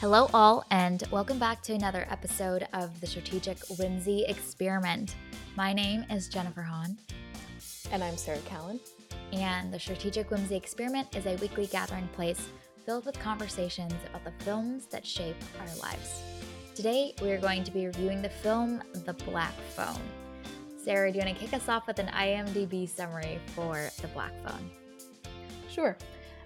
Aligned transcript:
Hello, 0.00 0.30
all, 0.32 0.64
and 0.70 1.02
welcome 1.10 1.38
back 1.38 1.62
to 1.62 1.74
another 1.74 2.06
episode 2.10 2.66
of 2.72 2.98
the 3.02 3.06
Strategic 3.06 3.58
Whimsy 3.78 4.24
Experiment. 4.26 5.14
My 5.56 5.74
name 5.74 6.06
is 6.10 6.28
Jennifer 6.28 6.62
Hahn, 6.62 6.96
And 7.92 8.02
I'm 8.02 8.16
Sarah 8.16 8.38
Callan. 8.46 8.80
and 9.32 9.72
the 9.72 9.78
Strategic 9.78 10.30
Whimsy 10.30 10.56
Experiment 10.56 11.14
is 11.14 11.26
a 11.26 11.36
weekly 11.36 11.66
gathering 11.66 12.08
place 12.14 12.48
filled 12.86 13.04
with 13.04 13.18
conversations 13.20 13.92
about 14.08 14.24
the 14.24 14.44
films 14.44 14.86
that 14.86 15.06
shape 15.06 15.36
our 15.60 15.76
lives. 15.82 16.22
Today, 16.74 17.14
we 17.20 17.30
are 17.30 17.38
going 17.38 17.62
to 17.64 17.70
be 17.70 17.84
reviewing 17.84 18.22
the 18.22 18.30
film 18.30 18.82
The 19.04 19.12
Black 19.12 19.54
Phone. 19.76 20.00
Sarah, 20.82 21.12
do 21.12 21.18
you 21.18 21.24
want 21.26 21.36
to 21.36 21.44
kick 21.44 21.52
us 21.52 21.68
off 21.68 21.86
with 21.86 21.98
an 21.98 22.08
IMDb 22.08 22.88
summary 22.88 23.38
for 23.54 23.90
The 24.00 24.08
Black 24.08 24.32
Phone? 24.46 24.70
Sure. 25.68 25.94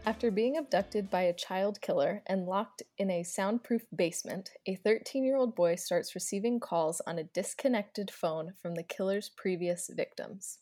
After 0.06 0.30
being 0.30 0.56
abducted 0.56 1.10
by 1.10 1.22
a 1.22 1.32
child 1.34 1.80
killer 1.80 2.22
and 2.26 2.46
locked 2.46 2.82
in 2.96 3.10
a 3.10 3.22
soundproof 3.22 3.86
basement, 3.94 4.52
a 4.66 4.76
13 4.76 5.24
year 5.24 5.36
old 5.36 5.54
boy 5.54 5.74
starts 5.74 6.14
receiving 6.14 6.60
calls 6.60 7.00
on 7.02 7.18
a 7.18 7.24
disconnected 7.24 8.10
phone 8.10 8.54
from 8.62 8.76
the 8.76 8.82
killer's 8.82 9.28
previous 9.28 9.88
victims. 9.88 10.60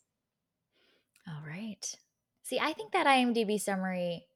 All 1.27 1.43
right. 1.47 1.95
See, 2.43 2.59
I 2.59 2.73
think 2.73 2.91
that 2.93 3.07
IMDb 3.07 3.59
summary 3.59 4.27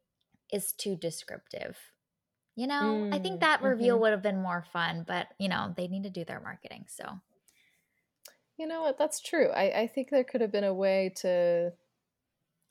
is 0.52 0.71
too 0.73 0.95
descriptive. 0.95 1.77
You 2.55 2.67
know, 2.67 3.08
I 3.11 3.19
think 3.19 3.39
Mm, 3.39 3.41
that 3.41 3.61
reveal 3.63 3.97
mhm. 3.97 4.02
would 4.02 4.11
have 4.11 4.23
been 4.23 4.41
more 4.41 4.63
fun, 4.73 5.03
but 5.08 5.27
you 5.39 5.49
know, 5.49 5.73
they 5.77 5.88
need 5.88 6.03
to 6.03 6.09
do 6.09 6.25
their 6.25 6.39
marketing. 6.41 6.85
So, 6.89 7.21
You 8.58 8.67
know 8.67 8.81
what? 8.81 8.97
That's 8.97 9.19
true. 9.21 9.49
I, 9.52 9.81
I 9.81 9.88
think 9.88 10.09
there 10.09 10.23
could 10.23 10.41
have 10.41 10.52
been 10.52 10.63
a 10.63 10.73
way 10.73 11.13
to. 11.17 11.73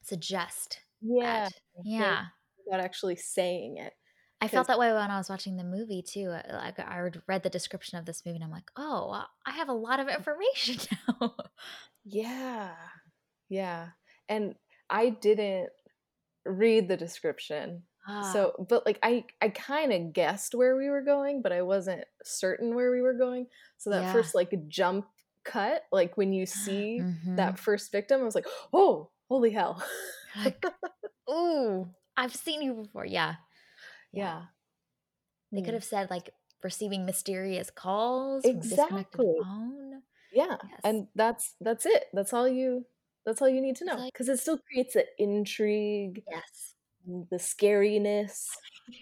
suggest 0.02 0.80
Yeah. 1.08 1.44
that. 1.48 1.52
Yeah. 1.84 2.24
Without 2.66 2.80
actually 2.84 3.16
saying 3.16 3.76
it. 3.78 3.92
I 4.40 4.48
felt 4.48 4.66
that 4.66 4.78
way 4.78 4.92
when 4.92 5.10
I 5.10 5.16
was 5.18 5.30
watching 5.30 5.56
the 5.56 5.64
movie 5.64 6.02
too. 6.02 6.28
Uh, 6.30 6.42
Like 6.52 6.78
I 6.78 7.10
read- 7.26 7.42
the 7.42 7.48
description 7.50 7.98
of 7.98 8.04
this 8.04 8.24
movie 8.26 8.36
and 8.36 8.44
I'm 8.44 8.50
like, 8.50 8.70
"Oh, 8.76 9.24
I 9.46 9.52
have 9.52 9.68
a 9.70 9.72
lot 9.72 9.98
of 10.00 10.08
information 10.08 10.76
now." 11.20 11.34
Yeah. 12.04 12.74
Yeah. 13.48 13.88
And 14.28 14.54
I 14.90 15.10
didn't 15.10 15.70
read 16.44 16.88
the 16.88 16.96
description. 16.96 17.84
Ah, 18.06 18.30
So, 18.32 18.66
but 18.68 18.84
like 18.86 18.98
I 19.02 19.24
I 19.40 19.48
kind 19.48 19.92
of 19.92 20.12
guessed 20.12 20.54
where 20.54 20.76
we 20.76 20.88
were 20.90 21.02
going, 21.02 21.42
but 21.42 21.52
I 21.52 21.62
wasn't 21.62 22.04
certain 22.22 22.74
where 22.74 22.90
we 22.92 23.00
were 23.00 23.14
going. 23.14 23.46
So 23.78 23.90
that 23.90 24.02
Yeah. 24.02 24.12
first 24.12 24.34
like 24.34 24.52
jump 24.68 25.06
cut, 25.44 25.84
like 25.92 26.16
when 26.16 26.32
you 26.32 26.46
see 26.46 27.00
mhm. 27.02 27.36
that 27.36 27.58
first 27.58 27.90
victim, 27.90 28.20
I 28.20 28.24
was 28.24 28.34
like, 28.34 28.46
"Oh, 28.72 29.10
holy 29.28 29.50
hell." 29.50 29.82
like, 30.44 30.64
ooh, 31.30 31.88
I've 32.16 32.34
seen 32.34 32.62
you 32.62 32.74
before. 32.74 33.04
Yeah. 33.06 33.34
yeah. 34.12 34.42
They 35.52 35.62
could 35.62 35.74
have 35.74 35.84
said 35.84 36.10
like 36.10 36.30
receiving 36.62 37.06
mysterious 37.06 37.70
calls 37.70 38.42
from 38.42 38.50
a 38.58 38.60
disconnected 38.60 38.96
Exactly. 38.98 39.34
phone. 39.42 40.02
Yeah. 40.32 40.56
Yes. 40.70 40.80
And 40.84 41.06
that's 41.14 41.54
that's 41.60 41.86
it. 41.86 42.04
That's 42.12 42.32
all 42.32 42.48
you 42.48 42.84
that's 43.24 43.40
all 43.40 43.48
you 43.48 43.60
need 43.60 43.76
to 43.76 43.84
know 43.84 44.04
because 44.06 44.28
it 44.28 44.38
still 44.38 44.58
creates 44.70 44.94
the 44.94 45.06
intrigue, 45.18 46.22
Yes. 46.30 46.74
the 47.30 47.36
scariness. 47.38 48.46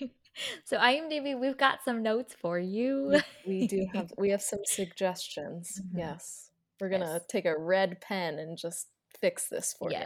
so 0.64 0.76
IMDb, 0.78 1.38
we've 1.38 1.56
got 1.58 1.80
some 1.84 2.02
notes 2.02 2.34
for 2.40 2.58
you. 2.58 3.20
We, 3.46 3.60
we 3.60 3.66
do 3.74 3.86
have 3.94 4.12
we 4.18 4.30
have 4.30 4.42
some 4.42 4.60
suggestions. 4.64 5.80
Mhm. 5.82 5.98
Yes. 5.98 6.50
We're 6.80 6.88
going 6.90 7.02
to 7.02 7.06
Yes. 7.14 7.22
take 7.28 7.46
a 7.46 7.56
red 7.58 8.00
pen 8.00 8.38
and 8.38 8.58
just 8.58 8.88
fix 9.20 9.48
this 9.48 9.74
for 9.78 9.90
you. 9.90 9.98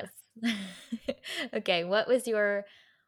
okay, 1.55 1.85
what 1.85 2.09
was 2.09 2.27
your 2.27 2.65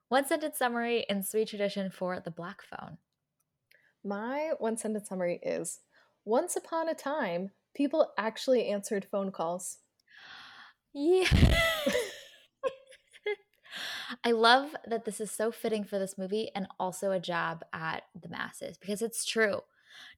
one 0.08 0.26
sentence 0.26 0.58
summary 0.58 1.04
in 1.08 1.22
sweet 1.22 1.48
tradition 1.48 1.90
for 1.90 2.20
the 2.20 2.30
black 2.30 2.62
phone? 2.62 2.98
My 4.04 4.52
one 4.58 4.76
sentence 4.76 5.08
summary 5.08 5.40
is 5.42 5.80
Once 6.26 6.54
upon 6.54 6.86
a 6.86 6.94
time, 6.94 7.52
people 7.74 8.12
actually 8.18 8.68
answered 8.68 9.06
phone 9.06 9.32
calls. 9.32 9.78
Yeah. 10.92 11.24
I 14.24 14.32
love 14.32 14.74
that 14.86 15.04
this 15.04 15.20
is 15.20 15.30
so 15.30 15.50
fitting 15.50 15.84
for 15.84 15.98
this 15.98 16.18
movie 16.18 16.50
and 16.54 16.66
also 16.78 17.12
a 17.12 17.20
jab 17.20 17.64
at 17.72 18.04
the 18.20 18.28
masses 18.28 18.76
because 18.78 19.02
it's 19.02 19.24
true. 19.24 19.60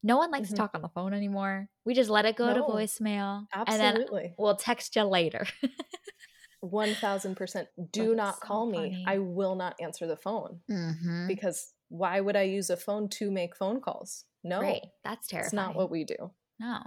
No 0.03 0.17
one 0.17 0.31
likes 0.31 0.49
Mhm. 0.49 0.51
to 0.51 0.56
talk 0.56 0.71
on 0.75 0.83
the 0.83 0.89
phone 0.89 1.15
anymore. 1.15 1.69
We 1.84 1.95
just 1.95 2.11
let 2.11 2.25
it 2.27 2.37
go 2.37 2.53
to 2.53 2.61
No, 2.61 2.62
voicemail 2.62 3.47
and 3.67 3.81
then 3.81 4.06
we'll 4.39 4.56
text 4.56 4.97
you 4.97 5.03
later. 5.05 5.47
1000%. 6.62 7.67
Do 7.91 8.09
That's 8.09 8.17
not 8.17 8.34
so 8.34 8.41
call 8.41 8.67
me. 8.67 9.05
I 9.06 9.19
will 9.19 9.55
not 9.55 9.75
answer 9.81 10.06
the 10.06 10.17
phone 10.17 10.61
mm-hmm. 10.71 11.27
because 11.27 11.73
why 11.89 12.21
would 12.21 12.37
I 12.37 12.43
use 12.43 12.71
a 12.71 12.77
phone 12.77 13.09
to 13.11 13.31
make 13.31 13.56
phone 13.56 13.81
calls? 13.81 14.25
No, 14.45 14.61
Right. 14.61 14.83
That's 15.05 15.28
terrible. 15.28 15.47
it's 15.47 15.53
not 15.53 15.75
what 15.75 15.91
we 15.91 16.05
do. 16.05 16.31
No. 16.59 16.78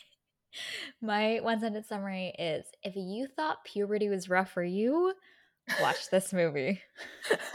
My 1.02 1.40
one 1.42 1.60
sentence 1.60 1.88
summary 1.88 2.34
is 2.38 2.64
if 2.82 2.94
you 2.96 3.26
thought 3.36 3.64
puberty 3.64 4.08
was 4.08 4.28
rough 4.28 4.52
for 4.52 4.64
you, 4.64 5.12
watch 5.80 6.10
this 6.10 6.32
movie. 6.32 6.80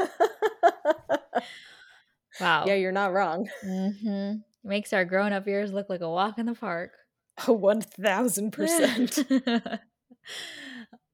Wow. 2.40 2.64
yeah, 2.66 2.76
you're 2.76 2.92
not 2.92 3.14
wrong. 3.14 3.50
Mm-hmm. 3.64 4.38
Makes 4.64 4.94
our 4.94 5.06
grown 5.06 5.34
up 5.34 5.46
years 5.48 5.74
look 5.74 5.90
like 5.90 6.02
a 6.02 6.10
walk 6.10 6.40
in 6.40 6.46
the 6.48 6.56
park. 6.56 6.92
1000%. 7.40 9.80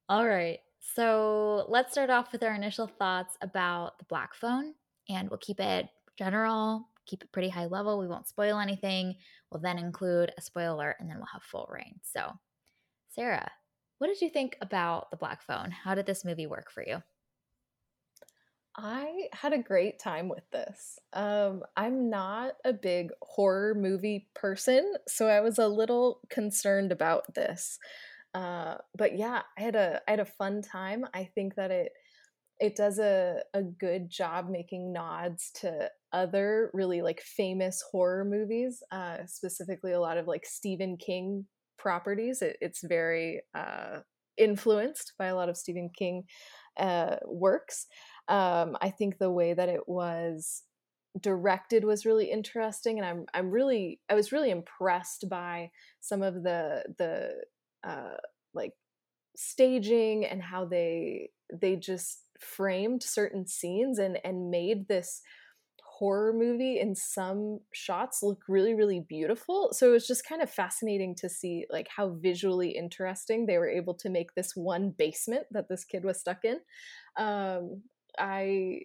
All 0.10 0.26
right. 0.26 0.60
So 0.96 1.66
let's 1.68 1.92
start 1.92 2.10
off 2.10 2.32
with 2.32 2.42
our 2.42 2.54
initial 2.54 2.88
thoughts 2.88 3.36
about 3.42 4.00
the 4.00 4.06
Black 4.06 4.34
Phone, 4.34 4.74
and 5.10 5.30
we'll 5.30 5.38
keep 5.40 5.60
it 5.60 5.88
general, 6.18 6.88
keep 7.06 7.24
it 7.24 7.32
pretty 7.34 7.50
high 7.50 7.66
level. 7.66 8.00
We 8.00 8.08
won't 8.08 8.28
spoil 8.28 8.58
anything. 8.60 9.16
We'll 9.52 9.62
then 9.62 9.78
include 9.78 10.32
a 10.38 10.42
spoiler, 10.42 10.96
and 11.00 11.10
then 11.10 11.18
we'll 11.18 11.28
have 11.34 11.44
full 11.44 11.68
reign. 11.70 12.00
So, 12.04 12.32
Sarah, 13.10 13.52
what 13.98 14.08
did 14.08 14.22
you 14.22 14.30
think 14.30 14.58
about 14.62 15.12
the 15.12 15.18
Black 15.18 15.42
Phone? 15.42 15.72
How 15.72 15.94
did 15.94 16.06
this 16.06 16.24
movie 16.24 16.48
work 16.48 16.72
for 16.72 16.84
you? 16.88 17.04
I 18.80 19.28
had 19.34 19.54
a 19.54 19.58
great 19.58 20.00
time 20.00 20.30
with 20.30 20.50
this. 20.52 21.00
Um, 21.12 21.64
I'm 21.76 22.10
not 22.10 22.54
a 22.64 22.74
big 22.74 23.10
horror 23.24 23.74
movie 23.74 24.30
person, 24.36 24.94
so 25.08 25.28
I 25.28 25.42
was 25.42 25.58
a 25.58 25.68
little 25.68 26.22
concerned 26.30 26.92
about 26.92 27.34
this. 27.34 27.80
Uh, 28.34 28.76
but 28.98 29.18
yeah, 29.18 29.42
I 29.58 29.62
had 29.62 29.76
a 29.76 30.02
I 30.08 30.12
had 30.12 30.20
a 30.20 30.26
fun 30.26 30.62
time. 30.62 31.06
I 31.14 31.30
think 31.36 31.56
that 31.56 31.72
it 31.72 31.92
it 32.60 32.76
does 32.76 33.00
a, 33.00 33.42
a 33.54 33.62
good 33.62 34.10
job 34.10 34.50
making 34.50 34.92
nods 34.92 35.52
to 35.62 35.90
other 36.12 36.72
really 36.74 37.02
like 37.02 37.22
famous 37.22 37.84
horror 37.92 38.26
movies, 38.26 38.82
uh, 38.92 39.18
specifically 39.28 39.92
a 39.92 40.00
lot 40.00 40.18
of 40.18 40.28
like 40.28 40.46
Stephen 40.46 40.98
King 40.98 41.46
properties. 41.78 42.42
It, 42.42 42.58
it's 42.62 42.82
very 42.84 43.42
uh, 43.54 44.00
influenced 44.38 45.14
by 45.20 45.28
a 45.28 45.36
lot 45.36 45.50
of 45.50 45.58
Stephen 45.58 45.90
King 45.96 46.24
uh, 46.80 47.18
works. 47.26 47.86
Um, 48.28 48.76
I 48.82 48.90
think 48.90 49.18
the 49.18 49.32
way 49.32 49.54
that 49.54 49.70
it 49.70 49.88
was 49.88 50.64
directed 51.22 51.84
was 51.84 52.06
really 52.06 52.32
interesting, 52.32 53.00
and 53.00 53.08
I'm 53.08 53.26
I'm 53.34 53.52
really 53.52 54.00
I 54.10 54.16
was 54.16 54.32
really 54.32 54.52
impressed 54.52 55.26
by 55.30 55.72
some 56.02 56.22
of 56.22 56.44
the 56.44 56.84
the 56.98 57.32
uh, 57.84 58.16
like 58.54 58.74
staging 59.36 60.26
and 60.26 60.42
how 60.42 60.66
they 60.66 61.30
they 61.54 61.76
just 61.76 62.24
framed 62.40 63.04
certain 63.04 63.48
scenes 63.48 64.00
and 64.00 64.20
and 64.24 64.50
made 64.52 64.88
this 64.88 65.22
horror 65.84 66.32
movie 66.32 66.80
in 66.80 66.94
some 66.94 67.60
shots 67.74 68.22
look 68.22 68.44
really 68.48 68.74
really 68.74 69.04
beautiful. 69.08 69.70
So 69.74 69.90
it 69.90 69.94
was 69.94 70.08
just 70.08 70.28
kind 70.28 70.42
of 70.42 70.50
fascinating 70.50 71.16
to 71.16 71.30
see 71.30 71.66
like 71.72 71.88
how 71.96 72.10
visually 72.22 72.70
interesting 72.70 73.46
they 73.46 73.58
were 73.58 73.70
able 73.70 73.96
to 73.96 74.10
make 74.10 74.34
this 74.36 74.56
one 74.56 74.92
basement 74.98 75.46
that 75.52 75.70
this 75.70 75.84
kid 75.84 76.04
was 76.04 76.20
stuck 76.20 76.46
in. 76.46 76.60
Um 77.18 77.82
i 78.20 78.80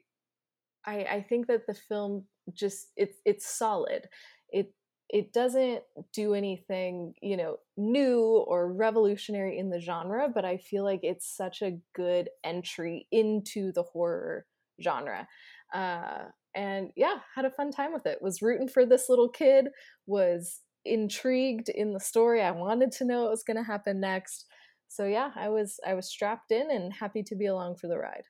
i 0.85 1.05
i 1.05 1.27
think 1.29 1.47
that 1.47 1.67
the 1.67 1.75
film 1.75 2.25
just 2.53 2.88
it's 2.97 3.19
it's 3.25 3.47
solid. 3.47 4.09
It 4.50 4.73
it 5.12 5.32
doesn't 5.32 5.82
do 6.12 6.35
anything 6.35 7.14
you 7.23 7.37
know 7.37 7.56
new 7.76 8.44
or 8.49 8.73
revolutionary 8.73 9.59
in 9.59 9.70
the 9.70 9.79
genre 9.79 10.29
but 10.35 10.44
i 10.44 10.56
feel 10.56 10.85
like 10.85 11.00
it's 11.03 11.37
such 11.37 11.62
a 11.62 11.79
good 11.94 12.29
entry 12.44 13.06
into 13.12 13.73
the 13.73 13.82
horror 13.82 14.47
genre. 14.82 15.26
Uh 15.73 16.25
and 16.55 16.91
yeah 16.97 17.19
had 17.35 17.47
a 17.47 17.50
fun 17.50 17.70
time 17.70 17.93
with 17.94 18.06
it. 18.06 18.19
Was 18.20 18.43
rooting 18.43 18.69
for 18.69 18.85
this 18.85 19.09
little 19.09 19.29
kid 19.29 19.69
was 20.06 20.61
intrigued 20.85 21.69
in 21.69 21.93
the 21.93 22.00
story. 22.00 22.43
I 22.43 22.50
wanted 22.50 22.93
to 22.93 23.05
know 23.05 23.23
what 23.23 23.31
was 23.31 23.44
going 23.44 23.56
to 23.56 23.62
happen 23.62 24.00
next. 24.00 24.47
So 24.88 25.06
yeah 25.06 25.31
i 25.37 25.49
was 25.49 25.81
i 25.87 25.94
was 25.94 26.09
strapped 26.09 26.50
in 26.50 26.70
and 26.70 26.93
happy 26.93 27.23
to 27.23 27.35
be 27.35 27.47
along 27.47 27.76
for 27.76 27.88
the 27.88 27.97
ride 27.97 28.25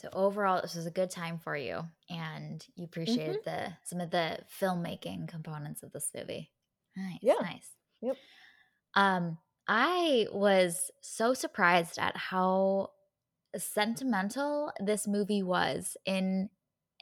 So 0.00 0.08
overall, 0.14 0.62
this 0.62 0.74
was 0.74 0.86
a 0.86 0.90
good 0.90 1.10
time 1.10 1.38
for 1.38 1.54
you, 1.54 1.82
and 2.08 2.64
you 2.74 2.84
appreciated 2.84 3.44
the 3.44 3.74
some 3.84 4.00
of 4.00 4.10
the 4.10 4.38
filmmaking 4.58 5.28
components 5.28 5.82
of 5.82 5.92
this 5.92 6.10
movie. 6.14 6.50
Nice, 6.96 7.18
Yeah. 7.20 7.34
nice. 7.42 7.68
Yep. 8.00 8.16
Um, 8.94 9.38
I 9.68 10.26
was 10.32 10.90
so 11.02 11.34
surprised 11.34 11.98
at 11.98 12.16
how 12.16 12.92
sentimental 13.56 14.72
this 14.80 15.06
movie 15.06 15.42
was 15.42 15.98
in 16.06 16.48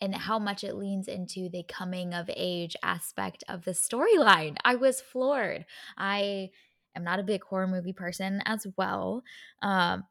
and 0.01 0.15
how 0.15 0.41
much 0.41 0.65
it 0.65 0.75
leans 0.75 1.07
into 1.07 1.49
the 1.49 1.63
coming 1.69 2.15
of 2.15 2.29
age 2.35 2.75
aspect 2.83 3.45
of 3.49 3.65
the 3.65 3.73
storyline. 3.73 4.57
I 4.65 4.75
was 4.75 5.01
floored. 5.01 5.67
I 5.97 6.51
am 6.97 7.05
not 7.05 7.21
a 7.21 7.25
big 7.25 7.45
horror 7.45 7.69
movie 7.69 7.93
person 7.93 8.43
as 8.45 8.67
well. 8.77 9.23
Um, 9.63 10.05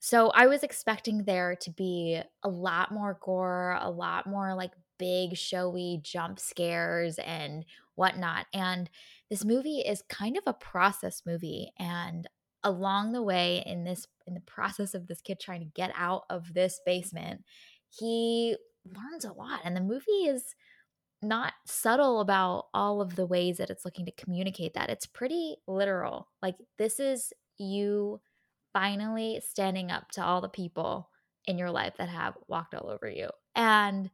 so 0.00 0.30
I 0.30 0.46
was 0.46 0.62
expecting 0.62 1.24
there 1.24 1.54
to 1.56 1.70
be 1.70 2.20
a 2.42 2.48
lot 2.48 2.90
more 2.90 3.18
gore, 3.20 3.78
a 3.80 3.90
lot 3.90 4.26
more 4.26 4.54
like 4.54 4.72
big, 4.98 5.36
showy 5.36 6.00
jump 6.02 6.40
scares 6.40 7.18
and 7.18 7.66
whatnot. 7.96 8.46
And 8.54 8.88
this 9.28 9.44
movie 9.44 9.80
is 9.80 10.02
kind 10.08 10.38
of 10.38 10.42
a 10.46 10.54
process 10.54 11.22
movie. 11.26 11.70
And 11.78 12.26
along 12.64 13.12
the 13.12 13.22
way, 13.22 13.62
in 13.66 13.84
this, 13.84 14.06
in 14.26 14.32
the 14.32 14.40
process 14.40 14.94
of 14.94 15.06
this 15.06 15.20
kid 15.20 15.38
trying 15.38 15.60
to 15.60 15.72
get 15.74 15.92
out 15.94 16.22
of 16.30 16.54
this 16.54 16.80
basement, 16.86 17.44
he 17.90 18.56
learns 18.86 19.26
a 19.26 19.32
lot. 19.34 19.60
And 19.64 19.76
the 19.76 19.82
movie 19.82 20.26
is 20.26 20.54
not 21.20 21.52
subtle 21.66 22.20
about 22.20 22.68
all 22.72 23.02
of 23.02 23.16
the 23.16 23.26
ways 23.26 23.58
that 23.58 23.68
it's 23.68 23.84
looking 23.84 24.06
to 24.06 24.12
communicate 24.12 24.72
that. 24.74 24.88
It's 24.88 25.06
pretty 25.06 25.56
literal. 25.66 26.28
Like, 26.40 26.56
this 26.78 26.98
is 26.98 27.34
you 27.58 28.18
finally 28.72 29.40
standing 29.46 29.90
up 29.90 30.10
to 30.12 30.24
all 30.24 30.40
the 30.40 30.48
people 30.48 31.08
in 31.46 31.58
your 31.58 31.70
life 31.70 31.94
that 31.98 32.08
have 32.08 32.36
walked 32.48 32.74
all 32.74 32.90
over 32.90 33.08
you. 33.08 33.28
And 33.54 34.10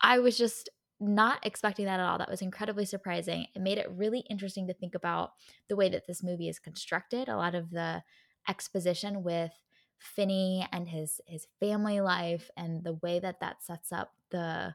I 0.00 0.18
was 0.18 0.36
just 0.36 0.68
not 1.00 1.44
expecting 1.44 1.86
that 1.86 2.00
at 2.00 2.06
all. 2.06 2.18
That 2.18 2.30
was 2.30 2.42
incredibly 2.42 2.84
surprising. 2.84 3.46
It 3.54 3.62
made 3.62 3.78
it 3.78 3.90
really 3.90 4.20
interesting 4.30 4.66
to 4.66 4.74
think 4.74 4.94
about 4.94 5.32
the 5.68 5.76
way 5.76 5.88
that 5.88 6.06
this 6.06 6.22
movie 6.22 6.48
is 6.48 6.58
constructed. 6.58 7.28
A 7.28 7.36
lot 7.36 7.54
of 7.54 7.70
the 7.70 8.02
exposition 8.48 9.22
with 9.22 9.52
Finney 9.98 10.66
and 10.72 10.88
his 10.88 11.20
his 11.26 11.46
family 11.60 12.00
life 12.00 12.50
and 12.56 12.84
the 12.84 12.94
way 12.94 13.18
that 13.20 13.40
that 13.40 13.62
sets 13.62 13.90
up 13.90 14.12
the 14.30 14.74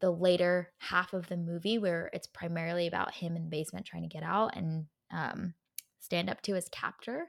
the 0.00 0.10
later 0.10 0.72
half 0.78 1.12
of 1.12 1.28
the 1.28 1.36
movie 1.36 1.78
where 1.78 2.10
it's 2.12 2.26
primarily 2.26 2.86
about 2.86 3.14
him 3.14 3.36
in 3.36 3.44
the 3.44 3.48
basement 3.48 3.86
trying 3.86 4.02
to 4.02 4.08
get 4.08 4.22
out 4.24 4.56
and 4.56 4.86
um, 5.12 5.54
stand 6.00 6.28
up 6.28 6.42
to 6.42 6.54
his 6.54 6.68
captor 6.70 7.28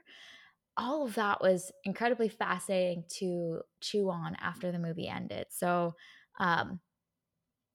all 0.76 1.06
of 1.06 1.14
that 1.14 1.40
was 1.40 1.72
incredibly 1.84 2.28
fascinating 2.28 3.04
to 3.08 3.62
chew 3.80 4.10
on 4.10 4.36
after 4.36 4.72
the 4.72 4.78
movie 4.78 5.08
ended. 5.08 5.46
So, 5.50 5.94
um, 6.38 6.80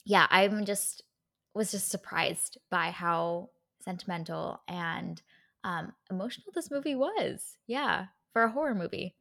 yeah, 0.06 0.28
I'm 0.30 0.66
just 0.66 1.04
was 1.54 1.72
just 1.72 1.90
surprised 1.90 2.58
by 2.70 2.92
how 2.92 3.50
sentimental 3.82 4.62
and 4.68 5.22
um, 5.64 5.94
emotional 6.10 6.52
this 6.54 6.72
movie 6.72 6.96
was. 6.96 7.58
Yeah, 7.68 8.08
for 8.34 8.44
a 8.44 8.52
horror 8.52 8.76
movie. 8.76 9.16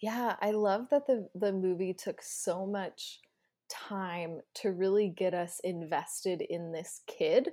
Yeah, 0.00 0.36
I 0.40 0.50
love 0.50 0.88
that 0.90 1.06
the 1.06 1.28
the 1.34 1.52
movie 1.52 1.94
took 1.94 2.20
so 2.22 2.66
much 2.66 3.20
time 3.68 4.40
to 4.54 4.70
really 4.72 5.08
get 5.08 5.34
us 5.34 5.60
invested 5.60 6.42
in 6.42 6.72
this 6.72 7.02
kid. 7.06 7.50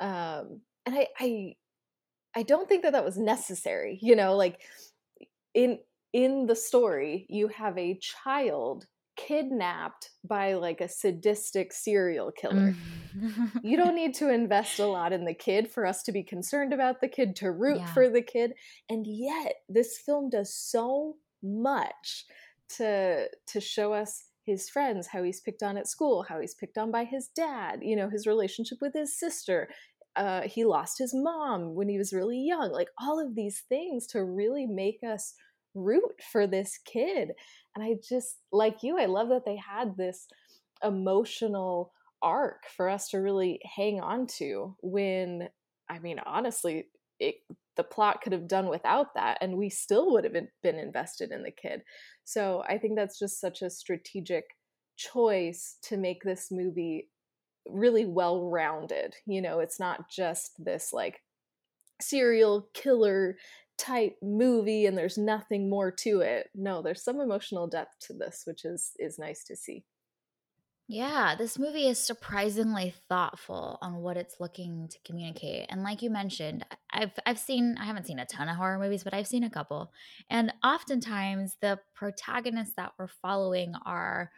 Um, 0.00 0.62
and 0.86 0.94
I, 0.96 1.08
I 1.18 1.54
I 2.36 2.42
don't 2.42 2.68
think 2.68 2.82
that 2.82 2.92
that 2.92 3.04
was 3.04 3.18
necessary. 3.18 3.98
You 4.02 4.16
know, 4.16 4.36
like 4.36 4.60
in 5.54 5.78
in 6.12 6.46
the 6.46 6.56
story, 6.56 7.26
you 7.28 7.48
have 7.48 7.76
a 7.76 7.98
child 8.00 8.86
kidnapped 9.16 10.10
by 10.24 10.54
like 10.54 10.80
a 10.80 10.88
sadistic 10.88 11.72
serial 11.72 12.32
killer. 12.32 12.74
Mm. 13.16 13.50
you 13.62 13.76
don't 13.76 13.94
need 14.02 14.14
to 14.14 14.32
invest 14.32 14.78
a 14.78 14.86
lot 14.86 15.12
in 15.12 15.24
the 15.24 15.34
kid 15.34 15.70
for 15.70 15.86
us 15.86 16.02
to 16.04 16.12
be 16.12 16.22
concerned 16.22 16.72
about 16.72 17.00
the 17.00 17.08
kid, 17.08 17.36
to 17.36 17.50
root 17.50 17.78
yeah. 17.78 17.92
for 17.92 18.08
the 18.08 18.22
kid. 18.22 18.54
And 18.88 19.06
yet, 19.06 19.54
this 19.68 19.98
film 19.98 20.30
does 20.30 20.54
so 20.54 21.16
much 21.42 22.24
to 22.76 23.28
to 23.48 23.60
show 23.60 23.92
us 23.92 24.24
his 24.44 24.68
friends, 24.68 25.06
how 25.06 25.22
he's 25.22 25.40
picked 25.40 25.62
on 25.62 25.76
at 25.76 25.88
school, 25.88 26.24
how 26.28 26.38
he's 26.40 26.54
picked 26.54 26.76
on 26.76 26.90
by 26.90 27.04
his 27.04 27.28
dad, 27.34 27.80
you 27.82 27.96
know, 27.96 28.10
his 28.10 28.26
relationship 28.26 28.78
with 28.80 28.92
his 28.92 29.18
sister, 29.18 29.68
uh, 30.16 30.42
he 30.42 30.64
lost 30.64 30.98
his 30.98 31.12
mom 31.14 31.74
when 31.74 31.88
he 31.88 31.98
was 31.98 32.12
really 32.12 32.40
young. 32.40 32.70
Like 32.70 32.88
all 32.98 33.24
of 33.24 33.34
these 33.34 33.62
things 33.68 34.06
to 34.08 34.24
really 34.24 34.66
make 34.66 35.00
us 35.06 35.34
root 35.74 36.20
for 36.30 36.46
this 36.46 36.78
kid. 36.84 37.30
And 37.74 37.84
I 37.84 37.96
just, 38.08 38.36
like 38.52 38.82
you, 38.82 38.98
I 38.98 39.06
love 39.06 39.28
that 39.30 39.44
they 39.44 39.56
had 39.56 39.96
this 39.96 40.26
emotional 40.82 41.92
arc 42.22 42.64
for 42.76 42.88
us 42.88 43.08
to 43.10 43.18
really 43.18 43.60
hang 43.76 44.00
on 44.00 44.26
to 44.38 44.76
when, 44.82 45.48
I 45.90 45.98
mean, 45.98 46.20
honestly, 46.24 46.84
it, 47.18 47.36
the 47.76 47.84
plot 47.84 48.20
could 48.22 48.32
have 48.32 48.48
done 48.48 48.68
without 48.68 49.14
that 49.14 49.38
and 49.40 49.56
we 49.56 49.68
still 49.68 50.12
would 50.12 50.24
have 50.24 50.32
been, 50.32 50.78
invested 50.78 51.32
in 51.32 51.42
the 51.42 51.50
kid. 51.50 51.82
So 52.24 52.62
I 52.68 52.78
think 52.78 52.96
that's 52.96 53.18
just 53.18 53.40
such 53.40 53.62
a 53.62 53.70
strategic 53.70 54.44
choice 54.96 55.76
to 55.82 55.96
make 55.96 56.22
this 56.22 56.48
movie 56.52 57.08
really 57.68 58.06
well 58.06 58.48
rounded. 58.48 59.16
You 59.26 59.42
know, 59.42 59.60
it's 59.60 59.80
not 59.80 60.08
just 60.10 60.52
this 60.62 60.92
like 60.92 61.20
serial 62.00 62.68
killer 62.74 63.36
type 63.78 64.16
movie 64.22 64.86
and 64.86 64.96
there's 64.96 65.18
nothing 65.18 65.68
more 65.68 65.90
to 65.90 66.20
it. 66.20 66.48
No, 66.54 66.82
there's 66.82 67.02
some 67.02 67.20
emotional 67.20 67.66
depth 67.66 67.98
to 68.06 68.12
this, 68.12 68.42
which 68.46 68.64
is 68.64 68.92
is 68.98 69.18
nice 69.18 69.44
to 69.44 69.56
see. 69.56 69.84
Yeah, 70.86 71.34
this 71.34 71.58
movie 71.58 71.88
is 71.88 71.98
surprisingly 71.98 72.94
thoughtful 73.08 73.78
on 73.80 73.96
what 73.96 74.18
it's 74.18 74.36
looking 74.38 74.86
to 74.88 74.98
communicate. 75.06 75.66
And 75.70 75.82
like 75.82 76.02
you 76.02 76.10
mentioned, 76.10 76.66
I've 76.90 77.12
I've 77.24 77.38
seen 77.38 77.76
I 77.80 77.84
haven't 77.86 78.06
seen 78.06 78.18
a 78.18 78.26
ton 78.26 78.50
of 78.50 78.56
horror 78.56 78.78
movies, 78.78 79.02
but 79.02 79.14
I've 79.14 79.26
seen 79.26 79.44
a 79.44 79.50
couple. 79.50 79.92
And 80.28 80.52
oftentimes 80.62 81.56
the 81.62 81.80
protagonists 81.94 82.74
that 82.76 82.92
we're 82.98 83.08
following 83.08 83.74
are 83.86 84.30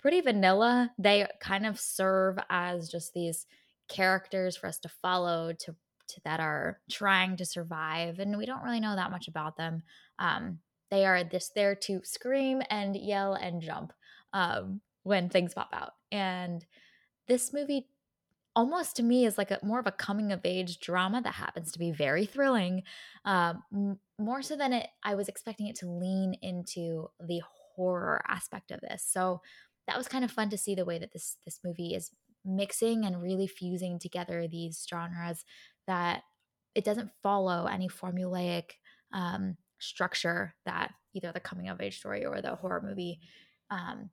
pretty 0.00 0.20
vanilla. 0.20 0.90
They 0.98 1.26
kind 1.40 1.66
of 1.66 1.78
serve 1.78 2.38
as 2.48 2.88
just 2.88 3.14
these 3.14 3.46
characters 3.88 4.56
for 4.56 4.66
us 4.66 4.78
to 4.80 4.88
follow 4.88 5.52
to, 5.52 5.74
to 6.08 6.20
that 6.24 6.40
are 6.40 6.80
trying 6.90 7.36
to 7.36 7.44
survive 7.44 8.18
and 8.18 8.38
we 8.38 8.46
don't 8.46 8.62
really 8.62 8.80
know 8.80 8.96
that 8.96 9.10
much 9.10 9.28
about 9.28 9.56
them. 9.56 9.82
Um, 10.18 10.58
they 10.90 11.04
are 11.06 11.22
just 11.24 11.54
there 11.54 11.74
to 11.74 12.00
scream 12.04 12.62
and 12.70 12.96
yell 12.96 13.34
and 13.34 13.62
jump 13.62 13.92
um, 14.32 14.80
when 15.02 15.28
things 15.28 15.54
pop 15.54 15.70
out. 15.72 15.94
And 16.10 16.64
this 17.28 17.52
movie 17.52 17.86
almost 18.56 18.96
to 18.96 19.02
me 19.02 19.24
is 19.24 19.38
like 19.38 19.50
a 19.50 19.58
more 19.62 19.78
of 19.78 19.86
a 19.86 19.92
coming 19.92 20.32
of 20.32 20.40
age 20.44 20.80
drama 20.80 21.22
that 21.22 21.34
happens 21.34 21.72
to 21.72 21.78
be 21.78 21.92
very 21.92 22.26
thrilling 22.26 22.82
um, 23.24 23.62
more 24.18 24.42
so 24.42 24.56
than 24.56 24.72
it 24.72 24.88
i 25.04 25.14
was 25.14 25.28
expecting 25.28 25.68
it 25.68 25.76
to 25.76 25.88
lean 25.88 26.34
into 26.42 27.08
the 27.26 27.40
horror 27.74 28.20
aspect 28.26 28.70
of 28.72 28.80
this 28.80 29.06
so 29.08 29.40
that 29.90 29.98
was 29.98 30.06
kind 30.06 30.24
of 30.24 30.30
fun 30.30 30.48
to 30.50 30.56
see 30.56 30.76
the 30.76 30.84
way 30.84 30.98
that 30.98 31.12
this 31.12 31.36
this 31.44 31.58
movie 31.64 31.94
is 31.94 32.12
mixing 32.44 33.04
and 33.04 33.20
really 33.20 33.48
fusing 33.48 33.98
together 33.98 34.46
these 34.46 34.86
genres 34.88 35.44
that 35.88 36.22
it 36.76 36.84
doesn't 36.84 37.10
follow 37.24 37.66
any 37.66 37.88
formulaic 37.88 38.70
um, 39.12 39.56
structure 39.80 40.54
that 40.64 40.92
either 41.12 41.32
the 41.32 41.40
coming 41.40 41.68
of 41.68 41.80
age 41.80 41.98
story 41.98 42.24
or 42.24 42.40
the 42.40 42.54
horror 42.54 42.80
movie 42.86 43.18
um, 43.70 44.10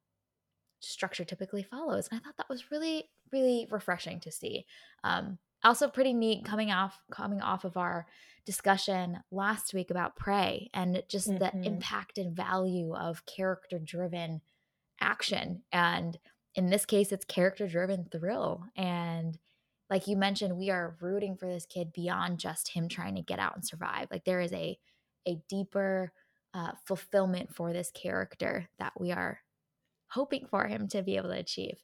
structure 0.79 1.23
typically 1.23 1.61
follows. 1.61 2.07
And 2.09 2.19
I 2.19 2.23
thought 2.23 2.37
that 2.37 2.49
was 2.49 2.71
really, 2.71 3.09
really 3.31 3.67
refreshing 3.69 4.19
to 4.21 4.31
see. 4.31 4.65
Um, 5.03 5.37
also, 5.63 5.87
pretty 5.87 6.13
neat 6.13 6.43
coming 6.43 6.71
off 6.71 6.99
coming 7.11 7.41
off 7.41 7.65
of 7.65 7.77
our 7.77 8.07
discussion 8.45 9.19
last 9.31 9.75
week 9.75 9.91
about 9.91 10.15
Prey 10.15 10.69
and 10.73 11.03
just 11.07 11.29
mm-hmm. 11.29 11.59
the 11.59 11.67
impact 11.67 12.17
and 12.17 12.35
value 12.35 12.95
of 12.95 13.25
character 13.27 13.77
driven 13.77 14.41
action. 15.01 15.63
And 15.71 16.17
in 16.55 16.69
this 16.69 16.85
case, 16.85 17.11
it's 17.11 17.25
character 17.25 17.67
driven 17.67 18.05
thrill. 18.11 18.63
And 18.75 19.37
like 19.89 20.07
you 20.07 20.17
mentioned, 20.17 20.57
we 20.57 20.69
are 20.69 20.97
rooting 20.99 21.37
for 21.37 21.47
this 21.47 21.65
kid 21.65 21.93
beyond 21.93 22.39
just 22.39 22.69
him 22.69 22.89
trying 22.89 23.15
to 23.15 23.21
get 23.21 23.39
out 23.39 23.55
and 23.55 23.65
survive. 23.65 24.07
Like 24.11 24.25
there 24.25 24.41
is 24.41 24.53
a 24.53 24.77
a 25.27 25.41
deeper 25.49 26.13
uh, 26.53 26.71
fulfillment 26.85 27.53
for 27.53 27.73
this 27.73 27.91
character 27.91 28.69
that 28.79 28.93
we 28.99 29.11
are 29.11 29.41
hoping 30.09 30.45
for 30.49 30.67
him 30.67 30.87
to 30.87 31.03
be 31.03 31.17
able 31.17 31.29
to 31.29 31.37
achieve. 31.37 31.83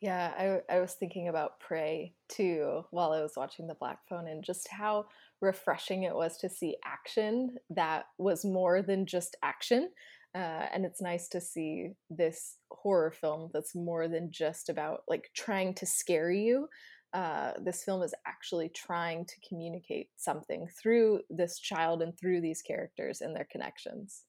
Yeah, 0.00 0.60
I, 0.68 0.74
I 0.74 0.80
was 0.80 0.92
thinking 0.92 1.28
about 1.28 1.58
Prey 1.58 2.12
too 2.28 2.84
while 2.90 3.12
I 3.12 3.22
was 3.22 3.32
watching 3.34 3.66
the 3.66 3.74
Black 3.74 4.00
Phone 4.08 4.28
and 4.28 4.44
just 4.44 4.68
how 4.68 5.06
refreshing 5.40 6.02
it 6.02 6.14
was 6.14 6.36
to 6.38 6.50
see 6.50 6.76
action 6.84 7.56
that 7.70 8.04
was 8.18 8.44
more 8.44 8.82
than 8.82 9.06
just 9.06 9.36
action. 9.42 9.90
Uh, 10.36 10.66
and 10.74 10.84
it's 10.84 11.00
nice 11.00 11.28
to 11.28 11.40
see 11.40 11.92
this 12.10 12.58
horror 12.70 13.10
film 13.10 13.48
that's 13.54 13.74
more 13.74 14.06
than 14.06 14.30
just 14.30 14.68
about 14.68 15.00
like 15.08 15.30
trying 15.34 15.72
to 15.72 15.86
scare 15.86 16.30
you. 16.30 16.68
Uh, 17.14 17.52
this 17.64 17.82
film 17.84 18.02
is 18.02 18.12
actually 18.26 18.68
trying 18.68 19.24
to 19.24 19.34
communicate 19.48 20.10
something 20.16 20.66
through 20.78 21.20
this 21.30 21.58
child 21.58 22.02
and 22.02 22.18
through 22.18 22.42
these 22.42 22.60
characters 22.60 23.22
and 23.22 23.34
their 23.34 23.48
connections. 23.50 24.24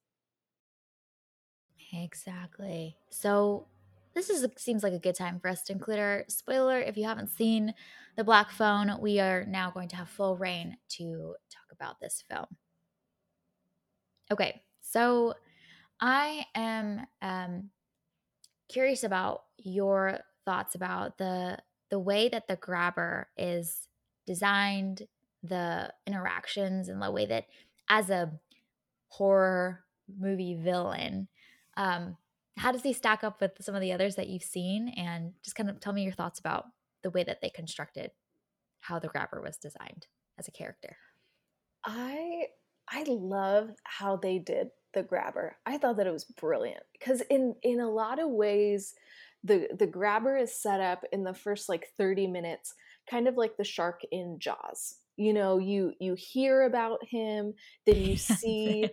Exactly. 1.92 2.96
So 3.10 3.68
this 4.14 4.30
is 4.30 4.48
seems 4.56 4.84
like 4.84 4.94
a 4.94 5.00
good 5.00 5.16
time 5.16 5.42
for 5.42 5.50
us 5.50 5.64
to 5.64 5.74
include 5.74 6.00
our 6.00 6.24
spoiler. 6.30 6.80
If 6.80 6.96
you 6.96 7.04
haven't 7.04 7.32
seen 7.32 7.74
the 8.16 8.24
Black 8.24 8.52
Phone, 8.52 8.96
we 9.02 9.20
are 9.20 9.46
now 9.46 9.72
going 9.72 9.90
to 9.90 9.98
have 9.98 10.08
full 10.08 10.38
reign 10.38 10.78
to 10.92 11.36
talk 11.52 11.68
about 11.74 12.00
this 12.00 12.24
film. 12.30 12.46
Okay, 14.32 14.62
so 14.82 15.34
I 16.00 16.46
am 16.56 17.08
um, 17.22 17.70
curious 18.70 19.04
about 19.04 19.44
your 19.58 20.20
thoughts 20.46 20.76
about 20.76 21.18
the 21.18 21.60
the 21.90 22.00
way 22.00 22.28
that 22.28 22.48
the 22.48 22.58
grabber 22.58 23.30
is 23.38 23.88
designed, 24.26 25.08
the 25.42 25.94
interactions, 26.06 26.90
and 26.90 27.02
the 27.02 27.12
way 27.12 27.26
that 27.26 27.46
as 27.90 28.10
a 28.10 28.34
horror 29.08 29.86
movie 30.20 30.56
villain, 30.56 31.30
um, 31.78 32.18
how 32.58 32.72
does 32.72 32.84
he 32.84 32.92
stack 32.92 33.24
up 33.24 33.40
with 33.40 33.52
some 33.62 33.76
of 33.76 33.82
the 33.82 33.94
others 33.94 34.16
that 34.16 34.28
you've 34.28 34.44
seen? 34.44 34.90
And 34.98 35.34
just 35.44 35.56
kind 35.56 35.70
of 35.70 35.80
tell 35.80 35.94
me 35.94 36.04
your 36.04 36.14
thoughts 36.14 36.40
about 36.40 36.66
the 37.04 37.10
way 37.10 37.24
that 37.24 37.40
they 37.42 37.50
constructed 37.50 38.12
how 38.82 39.00
the 39.00 39.08
grabber 39.08 39.42
was 39.42 39.58
designed 39.58 40.08
as 40.38 40.48
a 40.48 40.52
character. 40.52 40.98
I 41.86 42.48
I 42.90 43.04
love 43.08 43.72
how 43.84 44.18
they 44.18 44.40
did 44.40 44.70
the 44.94 45.04
grabber. 45.04 45.58
I 45.66 45.78
thought 45.78 45.98
that 45.98 46.08
it 46.08 46.14
was 46.14 46.24
brilliant 46.24 46.84
because 46.98 47.22
in 47.30 47.56
in 47.64 47.80
a 47.80 47.90
lot 47.90 48.20
of 48.20 48.30
ways 48.30 48.94
the 49.44 49.68
the 49.78 49.88
grabber 49.88 50.38
is 50.38 50.62
set 50.62 50.82
up 50.82 51.04
in 51.12 51.24
the 51.24 51.34
first 51.34 51.70
like 51.70 51.88
30 51.98 52.28
minutes 52.28 52.74
kind 53.10 53.28
of 53.28 53.38
like 53.38 53.56
the 53.58 53.64
shark 53.64 54.02
in 54.12 54.38
jaws 54.40 54.96
you 55.16 55.34
know 55.34 55.58
you 55.58 55.94
you 56.00 56.16
hear 56.16 56.64
about 56.64 57.00
him 57.06 57.54
then 57.86 57.96
you 57.98 58.18
see 58.18 58.90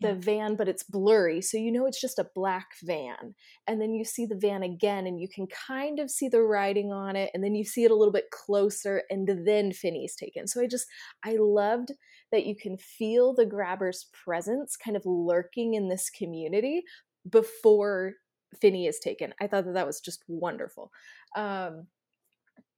the 0.00 0.08
yeah. 0.08 0.14
van 0.18 0.56
but 0.56 0.68
it's 0.68 0.82
blurry 0.82 1.40
so 1.40 1.56
you 1.56 1.70
know 1.70 1.86
it's 1.86 2.00
just 2.00 2.18
a 2.18 2.26
black 2.34 2.68
van 2.82 3.34
and 3.66 3.80
then 3.80 3.92
you 3.92 4.04
see 4.04 4.26
the 4.26 4.36
van 4.36 4.62
again 4.62 5.06
and 5.06 5.20
you 5.20 5.28
can 5.28 5.46
kind 5.46 5.98
of 5.98 6.10
see 6.10 6.28
the 6.28 6.42
writing 6.42 6.92
on 6.92 7.16
it 7.16 7.30
and 7.34 7.42
then 7.42 7.54
you 7.54 7.64
see 7.64 7.84
it 7.84 7.90
a 7.90 7.94
little 7.94 8.12
bit 8.12 8.30
closer 8.30 9.02
and 9.10 9.28
then 9.46 9.72
finney's 9.72 10.16
taken. 10.16 10.46
So 10.46 10.60
i 10.60 10.66
just 10.66 10.86
i 11.24 11.36
loved 11.38 11.92
that 12.32 12.46
you 12.46 12.56
can 12.56 12.76
feel 12.76 13.34
the 13.34 13.46
grabber's 13.46 14.06
presence 14.24 14.76
kind 14.76 14.96
of 14.96 15.02
lurking 15.04 15.74
in 15.74 15.88
this 15.88 16.10
community 16.10 16.82
before 17.28 18.14
finney 18.60 18.86
is 18.86 18.98
taken. 19.00 19.34
I 19.40 19.46
thought 19.46 19.64
that 19.66 19.74
that 19.74 19.86
was 19.86 20.00
just 20.00 20.22
wonderful. 20.28 20.90
Um, 21.36 21.88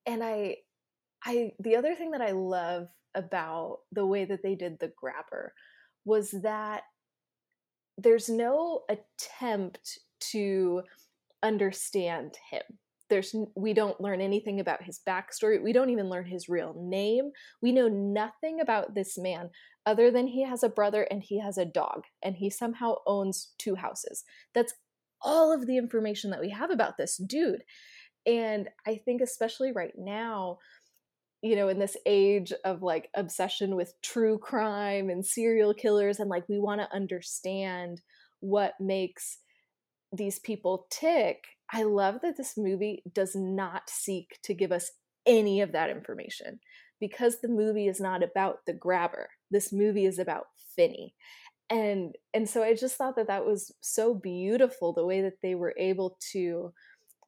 and 0.08 0.24
i 0.24 0.56
i 1.24 1.52
the 1.60 1.76
other 1.76 1.94
thing 1.94 2.10
that 2.10 2.22
i 2.22 2.32
love 2.32 2.88
about 3.14 3.78
the 3.92 4.06
way 4.06 4.24
that 4.24 4.42
they 4.42 4.54
did 4.54 4.78
the 4.78 4.92
grabber 4.96 5.52
was 6.04 6.30
that 6.42 6.82
there's 7.98 8.28
no 8.28 8.82
attempt 8.88 9.98
to 10.32 10.82
understand 11.42 12.36
him. 12.50 12.62
There's 13.10 13.34
we 13.56 13.72
don't 13.72 14.00
learn 14.00 14.20
anything 14.20 14.60
about 14.60 14.82
his 14.82 15.00
backstory. 15.06 15.62
We 15.62 15.72
don't 15.72 15.90
even 15.90 16.08
learn 16.08 16.26
his 16.26 16.48
real 16.48 16.74
name. 16.78 17.32
We 17.60 17.72
know 17.72 17.88
nothing 17.88 18.60
about 18.60 18.94
this 18.94 19.18
man 19.18 19.50
other 19.86 20.10
than 20.10 20.26
he 20.26 20.44
has 20.44 20.62
a 20.62 20.68
brother 20.68 21.02
and 21.10 21.22
he 21.22 21.40
has 21.40 21.58
a 21.58 21.64
dog 21.64 22.02
and 22.22 22.36
he 22.36 22.50
somehow 22.50 22.96
owns 23.06 23.54
two 23.58 23.74
houses. 23.74 24.24
That's 24.54 24.74
all 25.22 25.52
of 25.52 25.66
the 25.66 25.78
information 25.78 26.30
that 26.30 26.40
we 26.40 26.50
have 26.50 26.70
about 26.70 26.96
this 26.96 27.16
dude. 27.16 27.64
And 28.26 28.68
i 28.86 28.96
think 28.96 29.22
especially 29.22 29.72
right 29.72 29.94
now 29.96 30.58
you 31.42 31.54
know 31.54 31.68
in 31.68 31.78
this 31.78 31.96
age 32.06 32.52
of 32.64 32.82
like 32.82 33.08
obsession 33.14 33.76
with 33.76 33.94
true 34.02 34.38
crime 34.38 35.10
and 35.10 35.24
serial 35.24 35.74
killers 35.74 36.18
and 36.18 36.28
like 36.28 36.48
we 36.48 36.58
want 36.58 36.80
to 36.80 36.94
understand 36.94 38.00
what 38.40 38.74
makes 38.80 39.38
these 40.12 40.38
people 40.38 40.86
tick 40.90 41.44
i 41.72 41.82
love 41.82 42.16
that 42.22 42.36
this 42.36 42.54
movie 42.56 43.02
does 43.12 43.34
not 43.34 43.82
seek 43.88 44.38
to 44.42 44.54
give 44.54 44.72
us 44.72 44.90
any 45.26 45.60
of 45.60 45.72
that 45.72 45.90
information 45.90 46.58
because 47.00 47.40
the 47.40 47.48
movie 47.48 47.86
is 47.86 48.00
not 48.00 48.22
about 48.22 48.58
the 48.66 48.72
grabber 48.72 49.28
this 49.50 49.72
movie 49.72 50.06
is 50.06 50.18
about 50.18 50.46
finney 50.74 51.14
and 51.70 52.14
and 52.34 52.48
so 52.48 52.62
i 52.62 52.74
just 52.74 52.96
thought 52.96 53.14
that 53.16 53.28
that 53.28 53.44
was 53.44 53.72
so 53.80 54.14
beautiful 54.14 54.92
the 54.92 55.04
way 55.04 55.20
that 55.20 55.40
they 55.42 55.54
were 55.54 55.74
able 55.78 56.16
to 56.32 56.72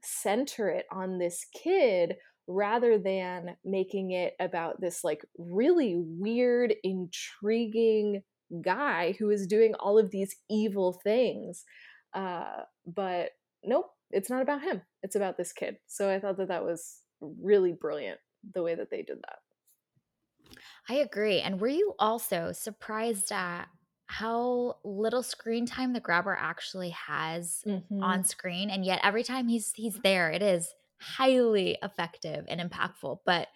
center 0.02 0.68
it 0.68 0.86
on 0.90 1.18
this 1.18 1.44
kid 1.52 2.16
rather 2.50 2.98
than 2.98 3.56
making 3.64 4.10
it 4.10 4.34
about 4.40 4.80
this 4.80 5.04
like 5.04 5.24
really 5.38 5.94
weird, 5.96 6.74
intriguing 6.82 8.22
guy 8.62 9.14
who 9.18 9.30
is 9.30 9.46
doing 9.46 9.74
all 9.74 9.98
of 9.98 10.10
these 10.10 10.34
evil 10.50 11.00
things. 11.04 11.64
Uh, 12.12 12.62
but 12.86 13.30
nope, 13.64 13.86
it's 14.10 14.28
not 14.28 14.42
about 14.42 14.62
him. 14.62 14.82
It's 15.02 15.14
about 15.14 15.36
this 15.36 15.52
kid. 15.52 15.76
So 15.86 16.12
I 16.12 16.18
thought 16.18 16.36
that 16.38 16.48
that 16.48 16.64
was 16.64 16.98
really 17.20 17.72
brilliant 17.72 18.18
the 18.54 18.62
way 18.62 18.74
that 18.74 18.90
they 18.90 19.02
did 19.02 19.18
that. 19.18 20.58
I 20.88 20.94
agree. 20.94 21.40
And 21.40 21.60
were 21.60 21.68
you 21.68 21.94
also 21.98 22.50
surprised 22.52 23.30
at 23.30 23.66
how 24.06 24.76
little 24.82 25.22
screen 25.22 25.66
time 25.66 25.92
the 25.92 26.00
grabber 26.00 26.36
actually 26.38 26.90
has 26.90 27.62
mm-hmm. 27.64 28.02
on 28.02 28.24
screen 28.24 28.68
and 28.68 28.84
yet 28.84 28.98
every 29.04 29.22
time 29.22 29.46
he's 29.46 29.72
he's 29.76 30.00
there 30.02 30.32
it 30.32 30.42
is 30.42 30.74
highly 31.00 31.78
effective 31.82 32.44
and 32.48 32.60
impactful, 32.60 33.18
but 33.24 33.48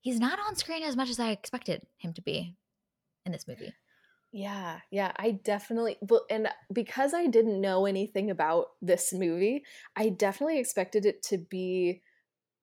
he's 0.00 0.20
not 0.20 0.38
on 0.38 0.56
screen 0.56 0.82
as 0.82 0.96
much 0.96 1.10
as 1.10 1.18
I 1.18 1.30
expected 1.30 1.82
him 1.96 2.12
to 2.14 2.22
be 2.22 2.56
in 3.24 3.32
this 3.32 3.48
movie. 3.48 3.74
Yeah, 4.30 4.80
yeah, 4.90 5.12
I 5.16 5.32
definitely 5.32 5.96
and 6.30 6.48
because 6.72 7.14
I 7.14 7.26
didn't 7.26 7.62
know 7.62 7.86
anything 7.86 8.30
about 8.30 8.66
this 8.82 9.12
movie, 9.12 9.64
I 9.96 10.10
definitely 10.10 10.58
expected 10.58 11.06
it 11.06 11.22
to 11.24 11.38
be 11.38 12.02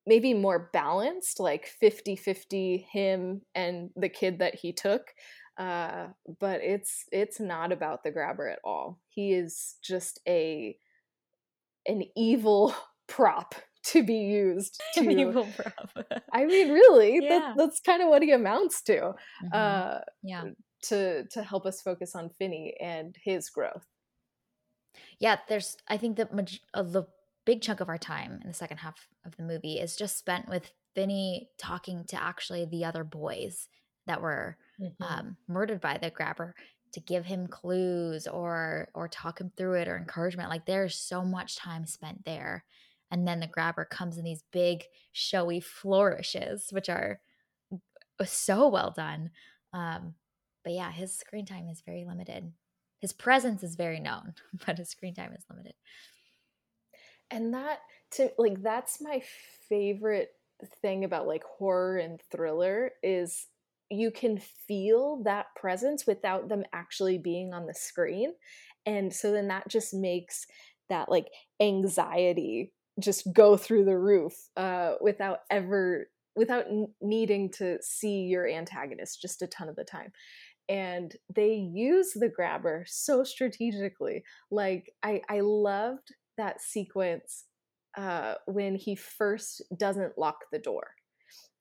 maybe 0.06 0.32
more 0.32 0.70
balanced, 0.72 1.40
like 1.40 1.68
50-50 1.82 2.86
him 2.86 3.42
and 3.54 3.90
the 3.96 4.08
kid 4.08 4.38
that 4.38 4.54
he 4.54 4.72
took. 4.72 5.12
Uh, 5.58 6.08
but 6.38 6.60
it's 6.62 7.06
it's 7.10 7.40
not 7.40 7.72
about 7.72 8.04
the 8.04 8.10
grabber 8.12 8.48
at 8.48 8.60
all. 8.62 9.00
He 9.08 9.32
is 9.32 9.76
just 9.82 10.20
a 10.28 10.76
an 11.86 12.04
evil 12.14 12.74
prop 13.08 13.54
to 13.86 14.02
be 14.02 14.14
used 14.14 14.80
to 14.94 15.08
evil 15.08 15.48
prop. 15.56 16.22
I 16.32 16.44
mean, 16.44 16.72
really, 16.72 17.20
yeah. 17.22 17.38
that, 17.38 17.56
that's 17.56 17.80
kind 17.80 18.02
of 18.02 18.08
what 18.08 18.22
he 18.22 18.32
amounts 18.32 18.82
to. 18.82 18.96
Mm-hmm. 19.00 19.48
Uh, 19.52 19.98
yeah. 20.22 20.44
To 20.84 21.24
to 21.24 21.42
help 21.42 21.66
us 21.66 21.82
focus 21.82 22.14
on 22.14 22.30
Finney 22.30 22.74
and 22.80 23.16
his 23.22 23.48
growth. 23.50 23.86
Yeah, 25.18 25.36
there's. 25.48 25.76
I 25.88 25.96
think 25.96 26.16
that 26.16 26.32
maj- 26.34 26.60
uh, 26.74 26.82
the 26.82 27.04
big 27.44 27.62
chunk 27.62 27.80
of 27.80 27.88
our 27.88 27.98
time 27.98 28.40
in 28.42 28.48
the 28.48 28.54
second 28.54 28.78
half 28.78 29.08
of 29.24 29.36
the 29.36 29.42
movie 29.42 29.80
is 29.80 29.96
just 29.96 30.18
spent 30.18 30.48
with 30.48 30.70
Finney 30.94 31.48
talking 31.58 32.04
to 32.08 32.22
actually 32.22 32.66
the 32.66 32.84
other 32.84 33.04
boys 33.04 33.68
that 34.06 34.20
were 34.20 34.58
mm-hmm. 34.80 35.02
um, 35.02 35.36
murdered 35.48 35.80
by 35.80 35.98
the 35.98 36.10
grabber 36.10 36.54
to 36.92 37.00
give 37.00 37.24
him 37.24 37.46
clues 37.46 38.26
or 38.26 38.88
or 38.94 39.08
talk 39.08 39.40
him 39.40 39.50
through 39.56 39.74
it 39.74 39.88
or 39.88 39.96
encouragement. 39.96 40.50
Like 40.50 40.66
there's 40.66 40.94
so 40.94 41.22
much 41.22 41.56
time 41.56 41.86
spent 41.86 42.24
there 42.24 42.64
and 43.10 43.26
then 43.26 43.40
the 43.40 43.46
grabber 43.46 43.84
comes 43.84 44.18
in 44.18 44.24
these 44.24 44.44
big 44.52 44.84
showy 45.12 45.60
flourishes 45.60 46.68
which 46.70 46.88
are 46.88 47.20
uh, 48.18 48.24
so 48.24 48.68
well 48.68 48.92
done. 48.96 49.30
Um, 49.72 50.14
but 50.64 50.72
yeah 50.72 50.90
his 50.90 51.14
screen 51.14 51.46
time 51.46 51.68
is 51.68 51.82
very 51.84 52.04
limited. 52.04 52.52
His 53.00 53.12
presence 53.12 53.62
is 53.62 53.76
very 53.76 54.00
known 54.00 54.34
but 54.66 54.78
his 54.78 54.90
screen 54.90 55.14
time 55.14 55.32
is 55.32 55.44
limited. 55.50 55.74
And 57.30 57.54
that 57.54 57.80
to 58.12 58.30
like 58.38 58.62
that's 58.62 59.00
my 59.00 59.22
favorite 59.68 60.30
thing 60.80 61.04
about 61.04 61.26
like 61.26 61.44
horror 61.44 61.98
and 61.98 62.20
thriller 62.30 62.92
is 63.02 63.46
you 63.90 64.10
can 64.10 64.38
feel 64.38 65.22
that 65.24 65.46
presence 65.54 66.06
without 66.06 66.48
them 66.48 66.64
actually 66.72 67.18
being 67.18 67.52
on 67.52 67.66
the 67.66 67.74
screen. 67.74 68.32
And 68.84 69.12
so 69.12 69.32
then 69.32 69.48
that 69.48 69.68
just 69.68 69.94
makes 69.94 70.46
that 70.88 71.08
like 71.08 71.28
anxiety 71.60 72.72
just 73.00 73.32
go 73.32 73.56
through 73.56 73.84
the 73.84 73.98
roof 73.98 74.34
uh, 74.56 74.94
without 75.00 75.40
ever 75.50 76.06
without 76.34 76.66
needing 77.00 77.50
to 77.50 77.78
see 77.82 78.24
your 78.24 78.46
antagonist 78.46 79.22
just 79.22 79.40
a 79.40 79.46
ton 79.46 79.68
of 79.70 79.76
the 79.76 79.84
time. 79.84 80.12
And 80.68 81.14
they 81.34 81.54
use 81.54 82.12
the 82.14 82.28
grabber 82.28 82.84
so 82.86 83.24
strategically. 83.24 84.22
Like 84.50 84.90
i 85.02 85.22
i 85.28 85.40
loved 85.40 86.14
that 86.36 86.60
sequence 86.60 87.44
uh 87.96 88.34
when 88.46 88.74
he 88.74 88.94
first 88.94 89.62
doesn't 89.76 90.18
lock 90.18 90.36
the 90.52 90.58
door. 90.58 90.88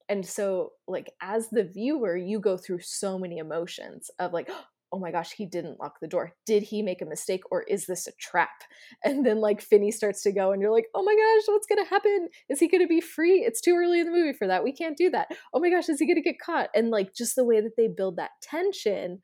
And 0.09 0.25
so 0.25 0.71
like 0.87 1.11
as 1.21 1.49
the 1.49 1.63
viewer 1.63 2.17
you 2.17 2.39
go 2.39 2.57
through 2.57 2.81
so 2.81 3.17
many 3.17 3.37
emotions 3.37 4.11
of 4.19 4.33
like 4.33 4.49
oh 4.91 4.99
my 4.99 5.11
gosh, 5.11 5.33
he 5.33 5.45
didn't 5.45 5.79
lock 5.79 5.99
the 5.99 6.07
door. 6.07 6.33
Did 6.45 6.63
he 6.63 6.81
make 6.81 7.01
a 7.01 7.05
mistake 7.05 7.41
or 7.51 7.63
is 7.63 7.85
this 7.85 8.07
a 8.07 8.11
trap? 8.19 8.63
And 9.03 9.25
then 9.25 9.39
like 9.39 9.61
Finney 9.61 9.91
starts 9.91 10.21
to 10.23 10.31
go 10.31 10.51
and 10.51 10.61
you're 10.61 10.71
like, 10.71 10.87
oh 10.93 11.03
my 11.03 11.13
gosh, 11.13 11.43
what's 11.47 11.67
going 11.67 11.83
to 11.83 11.89
happen? 11.89 12.29
Is 12.49 12.59
he 12.59 12.67
going 12.67 12.83
to 12.83 12.87
be 12.87 13.01
free? 13.01 13.39
It's 13.39 13.61
too 13.61 13.75
early 13.75 13.99
in 13.99 14.05
the 14.05 14.11
movie 14.11 14.33
for 14.33 14.47
that. 14.47 14.63
We 14.63 14.71
can't 14.71 14.97
do 14.97 15.09
that. 15.09 15.27
Oh 15.53 15.59
my 15.59 15.69
gosh, 15.69 15.89
is 15.89 15.99
he 15.99 16.05
going 16.05 16.15
to 16.15 16.21
get 16.21 16.39
caught? 16.39 16.69
And 16.73 16.91
like 16.91 17.13
just 17.13 17.35
the 17.35 17.43
way 17.43 17.61
that 17.61 17.75
they 17.77 17.87
build 17.87 18.17
that 18.17 18.31
tension. 18.41 19.21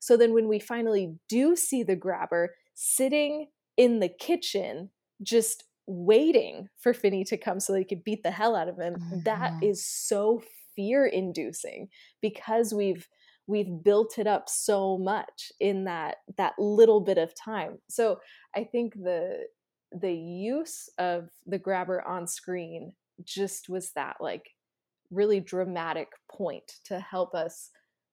So 0.00 0.16
then 0.16 0.34
when 0.34 0.48
we 0.48 0.58
finally 0.58 1.14
do 1.28 1.54
see 1.54 1.82
the 1.82 1.96
grabber 1.96 2.54
sitting 2.74 3.46
in 3.76 4.00
the 4.00 4.08
kitchen, 4.08 4.90
just 5.22 5.64
waiting 5.86 6.68
for 6.78 6.94
Finney 6.94 7.24
to 7.24 7.36
come 7.36 7.60
so 7.60 7.72
they 7.72 7.84
could 7.84 8.02
beat 8.02 8.22
the 8.22 8.30
hell 8.30 8.56
out 8.56 8.68
of 8.68 8.78
him, 8.78 8.94
mm-hmm. 8.94 9.20
that 9.24 9.52
is 9.62 9.86
so 9.86 10.42
fear 10.74 11.06
inducing 11.06 11.88
because 12.20 12.72
we've 12.72 13.06
we've 13.46 13.82
built 13.82 14.18
it 14.18 14.26
up 14.26 14.48
so 14.48 14.96
much 14.98 15.52
in 15.60 15.84
that 15.84 16.16
that 16.36 16.54
little 16.58 17.00
bit 17.00 17.18
of 17.18 17.34
time. 17.34 17.78
So 17.88 18.18
i 18.54 18.64
think 18.64 18.94
the 18.94 19.46
the 20.00 20.12
use 20.12 20.88
of 20.98 21.28
the 21.46 21.58
grabber 21.58 22.06
on 22.06 22.26
screen 22.26 22.92
just 23.24 23.68
was 23.68 23.92
that 23.92 24.16
like 24.20 24.50
really 25.10 25.40
dramatic 25.40 26.08
point 26.30 26.78
to 26.84 26.98
help 26.98 27.34
us 27.34 27.70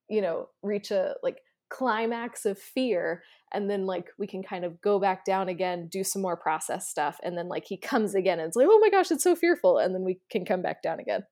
you 0.09 0.21
know 0.21 0.49
reach 0.61 0.91
a 0.91 1.15
like 1.23 1.37
climax 1.69 2.45
of 2.45 2.57
fear 2.57 3.23
and 3.53 3.69
then 3.69 3.85
like 3.85 4.07
we 4.17 4.27
can 4.27 4.43
kind 4.43 4.65
of 4.65 4.81
go 4.81 4.99
back 4.99 5.23
down 5.23 5.47
again 5.47 5.87
do 5.87 6.03
some 6.03 6.21
more 6.21 6.35
process 6.35 6.89
stuff 6.89 7.17
and 7.23 7.37
then 7.37 7.47
like 7.47 7.65
he 7.65 7.77
comes 7.77 8.15
again 8.15 8.39
and 8.39 8.47
it's 8.47 8.57
like 8.57 8.67
oh 8.69 8.79
my 8.79 8.89
gosh 8.89 9.11
it's 9.11 9.23
so 9.23 9.35
fearful 9.35 9.77
and 9.77 9.93
then 9.93 10.03
we 10.03 10.19
can 10.31 10.43
come 10.43 10.61
back 10.61 10.81
down 10.81 10.99
again 10.99 11.23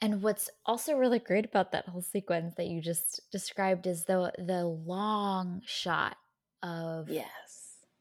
and 0.00 0.22
what's 0.22 0.48
also 0.64 0.94
really 0.94 1.18
great 1.18 1.44
about 1.44 1.72
that 1.72 1.88
whole 1.88 2.02
sequence 2.02 2.54
that 2.56 2.66
you 2.66 2.80
just 2.80 3.22
described 3.30 3.86
is 3.86 4.04
the 4.04 4.32
the 4.38 4.64
long 4.64 5.62
shot 5.64 6.16
of 6.62 7.08
yes 7.08 7.58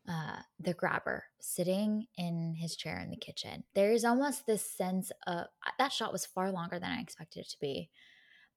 uh, 0.10 0.40
the 0.60 0.74
grabber 0.74 1.26
sitting 1.40 2.08
in 2.18 2.56
his 2.58 2.76
chair 2.76 3.00
in 3.00 3.10
the 3.10 3.18
kitchen. 3.18 3.64
There 3.76 3.92
is 3.92 4.06
almost 4.06 4.46
this 4.46 4.70
sense 4.70 5.12
of 5.26 5.48
that 5.78 5.92
shot 5.92 6.14
was 6.14 6.26
far 6.26 6.52
longer 6.52 6.80
than 6.80 6.92
I 6.92 7.02
expected 7.02 7.42
it 7.42 7.50
to 7.50 7.60
be, 7.60 7.90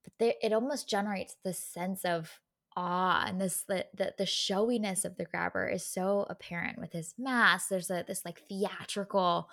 but 0.05 0.13
there, 0.19 0.35
it 0.43 0.53
almost 0.53 0.89
generates 0.89 1.37
this 1.45 1.59
sense 1.59 2.05
of 2.05 2.41
awe 2.77 3.25
and 3.27 3.41
this 3.41 3.65
the, 3.67 3.85
the, 3.95 4.15
the 4.17 4.27
showiness 4.27 5.05
of 5.05 5.17
the 5.17 5.25
grabber 5.25 5.69
is 5.69 5.85
so 5.85 6.25
apparent 6.31 6.79
with 6.79 6.93
his 6.93 7.15
mask. 7.19 7.69
There's 7.69 7.91
a 7.91 8.05
this 8.07 8.25
like 8.25 8.43
theatrical 8.49 9.49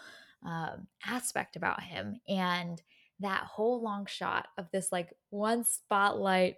um, 0.46 0.88
aspect 1.04 1.56
about 1.56 1.82
him 1.82 2.18
and 2.28 2.82
that 3.20 3.44
whole 3.44 3.82
long 3.82 4.06
shot 4.06 4.48
of 4.58 4.68
this 4.72 4.92
like 4.92 5.14
one 5.32 5.64
spotlight 5.64 6.56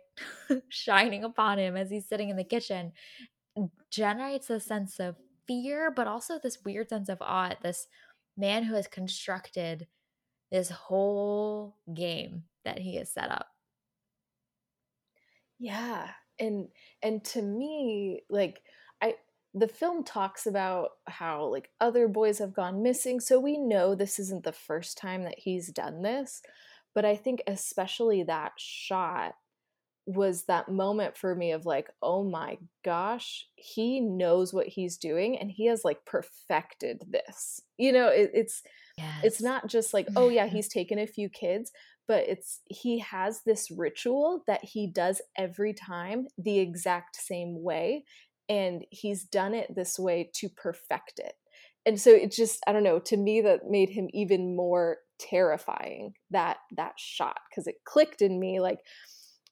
shining 0.69 1.23
upon 1.23 1.57
him 1.57 1.77
as 1.77 1.89
he's 1.89 2.07
sitting 2.07 2.29
in 2.29 2.37
the 2.37 2.43
kitchen 2.43 2.91
generates 3.91 4.49
a 4.49 4.59
sense 4.59 4.99
of 4.99 5.15
fear, 5.47 5.91
but 5.91 6.07
also 6.07 6.39
this 6.39 6.59
weird 6.63 6.89
sense 6.89 7.09
of 7.09 7.17
awe 7.21 7.49
at 7.49 7.61
this 7.61 7.87
man 8.37 8.63
who 8.63 8.75
has 8.75 8.87
constructed 8.87 9.87
this 10.51 10.69
whole 10.69 11.77
game 11.93 12.43
that 12.65 12.79
he 12.79 12.95
has 12.95 13.11
set 13.11 13.31
up. 13.31 13.47
Yeah. 15.59 16.09
And 16.39 16.69
and 17.01 17.23
to 17.25 17.41
me, 17.41 18.21
like 18.29 18.61
the 19.53 19.67
film 19.67 20.03
talks 20.03 20.45
about 20.45 20.89
how 21.07 21.45
like 21.45 21.69
other 21.81 22.07
boys 22.07 22.39
have 22.39 22.53
gone 22.53 22.83
missing 22.83 23.19
so 23.19 23.39
we 23.39 23.57
know 23.57 23.95
this 23.95 24.19
isn't 24.19 24.43
the 24.43 24.51
first 24.51 24.97
time 24.97 25.23
that 25.23 25.39
he's 25.39 25.69
done 25.69 26.01
this 26.01 26.41
but 26.93 27.05
i 27.05 27.15
think 27.15 27.41
especially 27.47 28.23
that 28.23 28.51
shot 28.57 29.33
was 30.05 30.45
that 30.45 30.69
moment 30.69 31.15
for 31.15 31.35
me 31.35 31.51
of 31.51 31.65
like 31.65 31.89
oh 32.01 32.23
my 32.23 32.57
gosh 32.83 33.45
he 33.55 33.99
knows 33.99 34.53
what 34.53 34.65
he's 34.65 34.97
doing 34.97 35.37
and 35.37 35.51
he 35.51 35.67
has 35.67 35.85
like 35.85 36.03
perfected 36.05 37.03
this 37.07 37.61
you 37.77 37.91
know 37.91 38.07
it, 38.07 38.31
it's 38.33 38.63
yes. 38.97 39.21
it's 39.23 39.41
not 39.41 39.67
just 39.67 39.93
like 39.93 40.07
oh 40.15 40.29
yeah 40.29 40.47
he's 40.47 40.67
taken 40.67 40.97
a 40.97 41.07
few 41.07 41.29
kids 41.29 41.71
but 42.07 42.27
it's 42.27 42.61
he 42.65 42.97
has 42.97 43.41
this 43.45 43.69
ritual 43.69 44.43
that 44.47 44.63
he 44.63 44.87
does 44.87 45.21
every 45.37 45.73
time 45.73 46.25
the 46.39 46.57
exact 46.57 47.15
same 47.15 47.61
way 47.61 48.03
and 48.49 48.83
he's 48.89 49.23
done 49.23 49.53
it 49.53 49.73
this 49.73 49.97
way 49.97 50.29
to 50.33 50.49
perfect 50.49 51.19
it 51.19 51.33
and 51.85 52.01
so 52.01 52.11
it 52.11 52.31
just 52.31 52.59
i 52.67 52.73
don't 52.73 52.83
know 52.83 52.99
to 52.99 53.15
me 53.15 53.41
that 53.41 53.69
made 53.69 53.89
him 53.89 54.09
even 54.13 54.55
more 54.55 54.97
terrifying 55.19 56.13
that 56.31 56.57
that 56.75 56.93
shot 56.97 57.37
because 57.49 57.67
it 57.67 57.75
clicked 57.85 58.21
in 58.21 58.39
me 58.39 58.59
like 58.59 58.79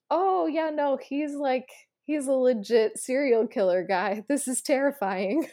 oh 0.09 0.47
yeah 0.47 0.69
no 0.69 0.97
he's 0.97 1.33
like 1.35 1.69
he's 2.03 2.27
a 2.27 2.31
legit 2.31 2.97
serial 2.97 3.47
killer 3.47 3.83
guy 3.83 4.23
this 4.27 4.47
is 4.47 4.61
terrifying 4.61 5.47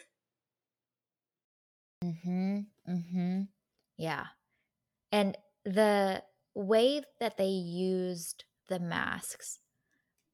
mhm 2.05 2.67
mhm 2.89 3.49
yeah 3.97 4.27
and 5.11 5.37
the 5.65 6.23
way 6.55 7.03
that 7.21 7.37
they 7.37 7.47
used 7.47 8.45
the 8.69 8.79
masks 8.79 9.59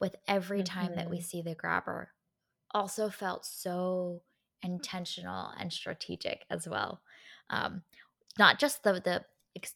with 0.00 0.16
every 0.26 0.62
time 0.62 0.86
mm-hmm. 0.86 0.94
that 0.96 1.10
we 1.10 1.18
mm-hmm. 1.18 1.24
see 1.24 1.42
the 1.42 1.54
grabber 1.54 2.10
also 2.72 3.08
felt 3.08 3.44
so 3.44 4.22
intentional 4.62 5.52
and 5.58 5.72
strategic 5.72 6.44
as 6.50 6.68
well. 6.68 7.00
Um, 7.48 7.82
not 8.38 8.58
just 8.58 8.82
the 8.82 8.94
the 8.94 9.24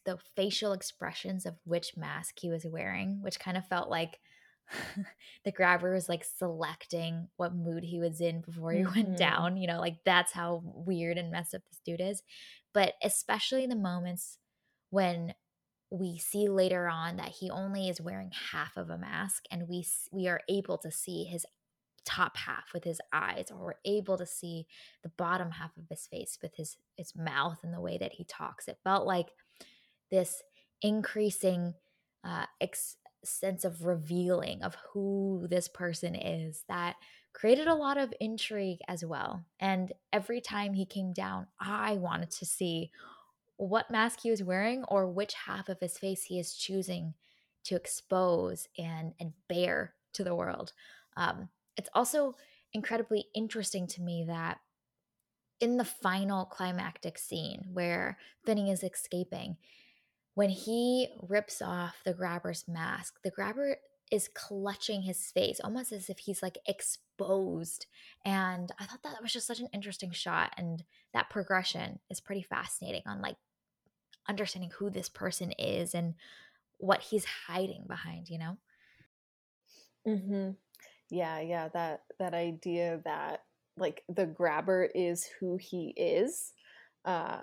the 0.05 0.17
facial 0.35 0.71
expressions 0.73 1.45
of 1.45 1.55
which 1.65 1.97
mask 1.97 2.39
he 2.39 2.49
was 2.49 2.65
wearing, 2.65 3.21
which 3.21 3.39
kind 3.39 3.57
of 3.57 3.67
felt 3.67 3.89
like 3.89 4.19
the 5.45 5.51
grabber 5.51 5.93
was 5.93 6.09
like 6.09 6.23
selecting 6.23 7.27
what 7.37 7.55
mood 7.55 7.83
he 7.83 7.99
was 7.99 8.21
in 8.21 8.41
before 8.41 8.71
he 8.71 8.79
mm-hmm. 8.83 8.95
went 8.95 9.17
down. 9.17 9.57
You 9.57 9.67
know, 9.67 9.79
like 9.79 9.97
that's 10.05 10.31
how 10.31 10.61
weird 10.63 11.17
and 11.17 11.31
messed 11.31 11.53
up 11.53 11.61
this 11.69 11.81
dude 11.85 12.01
is. 12.01 12.23
But 12.73 12.93
especially 13.03 13.67
the 13.67 13.75
moments 13.75 14.37
when 14.89 15.33
we 15.91 16.17
see 16.17 16.49
later 16.49 16.87
on 16.87 17.17
that 17.17 17.29
he 17.29 17.49
only 17.49 17.89
is 17.89 18.01
wearing 18.01 18.31
half 18.51 18.75
of 18.75 18.89
a 18.89 18.97
mask 18.97 19.43
and 19.51 19.67
we 19.69 19.85
we 20.11 20.27
are 20.27 20.41
able 20.49 20.77
to 20.79 20.91
see 20.91 21.23
his 21.23 21.45
top 22.05 22.37
half 22.37 22.73
with 22.73 22.83
his 22.83 23.01
eyes 23.11 23.47
or 23.51 23.57
we're 23.57 23.73
able 23.83 24.17
to 24.17 24.25
see 24.25 24.67
the 25.03 25.09
bottom 25.09 25.51
half 25.51 25.75
of 25.77 25.89
his 25.89 26.07
face 26.07 26.37
with 26.41 26.55
his 26.55 26.77
his 26.97 27.15
mouth 27.15 27.59
and 27.63 27.73
the 27.73 27.81
way 27.81 27.97
that 27.97 28.13
he 28.13 28.23
talks. 28.23 28.67
It 28.67 28.77
felt 28.83 29.05
like 29.05 29.27
this 30.11 30.41
increasing 30.81 31.73
uh, 32.23 32.45
ex- 32.61 32.97
sense 33.23 33.65
of 33.65 33.85
revealing 33.85 34.61
of 34.61 34.75
who 34.93 35.47
this 35.49 35.67
person 35.67 36.15
is 36.15 36.63
that 36.67 36.95
created 37.33 37.67
a 37.67 37.75
lot 37.75 37.97
of 37.97 38.13
intrigue 38.19 38.79
as 38.87 39.03
well. 39.03 39.43
And 39.59 39.91
every 40.13 40.41
time 40.41 40.73
he 40.73 40.85
came 40.85 41.11
down 41.11 41.47
i 41.59 41.93
wanted 41.93 42.31
to 42.31 42.45
see 42.45 42.91
what 43.57 43.91
mask 43.91 44.19
he 44.21 44.31
was 44.31 44.43
wearing 44.43 44.83
or 44.85 45.07
which 45.07 45.33
half 45.33 45.69
of 45.69 45.79
his 45.79 45.97
face 45.97 46.23
he 46.23 46.39
is 46.39 46.55
choosing 46.55 47.13
to 47.63 47.75
expose 47.75 48.67
and 48.77 49.13
and 49.19 49.33
bare 49.49 49.93
to 50.13 50.23
the 50.23 50.35
world. 50.35 50.73
Um, 51.17 51.49
it's 51.77 51.89
also 51.93 52.35
incredibly 52.73 53.25
interesting 53.33 53.87
to 53.87 54.01
me 54.01 54.25
that 54.27 54.59
in 55.59 55.77
the 55.77 55.85
final 55.85 56.45
climactic 56.45 57.17
scene 57.17 57.65
where 57.71 58.17
Finney 58.45 58.71
is 58.71 58.83
escaping, 58.83 59.57
when 60.33 60.49
he 60.49 61.07
rips 61.21 61.61
off 61.61 62.01
the 62.03 62.13
grabber's 62.13 62.65
mask, 62.67 63.15
the 63.23 63.31
grabber 63.31 63.77
is 64.11 64.27
clutching 64.27 65.01
his 65.01 65.31
face 65.31 65.59
almost 65.63 65.91
as 65.91 66.09
if 66.09 66.19
he's 66.19 66.43
like 66.43 66.57
exposed. 66.67 67.87
And 68.23 68.71
I 68.77 68.85
thought 68.85 69.01
that 69.03 69.21
was 69.21 69.33
just 69.33 69.47
such 69.47 69.59
an 69.59 69.69
interesting 69.73 70.11
shot. 70.11 70.53
And 70.57 70.83
that 71.13 71.29
progression 71.29 71.99
is 72.09 72.19
pretty 72.19 72.43
fascinating 72.43 73.03
on 73.07 73.21
like 73.21 73.37
understanding 74.27 74.71
who 74.77 74.89
this 74.89 75.09
person 75.09 75.51
is 75.53 75.95
and 75.95 76.15
what 76.77 77.01
he's 77.01 77.25
hiding 77.47 77.85
behind, 77.87 78.29
you 78.29 78.37
know? 78.37 78.57
Mm-hmm 80.05 80.51
yeah 81.09 81.39
yeah 81.39 81.69
that 81.73 82.01
that 82.19 82.33
idea 82.33 82.99
that 83.05 83.41
like 83.77 84.03
the 84.09 84.25
grabber 84.25 84.89
is 84.95 85.27
who 85.39 85.57
he 85.59 85.93
is 85.95 86.51
uh 87.05 87.41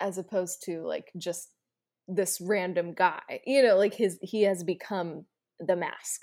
as 0.00 0.18
opposed 0.18 0.62
to 0.62 0.82
like 0.82 1.10
just 1.16 1.50
this 2.06 2.40
random 2.40 2.94
guy 2.94 3.40
you 3.46 3.62
know 3.62 3.76
like 3.76 3.94
his 3.94 4.18
he 4.22 4.42
has 4.42 4.62
become 4.62 5.24
the 5.60 5.76
mask 5.76 6.22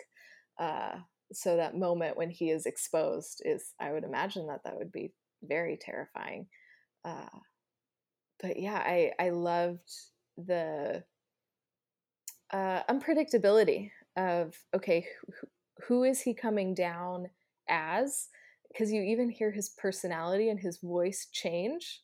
uh 0.60 0.96
so 1.34 1.58
that 1.58 1.78
moment 1.78 2.18
when 2.18 2.30
he 2.30 2.50
is 2.50 2.66
exposed 2.66 3.42
is 3.46 3.74
i 3.80 3.92
would 3.92 4.04
imagine 4.04 4.48
that 4.48 4.62
that 4.64 4.78
would 4.78 4.92
be 4.92 5.12
very 5.44 5.78
terrifying 5.80 6.48
uh 7.04 7.28
but 8.42 8.60
yeah 8.60 8.78
i 8.78 9.12
i 9.20 9.30
loved 9.30 9.92
the 10.38 11.04
uh 12.52 12.82
unpredictability 12.90 13.92
of 14.16 14.56
okay 14.74 15.06
who 15.88 16.04
is 16.04 16.22
he 16.22 16.34
coming 16.34 16.74
down 16.74 17.28
as? 17.70 18.28
Because 18.72 18.92
you 18.92 19.02
even 19.02 19.30
hear 19.30 19.52
his 19.52 19.70
personality 19.70 20.50
and 20.50 20.60
his 20.60 20.80
voice 20.80 21.28
change 21.32 22.02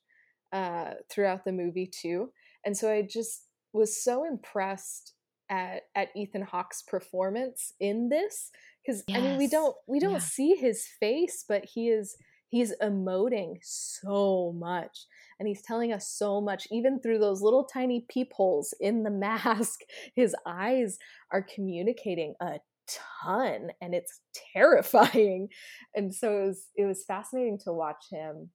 uh, 0.53 0.91
throughout 1.09 1.45
the 1.45 1.51
movie 1.51 1.89
too. 1.91 2.31
And 2.65 2.75
so 2.75 2.91
I 2.91 3.01
just 3.01 3.45
was 3.73 4.03
so 4.03 4.25
impressed 4.25 5.13
at 5.49 5.83
at 5.95 6.09
Ethan 6.15 6.43
Hawke's 6.43 6.81
performance 6.81 7.73
in 7.79 8.09
this 8.09 8.51
because 8.85 9.03
yes. 9.07 9.17
I 9.17 9.21
mean 9.21 9.37
we 9.37 9.47
don't 9.47 9.75
we 9.87 9.99
don't 9.99 10.13
yeah. 10.13 10.19
see 10.19 10.55
his 10.55 10.87
face, 10.99 11.43
but 11.47 11.65
he 11.65 11.89
is 11.89 12.15
he's 12.51 12.73
emoting 12.81 13.55
so 13.61 14.53
much 14.57 15.05
and 15.39 15.47
he's 15.47 15.61
telling 15.61 15.91
us 15.93 16.07
so 16.07 16.41
much 16.41 16.67
even 16.69 16.99
through 16.99 17.17
those 17.17 17.41
little 17.41 17.63
tiny 17.63 18.05
peepholes 18.09 18.73
in 18.79 19.03
the 19.03 19.09
mask 19.09 19.79
his 20.15 20.35
eyes 20.45 20.97
are 21.31 21.41
communicating 21.41 22.35
a 22.41 22.59
ton 22.87 23.71
and 23.81 23.93
it's 23.93 24.19
terrifying. 24.53 25.49
And 25.95 26.13
so 26.13 26.37
it 26.37 26.47
was 26.47 26.67
it 26.75 26.85
was 26.85 27.03
fascinating 27.05 27.59
to 27.65 27.73
watch 27.73 28.05
him 28.09 28.49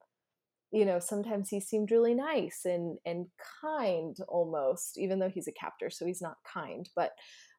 you 0.72 0.84
know 0.84 0.98
sometimes 0.98 1.48
he 1.48 1.60
seemed 1.60 1.90
really 1.90 2.14
nice 2.14 2.60
and 2.64 2.98
and 3.06 3.26
kind 3.62 4.16
almost 4.28 4.98
even 4.98 5.18
though 5.18 5.28
he's 5.28 5.48
a 5.48 5.52
captor 5.52 5.90
so 5.90 6.04
he's 6.04 6.22
not 6.22 6.36
kind 6.52 6.88
but 6.96 7.12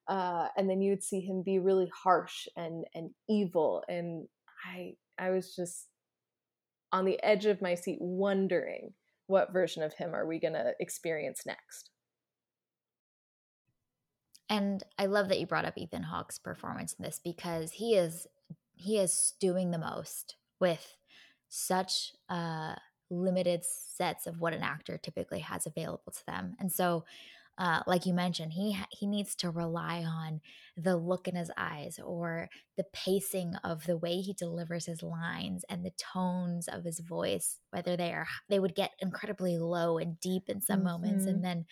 uh, 0.09 0.47
and 0.55 0.69
then 0.69 0.81
you 0.81 0.91
would 0.91 1.03
see 1.03 1.19
him 1.19 1.43
be 1.43 1.59
really 1.59 1.89
harsh 2.03 2.47
and 2.55 2.85
and 2.93 3.09
evil 3.29 3.83
and 3.89 4.27
i 4.65 4.93
i 5.19 5.29
was 5.29 5.55
just 5.55 5.87
on 6.91 7.05
the 7.05 7.21
edge 7.23 7.45
of 7.45 7.61
my 7.61 7.75
seat 7.75 7.97
wondering 7.99 8.93
what 9.27 9.51
version 9.51 9.83
of 9.83 9.93
him 9.93 10.13
are 10.13 10.25
we 10.25 10.39
going 10.39 10.53
to 10.53 10.71
experience 10.79 11.41
next 11.45 11.91
and 14.49 14.83
i 14.97 15.05
love 15.05 15.29
that 15.29 15.39
you 15.39 15.45
brought 15.45 15.65
up 15.65 15.77
ethan 15.77 16.03
hawke's 16.03 16.39
performance 16.39 16.95
in 16.97 17.03
this 17.03 17.19
because 17.23 17.73
he 17.73 17.95
is 17.95 18.27
he 18.75 18.97
is 18.97 19.33
doing 19.39 19.71
the 19.71 19.77
most 19.77 20.35
with 20.59 20.95
such 21.47 22.13
uh 22.29 22.75
limited 23.09 23.63
sets 23.63 24.27
of 24.27 24.41
what 24.41 24.53
an 24.53 24.61
actor 24.61 24.97
typically 24.97 25.39
has 25.39 25.65
available 25.65 26.11
to 26.11 26.25
them 26.25 26.55
and 26.59 26.71
so 26.71 27.03
uh, 27.59 27.81
like 27.87 28.05
you 28.05 28.13
mentioned, 28.13 28.53
he 28.53 28.77
he 28.91 29.07
needs 29.07 29.33
to 29.35 29.49
rely 29.49 30.03
on 30.05 30.41
the 30.75 30.95
look 30.95 31.27
in 31.27 31.35
his 31.35 31.49
eyes 31.57 31.99
or 32.03 32.49
the 32.75 32.85
pacing 32.93 33.55
of 33.63 33.87
the 33.87 33.97
way 33.97 34.21
he 34.21 34.33
delivers 34.33 34.85
his 34.85 35.01
lines 35.01 35.65
and 35.67 35.83
the 35.83 35.93
tones 35.97 36.67
of 36.67 36.83
his 36.83 36.99
voice. 36.99 37.59
Whether 37.71 37.97
they 37.97 38.11
are 38.11 38.27
they 38.47 38.59
would 38.59 38.75
get 38.75 38.91
incredibly 38.99 39.57
low 39.57 39.97
and 39.97 40.19
deep 40.19 40.49
in 40.49 40.61
some 40.61 40.79
mm-hmm. 40.79 40.87
moments, 40.87 41.25
and 41.25 41.43
then 41.43 41.65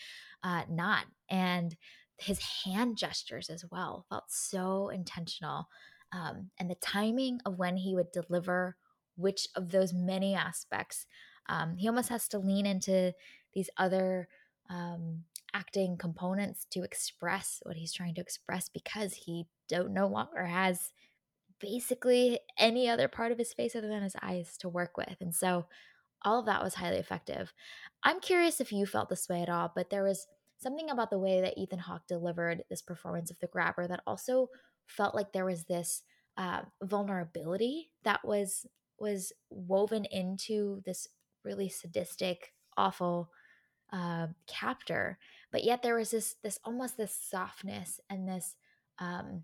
uh, 0.43 0.63
not. 0.69 1.05
And 1.29 1.75
his 2.17 2.39
hand 2.63 2.97
gestures 2.97 3.49
as 3.49 3.65
well 3.71 4.05
felt 4.09 4.25
so 4.27 4.89
intentional, 4.89 5.67
um, 6.11 6.49
and 6.59 6.69
the 6.69 6.75
timing 6.75 7.39
of 7.45 7.57
when 7.57 7.77
he 7.77 7.95
would 7.95 8.11
deliver 8.11 8.77
which 9.15 9.47
of 9.55 9.71
those 9.71 9.93
many 9.93 10.35
aspects. 10.35 11.05
Um, 11.47 11.77
he 11.77 11.87
almost 11.87 12.09
has 12.09 12.27
to 12.29 12.39
lean 12.39 12.65
into 12.65 13.13
these 13.53 13.69
other 13.77 14.27
um, 14.69 15.23
acting 15.53 15.97
components 15.97 16.65
to 16.71 16.83
express 16.83 17.61
what 17.63 17.77
he's 17.77 17.93
trying 17.93 18.15
to 18.15 18.21
express 18.21 18.67
because 18.69 19.13
he 19.13 19.45
don't 19.69 19.93
no 19.93 20.07
longer 20.07 20.45
has 20.45 20.91
basically 21.59 22.39
any 22.59 22.89
other 22.89 23.07
part 23.07 23.31
of 23.31 23.37
his 23.37 23.53
face 23.53 23.75
other 23.75 23.87
than 23.87 24.03
his 24.03 24.15
eyes 24.21 24.57
to 24.57 24.69
work 24.69 24.97
with. 24.97 25.15
And 25.21 25.33
so 25.33 25.65
all 26.23 26.39
of 26.39 26.45
that 26.47 26.63
was 26.63 26.73
highly 26.73 26.97
effective. 26.97 27.53
I'm 28.03 28.19
curious 28.19 28.59
if 28.59 28.71
you 28.71 28.85
felt 28.85 29.09
this 29.09 29.29
way 29.29 29.41
at 29.41 29.49
all, 29.49 29.71
but 29.73 29.89
there 29.89 30.03
was 30.03 30.27
something 30.65 30.89
about 30.89 31.11
the 31.11 31.19
way 31.19 31.41
that 31.41 31.57
Ethan 31.57 31.79
Hawke 31.79 32.07
delivered 32.07 32.63
this 32.69 32.81
performance 32.81 33.29
of 33.29 33.39
the 33.39 33.47
grabber 33.47 33.87
that 33.87 34.01
also 34.07 34.49
felt 34.87 35.13
like 35.13 35.31
there 35.31 35.45
was 35.45 35.65
this 35.65 36.01
uh, 36.37 36.61
vulnerability 36.83 37.91
that 38.03 38.25
was 38.25 38.65
was 38.97 39.31
woven 39.49 40.05
into 40.05 40.81
this 40.85 41.07
really 41.43 41.69
sadistic, 41.69 42.53
awful 42.77 43.29
uh, 43.93 44.27
captor 44.47 45.19
but 45.55 45.63
yet 45.63 45.81
there 45.81 45.95
was 45.95 46.11
this 46.11 46.35
this 46.43 46.59
almost 46.65 46.97
this 46.97 47.17
softness 47.29 48.01
and 48.09 48.27
this 48.27 48.57
um, 48.99 49.43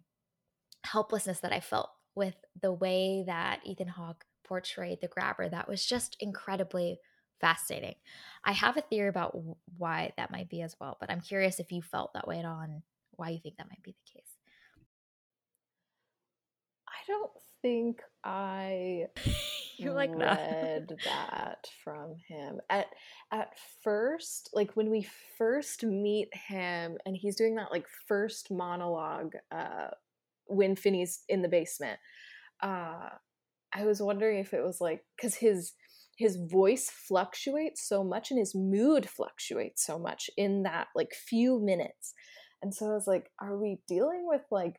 helplessness 0.83 1.39
that 1.39 1.53
I 1.53 1.61
felt 1.61 1.89
with 2.15 2.35
the 2.61 2.73
way 2.73 3.23
that 3.27 3.61
Ethan 3.63 3.87
Hawke 3.87 4.25
portrayed 4.43 4.99
the 4.99 5.07
grabber 5.07 5.47
that 5.47 5.69
was 5.69 5.85
just 5.85 6.17
incredibly 6.19 6.99
fascinating. 7.41 7.95
I 8.45 8.53
have 8.53 8.77
a 8.77 8.81
theory 8.81 9.09
about 9.09 9.37
why 9.77 10.13
that 10.17 10.31
might 10.31 10.49
be 10.49 10.61
as 10.61 10.75
well, 10.79 10.97
but 10.99 11.11
I'm 11.11 11.21
curious 11.21 11.59
if 11.59 11.71
you 11.71 11.81
felt 11.81 12.13
that 12.13 12.27
way 12.27 12.39
at 12.39 12.45
all 12.45 12.59
and 12.59 12.81
why 13.11 13.29
you 13.29 13.39
think 13.39 13.57
that 13.57 13.69
might 13.69 13.83
be 13.83 13.91
the 13.91 14.11
case. 14.13 14.29
I 16.87 17.03
don't 17.07 17.31
think 17.61 18.01
I 18.23 19.07
you 19.77 19.91
like 19.91 20.15
read 20.15 20.87
that. 20.89 20.97
that 21.05 21.67
from 21.83 22.15
him 22.27 22.61
at 22.69 22.87
at 23.31 23.53
first. 23.83 24.49
Like 24.53 24.75
when 24.75 24.89
we 24.89 25.07
first 25.37 25.83
meet 25.83 26.29
him, 26.33 26.97
and 27.05 27.15
he's 27.15 27.35
doing 27.35 27.55
that 27.55 27.71
like 27.71 27.85
first 28.07 28.51
monologue 28.51 29.33
uh, 29.51 29.89
when 30.45 30.75
Finney's 30.75 31.23
in 31.29 31.41
the 31.41 31.49
basement. 31.49 31.99
Uh, 32.61 33.09
I 33.73 33.85
was 33.85 34.01
wondering 34.01 34.39
if 34.39 34.53
it 34.53 34.63
was 34.63 34.81
like 34.81 35.03
because 35.15 35.35
his 35.35 35.73
his 36.21 36.37
voice 36.49 36.89
fluctuates 36.89 37.87
so 37.87 38.03
much 38.03 38.31
and 38.31 38.39
his 38.39 38.53
mood 38.55 39.09
fluctuates 39.09 39.85
so 39.85 39.97
much 39.97 40.29
in 40.37 40.63
that 40.63 40.87
like 40.95 41.13
few 41.13 41.59
minutes. 41.59 42.13
And 42.61 42.73
so 42.73 42.85
I 42.85 42.93
was 42.93 43.07
like, 43.07 43.31
are 43.39 43.57
we 43.57 43.79
dealing 43.87 44.25
with 44.27 44.43
like 44.51 44.75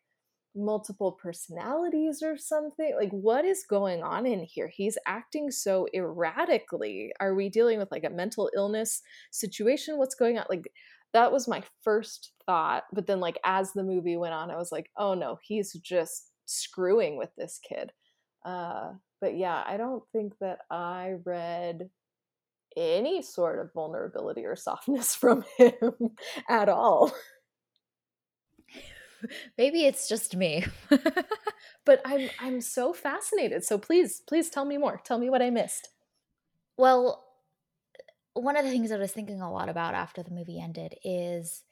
multiple 0.54 1.12
personalities 1.12 2.22
or 2.22 2.36
something? 2.36 2.94
Like, 2.96 3.10
what 3.10 3.44
is 3.44 3.64
going 3.68 4.02
on 4.02 4.24
in 4.24 4.44
here? 4.44 4.70
He's 4.72 4.98
acting 5.06 5.50
so 5.50 5.86
erratically. 5.94 7.12
Are 7.20 7.34
we 7.34 7.48
dealing 7.48 7.78
with 7.78 7.90
like 7.90 8.04
a 8.04 8.10
mental 8.10 8.50
illness 8.54 9.02
situation? 9.32 9.98
What's 9.98 10.14
going 10.14 10.38
on? 10.38 10.44
Like, 10.48 10.64
that 11.12 11.32
was 11.32 11.48
my 11.48 11.62
first 11.82 12.32
thought. 12.46 12.84
But 12.92 13.06
then, 13.06 13.20
like, 13.20 13.38
as 13.44 13.72
the 13.72 13.82
movie 13.82 14.16
went 14.16 14.34
on, 14.34 14.50
I 14.50 14.56
was 14.56 14.72
like, 14.72 14.90
oh 14.96 15.14
no, 15.14 15.38
he's 15.42 15.72
just 15.72 16.30
screwing 16.46 17.18
with 17.18 17.30
this 17.36 17.58
kid. 17.68 17.92
Uh, 18.44 18.92
but 19.22 19.36
yeah, 19.36 19.62
I 19.64 19.76
don't 19.76 20.02
think 20.12 20.34
that 20.40 20.58
I 20.68 21.14
read 21.24 21.88
any 22.76 23.22
sort 23.22 23.60
of 23.60 23.72
vulnerability 23.72 24.44
or 24.44 24.56
softness 24.56 25.14
from 25.14 25.44
him 25.56 26.16
at 26.50 26.68
all. 26.68 27.12
Maybe 29.56 29.86
it's 29.86 30.08
just 30.08 30.34
me. 30.34 30.64
but 31.84 32.02
I'm 32.04 32.28
I'm 32.40 32.60
so 32.60 32.92
fascinated. 32.92 33.62
So 33.64 33.78
please, 33.78 34.20
please 34.26 34.50
tell 34.50 34.64
me 34.64 34.76
more. 34.76 35.00
Tell 35.04 35.18
me 35.18 35.30
what 35.30 35.40
I 35.40 35.50
missed. 35.50 35.90
Well, 36.76 37.24
one 38.34 38.56
of 38.56 38.64
the 38.64 38.70
things 38.72 38.90
I 38.90 38.96
was 38.96 39.12
thinking 39.12 39.40
a 39.40 39.52
lot 39.52 39.68
about 39.68 39.94
after 39.94 40.24
the 40.24 40.32
movie 40.32 40.60
ended 40.60 40.96
is 41.04 41.62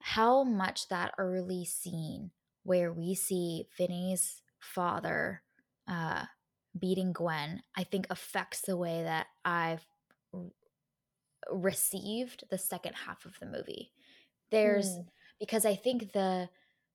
how 0.00 0.42
much 0.42 0.88
that 0.88 1.14
early 1.18 1.64
scene 1.64 2.32
where 2.64 2.92
we 2.92 3.14
see 3.14 3.68
Finney's 3.76 4.42
father 4.58 5.42
uh, 5.86 6.24
beating 6.78 7.12
Gwen, 7.12 7.62
I 7.76 7.84
think 7.84 8.06
affects 8.10 8.62
the 8.62 8.76
way 8.76 9.02
that 9.02 9.26
I've 9.44 9.84
received 11.50 12.44
the 12.50 12.58
second 12.58 12.94
half 12.94 13.24
of 13.24 13.38
the 13.40 13.46
movie. 13.46 13.92
There's 14.50 14.88
mm. 14.88 15.06
because 15.38 15.64
I 15.64 15.74
think 15.74 16.12
the 16.12 16.48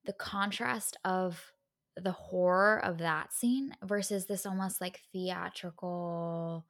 the 0.05 0.13
contrast 0.13 0.97
of 1.03 1.51
the 1.97 2.11
horror 2.11 2.83
of 2.83 2.97
that 2.99 3.33
scene 3.33 3.75
versus 3.83 4.25
this 4.25 4.45
almost 4.45 4.81
like 4.81 5.01
theatrical 5.13 6.65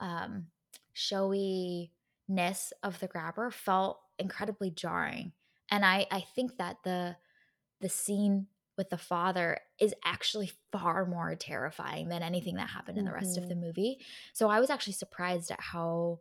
um 0.00 0.46
showiness 0.92 2.72
of 2.82 2.98
the 2.98 3.06
grabber 3.06 3.50
felt 3.50 4.00
incredibly 4.18 4.70
jarring 4.70 5.32
and 5.70 5.84
i 5.84 6.06
i 6.10 6.20
think 6.34 6.56
that 6.56 6.76
the 6.82 7.14
the 7.80 7.88
scene 7.88 8.46
with 8.80 8.88
the 8.88 8.96
father 8.96 9.58
is 9.78 9.94
actually 10.04 10.50
far 10.72 11.04
more 11.04 11.34
terrifying 11.34 12.08
than 12.08 12.22
anything 12.22 12.56
that 12.56 12.70
happened 12.70 12.96
in 12.96 13.04
the 13.04 13.12
rest 13.12 13.34
mm-hmm. 13.34 13.42
of 13.42 13.48
the 13.50 13.54
movie 13.54 13.98
so 14.32 14.48
i 14.48 14.58
was 14.58 14.70
actually 14.70 14.94
surprised 14.94 15.50
at 15.50 15.60
how 15.60 16.18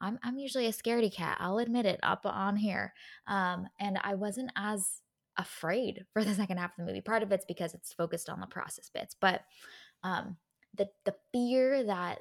I'm, 0.00 0.18
I'm 0.24 0.36
usually 0.36 0.66
a 0.66 0.72
scaredy 0.72 1.14
cat 1.14 1.36
i'll 1.38 1.58
admit 1.58 1.86
it 1.86 2.00
up 2.02 2.22
on 2.24 2.56
here 2.56 2.92
um, 3.28 3.68
and 3.78 3.98
i 4.02 4.16
wasn't 4.16 4.50
as 4.56 5.02
afraid 5.36 6.04
for 6.12 6.24
the 6.24 6.34
second 6.34 6.58
half 6.58 6.70
of 6.70 6.76
the 6.78 6.84
movie. 6.84 7.00
Part 7.00 7.22
of 7.22 7.32
it's 7.32 7.44
because 7.44 7.74
it's 7.74 7.92
focused 7.92 8.28
on 8.28 8.40
the 8.40 8.46
process 8.46 8.90
bits, 8.92 9.16
but 9.18 9.42
um, 10.02 10.36
the 10.76 10.88
the 11.04 11.14
fear 11.32 11.84
that 11.84 12.18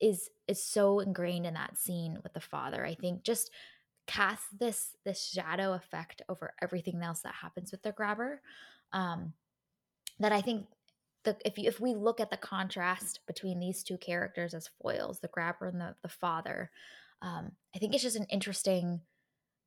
is 0.00 0.28
is 0.48 0.62
so 0.62 1.00
ingrained 1.00 1.46
in 1.46 1.54
that 1.54 1.78
scene 1.78 2.18
with 2.22 2.32
the 2.34 2.40
father, 2.40 2.84
I 2.84 2.94
think, 2.94 3.22
just 3.22 3.50
casts 4.06 4.46
this 4.58 4.96
this 5.04 5.24
shadow 5.24 5.72
effect 5.72 6.22
over 6.28 6.54
everything 6.60 7.02
else 7.02 7.20
that 7.20 7.34
happens 7.34 7.72
with 7.72 7.82
the 7.82 7.92
grabber. 7.92 8.40
Um, 8.92 9.32
that 10.20 10.32
I 10.32 10.40
think 10.40 10.66
the 11.24 11.36
if 11.44 11.58
you, 11.58 11.68
if 11.68 11.80
we 11.80 11.94
look 11.94 12.20
at 12.20 12.30
the 12.30 12.36
contrast 12.36 13.20
between 13.26 13.58
these 13.58 13.82
two 13.82 13.98
characters 13.98 14.54
as 14.54 14.70
foils, 14.80 15.20
the 15.20 15.28
grabber 15.28 15.68
and 15.68 15.80
the 15.80 15.94
the 16.02 16.08
father, 16.08 16.70
um, 17.22 17.52
I 17.74 17.78
think 17.78 17.94
it's 17.94 18.02
just 18.02 18.16
an 18.16 18.26
interesting 18.30 19.00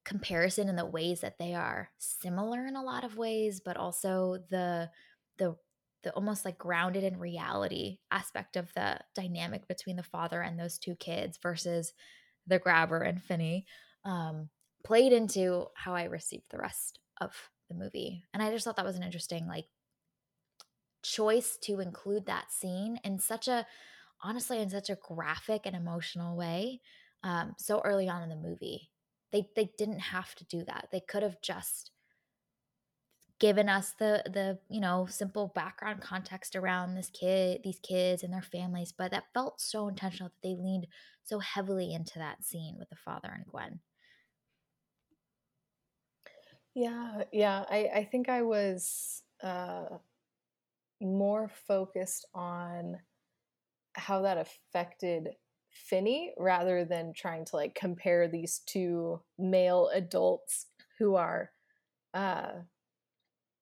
comparison 0.06 0.69
in 0.69 0.78
the 0.78 0.86
ways 0.86 1.19
that 1.21 1.38
they 1.38 1.54
are 1.54 1.89
similar 1.97 2.65
in 2.65 2.76
a 2.76 2.84
lot 2.84 3.04
of 3.04 3.17
ways, 3.17 3.60
but 3.60 3.76
also 3.76 4.38
the 4.50 4.89
the 5.38 5.56
the 6.04 6.13
almost 6.13 6.45
like 6.45 6.58
grounded 6.58 7.04
in 7.04 7.19
reality 7.19 7.97
aspect 8.12 8.56
of 8.56 8.71
the 8.73 9.00
dynamic 9.15 9.67
between 9.67 9.95
the 9.95 10.04
father 10.04 10.41
and 10.41 10.60
those 10.60 10.78
two 10.78 10.95
kids 10.95 11.38
versus 11.41 11.93
the 12.45 12.60
grabber 12.60 13.02
and 13.02 13.21
Finney 13.21 13.65
um, 14.08 14.50
played 14.84 15.13
into 15.13 15.67
how 15.76 15.93
I 15.93 16.06
received 16.06 16.46
the 16.50 16.58
rest 16.58 17.00
of 17.22 17.32
the 17.70 17.76
movie. 17.76 18.24
And 18.34 18.41
I 18.41 18.50
just 18.50 18.65
thought 18.65 18.78
that 18.78 18.86
was 18.86 18.96
an 18.96 19.04
interesting 19.04 19.46
like 19.46 19.65
choice 21.04 21.58
to 21.62 21.80
include 21.80 22.26
that 22.26 22.52
scene 22.52 23.00
in 23.04 23.20
such 23.20 23.48
a 23.48 23.67
honestly 24.24 24.60
in 24.60 24.70
such 24.70 24.89
a 24.89 24.98
graphic 25.08 25.62
and 25.65 25.76
emotional 25.76 26.36
way 26.36 26.82
um, 27.24 27.54
so 27.58 27.82
early 27.86 28.10
on 28.10 28.24
in 28.24 28.30
the 28.30 28.36
movie 28.36 28.89
they 29.32 29.50
they 29.56 29.72
didn't 29.78 30.00
have 30.00 30.34
to 30.36 30.46
do 30.46 30.63
that. 30.65 30.89
They 30.91 31.02
could 31.02 31.24
have 31.24 31.41
just 31.41 31.91
given 33.39 33.70
us 33.70 33.93
the 34.00 34.24
the 34.26 34.60
you 34.70 34.80
know 34.80 35.06
simple 35.10 35.52
background 35.54 36.02
context 36.02 36.56
around 36.56 36.96
this 36.96 37.10
kid 37.10 37.62
these 37.63 37.80
kids 37.80 38.24
and 38.24 38.34
their 38.34 38.41
families 38.41 38.91
but 38.91 39.12
that 39.12 39.32
felt 39.32 39.62
so 39.62 39.88
intentional 39.88 40.30
that 40.30 40.48
they 40.48 40.56
leaned 40.56 40.88
so 41.24 41.38
heavily 41.38 41.93
into 41.93 42.17
that 42.17 42.43
scene 42.43 42.76
with 42.80 42.89
the 42.89 42.96
father 42.96 43.30
and 43.32 43.46
gwen 43.46 43.80
Yeah, 46.77 47.23
yeah. 47.33 47.65
I 47.69 47.89
I 47.95 48.03
think 48.05 48.29
I 48.29 48.43
was, 48.43 49.23
uh, 49.41 49.97
more 51.01 51.47
focused 51.67 52.25
on 52.33 52.97
how 53.95 54.21
that 54.23 54.37
affected 54.37 55.29
Finney 55.71 56.33
rather 56.37 56.85
than 56.85 57.13
trying 57.13 57.45
to, 57.45 57.55
like, 57.57 57.75
compare 57.75 58.27
these 58.27 58.59
2 58.67 59.21
male 59.37 59.89
adults 59.93 60.67
who 60.99 61.15
are, 61.15 61.51
uh, 62.13 62.53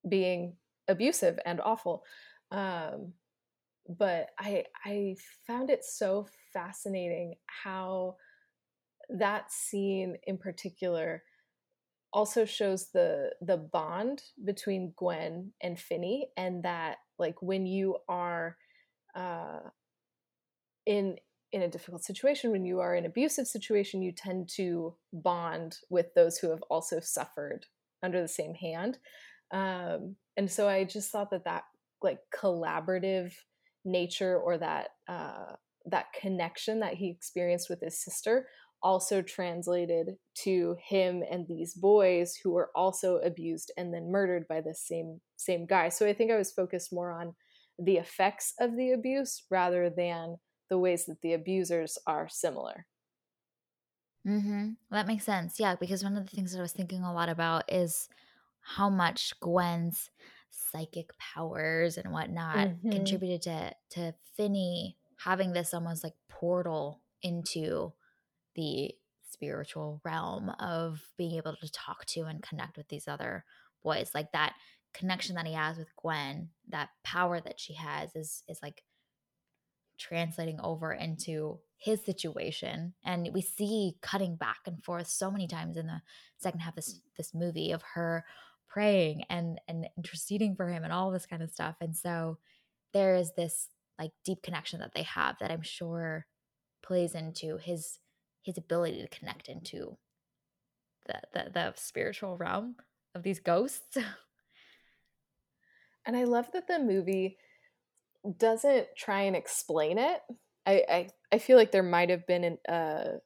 being 0.07 0.55
abusive 0.87 1.39
and 1.45 1.59
awful. 1.61 2.03
Um, 2.51 3.13
but 3.89 4.29
I 4.39 4.65
I 4.85 5.15
found 5.47 5.69
it 5.71 5.85
so 5.85 6.27
fascinating 6.53 7.35
how 7.47 8.17
that 9.09 9.51
scene 9.51 10.17
in 10.27 10.37
particular 10.37 11.23
also 12.15 12.45
shows 12.45 12.89
the 12.93 13.31
the 13.41 13.57
bond 13.57 14.23
between 14.43 14.93
Gwen 14.95 15.51
and 15.61 15.77
Finney, 15.77 16.29
and 16.37 16.63
that, 16.63 16.97
like, 17.19 17.41
when 17.41 17.65
you 17.67 17.97
are, 18.07 18.57
uh, 19.13 19.59
in 20.85 21.17
in 21.51 21.61
a 21.61 21.69
difficult 21.69 22.03
situation, 22.03 22.51
when 22.51 22.65
you 22.65 22.79
are 22.79 22.95
in 22.95 23.05
abusive 23.05 23.47
situation, 23.47 24.01
you 24.01 24.11
tend 24.11 24.49
to 24.55 24.95
bond 25.13 25.77
with 25.89 26.07
those 26.15 26.37
who 26.37 26.49
have 26.49 26.63
also 26.69 26.99
suffered 26.99 27.65
under 28.03 28.21
the 28.21 28.27
same 28.27 28.55
hand. 28.55 28.97
Um, 29.51 30.15
and 30.37 30.49
so 30.49 30.67
I 30.67 30.83
just 30.85 31.11
thought 31.11 31.31
that 31.31 31.45
that, 31.45 31.63
like, 32.01 32.19
collaborative 32.33 33.33
nature 33.85 34.37
or 34.37 34.57
that, 34.57 34.89
uh, 35.07 35.53
that 35.85 36.07
connection 36.19 36.79
that 36.79 36.95
he 36.95 37.09
experienced 37.09 37.69
with 37.69 37.81
his 37.81 38.03
sister 38.03 38.47
also 38.83 39.21
translated 39.21 40.17
to 40.43 40.75
him 40.83 41.23
and 41.29 41.47
these 41.47 41.73
boys 41.73 42.35
who 42.43 42.51
were 42.51 42.71
also 42.75 43.17
abused 43.17 43.71
and 43.77 43.93
then 43.93 44.11
murdered 44.11 44.47
by 44.47 44.61
the 44.61 44.75
same 44.75 45.21
same 45.37 45.65
guy. 45.65 45.89
So 45.89 46.07
I 46.07 46.13
think 46.13 46.31
I 46.31 46.37
was 46.37 46.51
focused 46.51 46.93
more 46.93 47.11
on 47.11 47.35
the 47.79 47.97
effects 47.97 48.53
of 48.59 48.75
the 48.77 48.91
abuse 48.91 49.43
rather 49.49 49.89
than 49.89 50.37
the 50.69 50.77
ways 50.79 51.05
that 51.05 51.21
the 51.21 51.33
abusers 51.33 51.97
are 52.07 52.27
similar. 52.29 52.85
Mm-hmm. 54.27 54.71
That 54.91 55.07
makes 55.07 55.23
sense. 55.23 55.59
Yeah, 55.59 55.75
because 55.75 56.03
one 56.03 56.17
of 56.17 56.25
the 56.27 56.35
things 56.35 56.51
that 56.51 56.59
I 56.59 56.63
was 56.63 56.71
thinking 56.71 57.03
a 57.03 57.13
lot 57.13 57.29
about 57.29 57.71
is 57.71 58.09
how 58.61 58.89
much 58.89 59.33
Gwen's 59.39 60.09
psychic 60.49 61.11
powers 61.19 61.97
and 61.97 62.11
whatnot 62.11 62.69
Mhm. 62.69 62.91
contributed 62.91 63.41
to 63.43 63.75
to 63.91 64.13
Finney 64.35 64.97
having 65.17 65.53
this 65.53 65.73
almost 65.73 66.03
like 66.03 66.15
portal 66.27 67.01
into 67.21 67.93
the 68.55 68.91
spiritual 69.29 70.01
realm 70.03 70.49
of 70.59 71.01
being 71.17 71.35
able 71.35 71.55
to 71.55 71.71
talk 71.71 72.05
to 72.05 72.21
and 72.21 72.41
connect 72.41 72.77
with 72.77 72.87
these 72.87 73.07
other 73.07 73.43
boys. 73.83 74.11
Like 74.13 74.31
that 74.31 74.53
connection 74.93 75.35
that 75.35 75.47
he 75.47 75.53
has 75.53 75.77
with 75.77 75.95
Gwen, 75.95 76.49
that 76.69 76.89
power 77.03 77.39
that 77.41 77.59
she 77.59 77.73
has 77.75 78.15
is 78.15 78.43
is 78.47 78.59
like 78.61 78.83
translating 79.97 80.59
over 80.61 80.91
into 80.91 81.59
his 81.77 82.03
situation 82.03 82.93
and 83.05 83.29
we 83.33 83.41
see 83.41 83.95
cutting 84.01 84.35
back 84.35 84.59
and 84.65 84.83
forth 84.83 85.07
so 85.07 85.29
many 85.29 85.47
times 85.47 85.77
in 85.77 85.87
the 85.87 86.01
second 86.37 86.59
half 86.59 86.73
of 86.73 86.75
this 86.75 86.99
this 87.17 87.33
movie 87.33 87.71
of 87.71 87.81
her 87.93 88.25
praying 88.67 89.23
and 89.29 89.59
and 89.67 89.87
interceding 89.97 90.55
for 90.55 90.67
him 90.67 90.83
and 90.83 90.91
all 90.91 91.11
this 91.11 91.25
kind 91.25 91.43
of 91.43 91.51
stuff 91.51 91.75
and 91.81 91.95
so 91.95 92.37
there 92.93 93.15
is 93.15 93.31
this 93.35 93.69
like 93.99 94.11
deep 94.25 94.41
connection 94.41 94.79
that 94.79 94.93
they 94.93 95.03
have 95.03 95.35
that 95.39 95.51
i'm 95.51 95.61
sure 95.61 96.25
plays 96.81 97.13
into 97.13 97.57
his 97.57 97.99
his 98.45 98.57
ability 98.57 99.01
to 99.01 99.17
connect 99.17 99.49
into 99.49 99.97
the 101.07 101.19
the, 101.33 101.49
the 101.53 101.73
spiritual 101.75 102.37
realm 102.37 102.75
of 103.13 103.23
these 103.23 103.39
ghosts 103.39 103.97
And 106.05 106.15
I 106.15 106.23
love 106.25 106.51
that 106.53 106.67
the 106.67 106.79
movie 106.79 107.37
doesn't 108.37 108.87
try 108.95 109.23
and 109.23 109.35
explain 109.35 109.97
it. 109.97 110.21
I 110.65 110.83
I, 110.89 111.09
I 111.31 111.37
feel 111.39 111.57
like 111.57 111.71
there 111.71 111.83
might 111.83 112.09
have 112.09 112.27
been 112.27 112.43
an, 112.43 112.57
uh, 112.69 113.17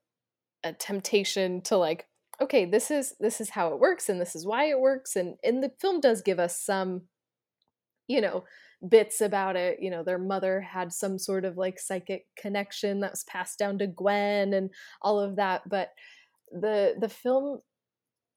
a 0.64 0.74
temptation 0.74 1.62
to 1.64 1.78
like, 1.78 2.08
okay, 2.42 2.66
this 2.66 2.90
is 2.90 3.16
this 3.20 3.42
is 3.42 3.50
how 3.50 3.74
it 3.74 3.80
works, 3.80 4.10
and 4.10 4.20
this 4.20 4.36
is 4.36 4.46
why 4.46 4.66
it 4.66 4.80
works, 4.80 5.16
and 5.16 5.36
and 5.44 5.62
the 5.62 5.72
film 5.80 6.00
does 6.00 6.22
give 6.22 6.40
us 6.40 6.60
some, 6.60 7.04
you 8.08 8.22
know, 8.22 8.46
bits 8.88 9.22
about 9.22 9.56
it. 9.56 9.80
You 9.82 9.90
know, 9.90 10.04
their 10.04 10.18
mother 10.18 10.62
had 10.62 10.94
some 10.94 11.18
sort 11.18 11.46
of 11.46 11.58
like 11.58 11.80
psychic 11.80 12.26
connection 12.38 13.02
that 13.02 13.12
was 13.12 13.24
passed 13.26 13.60
down 13.60 13.78
to 13.80 13.88
Gwen, 13.88 14.54
and 14.54 14.70
all 15.02 15.20
of 15.20 15.36
that. 15.38 15.68
But 15.68 15.90
the 16.52 16.96
the 17.00 17.10
film 17.10 17.60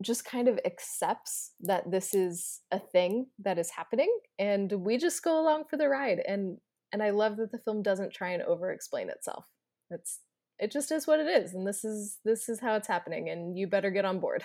just 0.03 0.25
kind 0.25 0.49
of 0.49 0.59
accepts 0.65 1.53
that 1.61 1.91
this 1.91 2.15
is 2.15 2.61
a 2.71 2.79
thing 2.79 3.27
that 3.39 3.59
is 3.59 3.71
happening 3.71 4.13
and 4.39 4.73
we 4.73 4.99
just 4.99 5.23
go 5.23 5.41
along 5.41 5.65
for 5.71 5.77
the 5.77 5.89
ride 5.89 6.21
and 6.27 6.59
and 6.93 7.03
I 7.03 7.11
love 7.11 7.37
that 7.39 7.53
the 7.53 7.59
film 7.59 7.83
doesn't 7.83 8.13
try 8.13 8.33
and 8.33 8.43
over 8.43 8.71
explain 8.71 9.09
itself. 9.09 9.47
It's 9.91 10.21
it 10.59 10.71
just 10.71 10.93
is 10.93 11.07
what 11.07 11.21
it 11.21 11.27
is 11.27 11.55
and 11.55 11.67
this 11.67 11.85
is 11.85 12.19
this 12.25 12.49
is 12.49 12.61
how 12.61 12.75
it's 12.75 12.89
happening 12.89 13.31
and 13.31 13.57
you 13.57 13.67
better 13.67 13.91
get 13.91 14.05
on 14.05 14.21
board. 14.21 14.45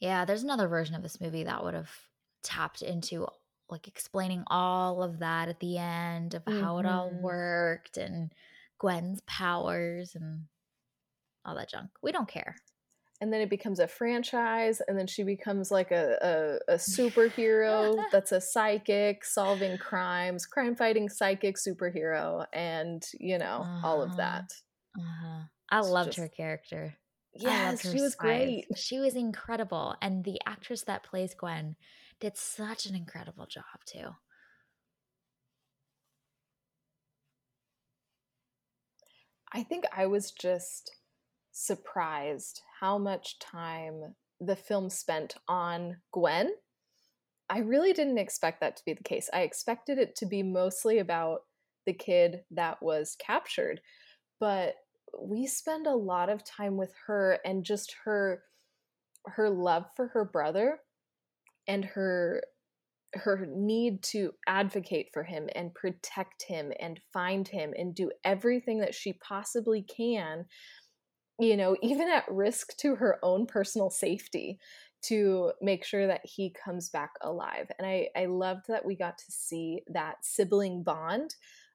Yeah, 0.00 0.24
there's 0.24 0.42
another 0.42 0.68
version 0.68 0.94
of 0.94 1.02
this 1.02 1.20
movie 1.20 1.44
that 1.44 1.62
would 1.62 1.74
have 1.74 1.90
tapped 2.42 2.82
into 2.82 3.26
like 3.68 3.88
explaining 3.88 4.44
all 4.48 5.02
of 5.02 5.18
that 5.20 5.48
at 5.48 5.60
the 5.60 5.78
end 5.78 6.34
of 6.34 6.42
how 6.46 6.78
it 6.78 6.86
all 6.86 7.10
Mhm. 7.10 7.20
worked 7.20 7.96
and 7.96 8.32
Gwen's 8.78 9.20
powers 9.22 10.14
and 10.14 10.46
all 11.44 11.54
that 11.56 11.70
junk. 11.70 11.90
We 12.02 12.12
don't 12.12 12.28
care. 12.28 12.56
And 13.20 13.32
then 13.32 13.40
it 13.40 13.48
becomes 13.48 13.78
a 13.80 13.88
franchise 13.88 14.82
and 14.86 14.98
then 14.98 15.06
she 15.06 15.22
becomes 15.22 15.70
like 15.70 15.90
a 15.90 16.60
a, 16.68 16.74
a 16.74 16.76
superhero 16.76 18.04
that's 18.12 18.32
a 18.32 18.40
psychic 18.40 19.24
solving 19.24 19.78
crimes, 19.78 20.44
crime 20.44 20.76
fighting 20.76 21.08
psychic 21.08 21.56
superhero 21.56 22.46
and, 22.52 23.02
you 23.18 23.38
know, 23.38 23.66
all 23.82 24.02
of 24.02 24.10
uh-huh. 24.10 24.16
that. 24.18 24.52
Uh-huh. 24.98 25.42
I 25.70 25.78
It's 25.78 25.88
loved 25.88 26.16
her 26.16 26.28
character. 26.28 26.94
Yes, 27.34 27.82
her 27.82 27.90
she 27.90 28.00
was 28.00 28.12
spies. 28.12 28.18
great. 28.20 28.78
She 28.78 28.98
was 28.98 29.14
incredible. 29.14 29.94
And 30.00 30.24
the 30.24 30.38
actress 30.46 30.82
that 30.82 31.02
plays 31.02 31.34
Gwen 31.34 31.76
did 32.20 32.36
such 32.36 32.86
an 32.86 32.94
incredible 32.94 33.46
job 33.46 33.64
too. 33.86 34.08
I 39.52 39.62
think 39.62 39.84
I 39.96 40.06
was 40.06 40.32
just 40.32 40.90
surprised 41.52 42.62
how 42.80 42.98
much 42.98 43.38
time 43.38 44.14
the 44.40 44.56
film 44.56 44.90
spent 44.90 45.36
on 45.48 45.96
Gwen. 46.12 46.50
I 47.48 47.60
really 47.60 47.92
didn't 47.92 48.18
expect 48.18 48.60
that 48.60 48.76
to 48.76 48.84
be 48.84 48.92
the 48.92 49.02
case. 49.02 49.30
I 49.32 49.42
expected 49.42 49.98
it 49.98 50.16
to 50.16 50.26
be 50.26 50.42
mostly 50.42 50.98
about 50.98 51.40
the 51.86 51.92
kid 51.92 52.42
that 52.50 52.82
was 52.82 53.16
captured, 53.18 53.80
but 54.40 54.74
we 55.18 55.46
spend 55.46 55.86
a 55.86 55.94
lot 55.94 56.28
of 56.28 56.44
time 56.44 56.76
with 56.76 56.92
her 57.06 57.38
and 57.44 57.64
just 57.64 57.94
her 58.04 58.42
her 59.28 59.50
love 59.50 59.86
for 59.96 60.08
her 60.08 60.24
brother 60.24 60.78
and 61.66 61.84
her 61.84 62.42
her 63.14 63.46
need 63.48 64.02
to 64.02 64.32
advocate 64.46 65.08
for 65.14 65.22
him 65.22 65.48
and 65.54 65.72
protect 65.74 66.42
him 66.42 66.70
and 66.78 67.00
find 67.12 67.48
him 67.48 67.72
and 67.78 67.94
do 67.94 68.10
everything 68.24 68.80
that 68.80 68.94
she 68.94 69.14
possibly 69.14 69.80
can 69.82 70.44
you 71.38 71.56
know, 71.56 71.76
even 71.82 72.08
at 72.08 72.24
risk 72.30 72.76
to 72.78 72.96
her 72.96 73.18
own 73.22 73.46
personal 73.46 73.90
safety 73.90 74.58
to 75.02 75.52
make 75.60 75.84
sure 75.84 76.06
that 76.06 76.22
he 76.24 76.54
comes 76.64 76.88
back 76.88 77.12
alive. 77.20 77.70
And 77.78 77.86
I, 77.86 78.08
I 78.16 78.26
loved 78.26 78.64
that 78.68 78.84
we 78.84 78.96
got 78.96 79.18
to 79.18 79.24
see 79.30 79.82
that 79.88 80.16
sibling 80.22 80.82
bond. 80.82 81.34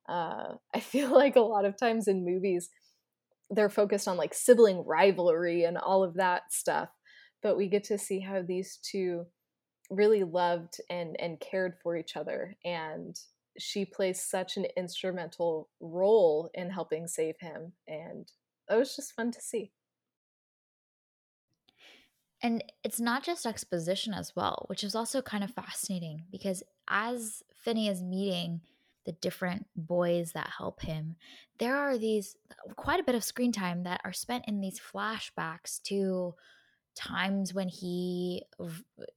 Uh, 0.09 0.55
I 0.75 0.79
feel 0.79 1.11
like 1.11 1.35
a 1.35 1.41
lot 1.41 1.65
of 1.65 1.77
times 1.77 2.07
in 2.07 2.25
movies, 2.25 2.69
they're 3.49 3.69
focused 3.69 4.07
on 4.07 4.17
like 4.17 4.33
sibling 4.33 4.83
rivalry 4.85 5.63
and 5.63 5.77
all 5.77 6.03
of 6.03 6.15
that 6.15 6.43
stuff. 6.51 6.89
But 7.43 7.57
we 7.57 7.67
get 7.67 7.83
to 7.85 7.97
see 7.97 8.19
how 8.19 8.41
these 8.41 8.79
two 8.81 9.25
really 9.91 10.23
loved 10.23 10.79
and, 10.89 11.19
and 11.19 11.39
cared 11.39 11.75
for 11.83 11.95
each 11.95 12.15
other. 12.15 12.55
And 12.65 13.19
she 13.59 13.85
plays 13.85 14.21
such 14.21 14.57
an 14.57 14.65
instrumental 14.77 15.69
role 15.79 16.49
in 16.53 16.69
helping 16.69 17.07
save 17.07 17.35
him. 17.39 17.73
And 17.87 18.31
it 18.69 18.75
was 18.75 18.95
just 18.95 19.13
fun 19.13 19.31
to 19.31 19.41
see. 19.41 19.71
And 22.41 22.63
it's 22.83 22.99
not 22.99 23.23
just 23.23 23.45
exposition 23.45 24.13
as 24.13 24.35
well, 24.35 24.65
which 24.67 24.83
is 24.83 24.95
also 24.95 25.21
kind 25.21 25.43
of 25.43 25.51
fascinating 25.51 26.23
because 26.31 26.63
as 26.87 27.43
Finney 27.55 27.87
is 27.87 28.01
meeting 28.01 28.61
the 29.05 29.11
different 29.11 29.67
boys 29.75 30.31
that 30.31 30.49
help 30.57 30.81
him, 30.81 31.17
there 31.59 31.75
are 31.75 31.97
these 31.99 32.35
quite 32.77 32.99
a 32.99 33.03
bit 33.03 33.13
of 33.13 33.23
screen 33.23 33.51
time 33.51 33.83
that 33.83 34.01
are 34.03 34.13
spent 34.13 34.45
in 34.47 34.59
these 34.59 34.79
flashbacks 34.79 35.81
to 35.83 36.33
times 36.95 37.53
when 37.53 37.67
he 37.67 38.43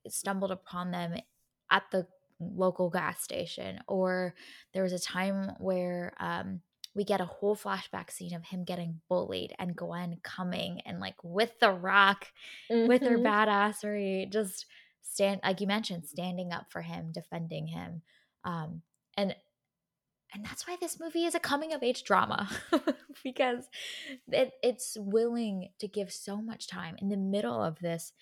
stumbled 0.09 0.51
upon 0.51 0.91
them 0.91 1.17
at 1.71 1.85
the 1.91 2.07
local 2.41 2.91
gas 2.91 3.23
station, 3.23 3.81
or 3.89 4.35
there 4.73 4.83
was 4.83 4.93
a 4.93 4.99
time 4.99 5.53
where 5.59 6.13
um, 6.19 6.61
we 6.95 7.05
get 7.05 7.21
a 7.21 7.27
whole 7.27 7.57
flashback 7.57 8.11
scene 8.11 8.35
of 8.35 8.45
him 8.45 8.65
getting 8.65 9.01
bullied 9.09 9.53
and 9.59 9.77
Gwen 9.77 10.19
coming 10.23 10.81
and 10.87 11.01
like 11.01 11.17
with 11.23 11.59
the 11.61 11.71
rock, 11.71 12.29
mm-hmm. 12.71 12.89
with 12.89 13.03
her 13.03 13.19
mm-hmm. 13.19 13.27
badassery, 13.27 14.31
just 14.31 14.67
stand 15.03 15.41
like 15.43 15.61
you 15.61 15.67
mentioned, 15.67 16.07
standing 16.07 16.53
up 16.53 16.67
for 16.71 16.83
him, 16.83 17.11
defending 17.13 17.67
him. 17.67 18.03
Um, 18.45 18.83
and 19.17 19.35
and 20.35 20.45
that's 20.45 20.67
why 20.67 20.77
this 20.81 20.99
movie 20.99 21.25
is 21.25 21.35
a 21.35 21.41
coming 21.41 21.73
of 21.73 21.83
age 21.83 22.03
drama 22.03 22.51
because 23.25 23.69
it, 24.31 24.53
it's 24.63 24.97
willing 24.99 25.71
to 25.79 25.87
give 25.87 26.13
so 26.13 26.43
much 26.43 26.67
time 26.67 26.97
in 26.99 27.09
the 27.09 27.17
middle 27.17 27.63
of 27.63 27.79
this 27.79 28.13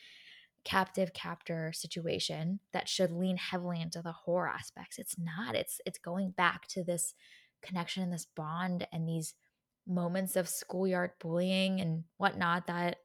captive 0.65 1.13
captor 1.15 1.73
situation 1.73 2.61
that 2.73 2.89
should 2.89 3.11
lean 3.11 3.37
heavily 3.39 3.81
into 3.81 4.03
the 4.03 4.13
horror 4.13 4.49
aspects. 4.49 4.99
It's 4.99 5.17
not. 5.19 5.57
It's 5.57 5.81
it's 5.87 5.99
going 5.99 6.31
back 6.31 6.69
to 6.69 6.85
this 6.85 7.15
connection 7.63 8.03
and 8.03 8.13
this 8.13 8.27
bond 8.37 8.87
and 8.93 9.09
these 9.09 9.35
moments 9.89 10.37
of 10.37 10.49
schoolyard 10.49 11.13
bullying 11.19 11.81
and 11.81 12.05
whatnot 12.19 12.67
that 12.67 12.99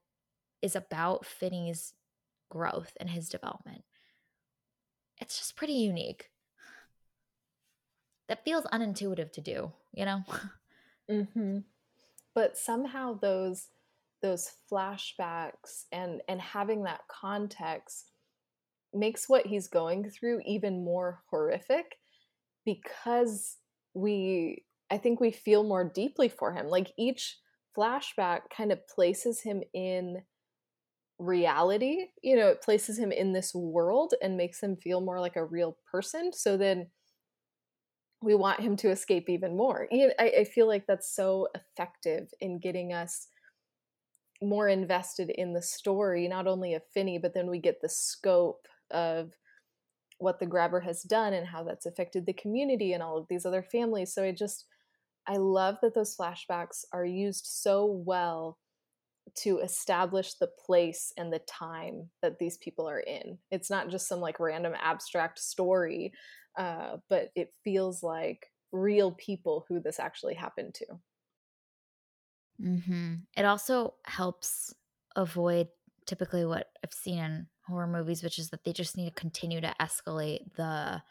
is 0.62 0.76
about 0.76 1.26
Finney's 1.26 1.94
growth 2.50 2.92
and 3.00 3.10
his 3.10 3.30
development. 3.30 3.84
It's 5.20 5.40
just 5.40 5.56
pretty 5.56 5.74
unique 5.74 6.30
that 8.28 8.44
feels 8.44 8.66
unintuitive 8.66 9.32
to 9.34 9.42
do, 9.42 9.72
you 9.94 10.06
know? 10.06 10.22
mm-hmm. 11.10 11.60
But 12.34 12.58
somehow 12.58 13.18
those 13.20 13.68
those 14.22 14.52
flashbacks 14.72 15.86
and 15.92 16.22
and 16.28 16.42
having 16.42 16.84
that 16.84 17.02
context 17.08 18.12
makes 18.94 19.30
what 19.30 19.46
he's 19.46 19.68
going 19.68 20.10
through 20.10 20.42
even 20.46 20.84
more 20.84 21.22
horrific 21.30 21.98
because 22.66 23.58
we 23.94 24.64
I 24.90 24.98
think 24.98 25.20
we 25.20 25.32
feel 25.32 25.64
more 25.64 25.84
deeply 25.84 26.30
for 26.30 26.54
him. 26.54 26.68
Like 26.68 26.92
each 26.98 27.38
flashback 27.78 28.42
kind 28.56 28.72
of 28.72 28.88
places 28.88 29.42
him 29.42 29.62
in 29.74 30.24
reality. 31.20 32.06
You 32.22 32.36
know, 32.38 32.48
it 32.48 32.62
places 32.62 32.98
him 32.98 33.12
in 33.12 33.34
this 33.34 33.54
world 33.54 34.14
and 34.22 34.38
makes 34.38 34.62
him 34.62 34.78
feel 34.78 35.02
more 35.02 35.20
like 35.20 35.36
a 35.36 35.44
real 35.44 35.78
person. 35.92 36.32
So 36.34 36.58
then 36.58 36.88
we 38.22 38.36
want 38.36 38.60
him 38.60 38.76
to 38.78 38.90
escape 38.90 39.30
even 39.30 39.56
more. 39.56 39.88
I, 39.92 40.12
I 40.40 40.44
feel 40.44 40.68
like 40.68 40.86
that's 40.88 41.16
so 41.16 41.48
effective 41.54 42.30
in 42.42 42.60
getting 42.60 42.94
us 42.94 43.28
more 44.42 44.68
invested 44.68 45.30
in 45.30 45.54
the 45.54 45.62
story, 45.62 46.28
not 46.28 46.48
only 46.48 46.74
of 46.74 46.82
Finney, 46.94 47.18
but 47.18 47.34
then 47.34 47.50
we 47.50 47.60
get 47.60 47.82
the 47.82 47.90
scope 47.90 48.68
of 48.92 49.34
what 50.20 50.40
the 50.40 50.46
grabber 50.46 50.80
has 50.80 51.04
done 51.04 51.34
and 51.34 51.48
how 51.48 51.64
that's 51.64 51.86
affected 51.86 52.26
the 52.26 52.34
community 52.34 52.94
and 52.94 53.04
all 53.04 53.18
of 53.18 53.28
these 53.30 53.46
other 53.46 53.62
families. 53.64 54.14
So 54.14 54.24
I 54.24 54.32
just, 54.32 54.66
I 55.28 55.38
love 55.38 55.78
that 55.82 55.94
those 55.94 56.16
flashbacks 56.16 56.86
are 56.92 57.06
used 57.06 57.46
so 57.46 57.86
well 57.86 58.58
to 59.36 59.60
establish 59.60 60.34
the 60.36 60.50
place 60.66 61.14
and 61.18 61.32
the 61.32 61.40
time 61.40 62.10
that 62.22 62.40
these 62.40 62.58
people 62.58 62.88
are 62.88 63.00
in. 63.00 63.38
It's 63.52 63.70
not 63.70 63.90
just 63.90 64.08
some 64.08 64.20
like 64.20 64.40
random 64.40 64.74
abstract 64.82 65.40
story 65.40 66.14
uh, 66.58 66.98
but 67.08 67.30
it 67.36 67.54
feels 67.64 68.02
like 68.02 68.48
real 68.72 69.12
people 69.12 69.66
who 69.70 69.80
this 69.80 70.00
actually 70.00 70.34
happened 70.34 70.74
to. 70.74 70.86
Mm-hmm. 72.62 73.14
It 73.38 73.46
also 73.46 73.94
helps 74.04 74.74
avoid 75.16 75.68
typically 76.08 76.46
what 76.46 76.68
I've 76.84 76.94
seen 76.94 77.20
in 77.20 77.48
horror 77.68 77.88
movies, 77.88 78.24
which 78.24 78.40
is 78.40 78.50
that 78.50 78.64
they 78.64 78.74
just 78.74 78.98
need 78.98 79.06
to 79.06 79.12
continue 79.12 79.62
to 79.62 79.76
escalate 79.80 80.52
the 80.56 81.02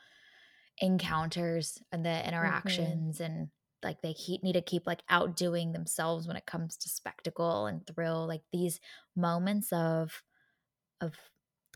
encounters 0.78 1.78
and 1.92 2.04
the 2.04 2.10
mm-hmm. 2.10 2.28
interactions 2.28 3.18
mm-hmm. 3.18 3.32
and 3.32 3.48
like 3.86 4.02
they 4.02 4.12
keep, 4.12 4.42
need 4.42 4.52
to 4.52 4.60
keep 4.60 4.86
like 4.86 5.02
outdoing 5.08 5.72
themselves 5.72 6.28
when 6.28 6.36
it 6.36 6.44
comes 6.44 6.76
to 6.76 6.90
spectacle 6.90 7.66
and 7.66 7.86
thrill 7.86 8.26
like 8.26 8.42
these 8.52 8.80
moments 9.16 9.72
of 9.72 10.22
of 11.00 11.14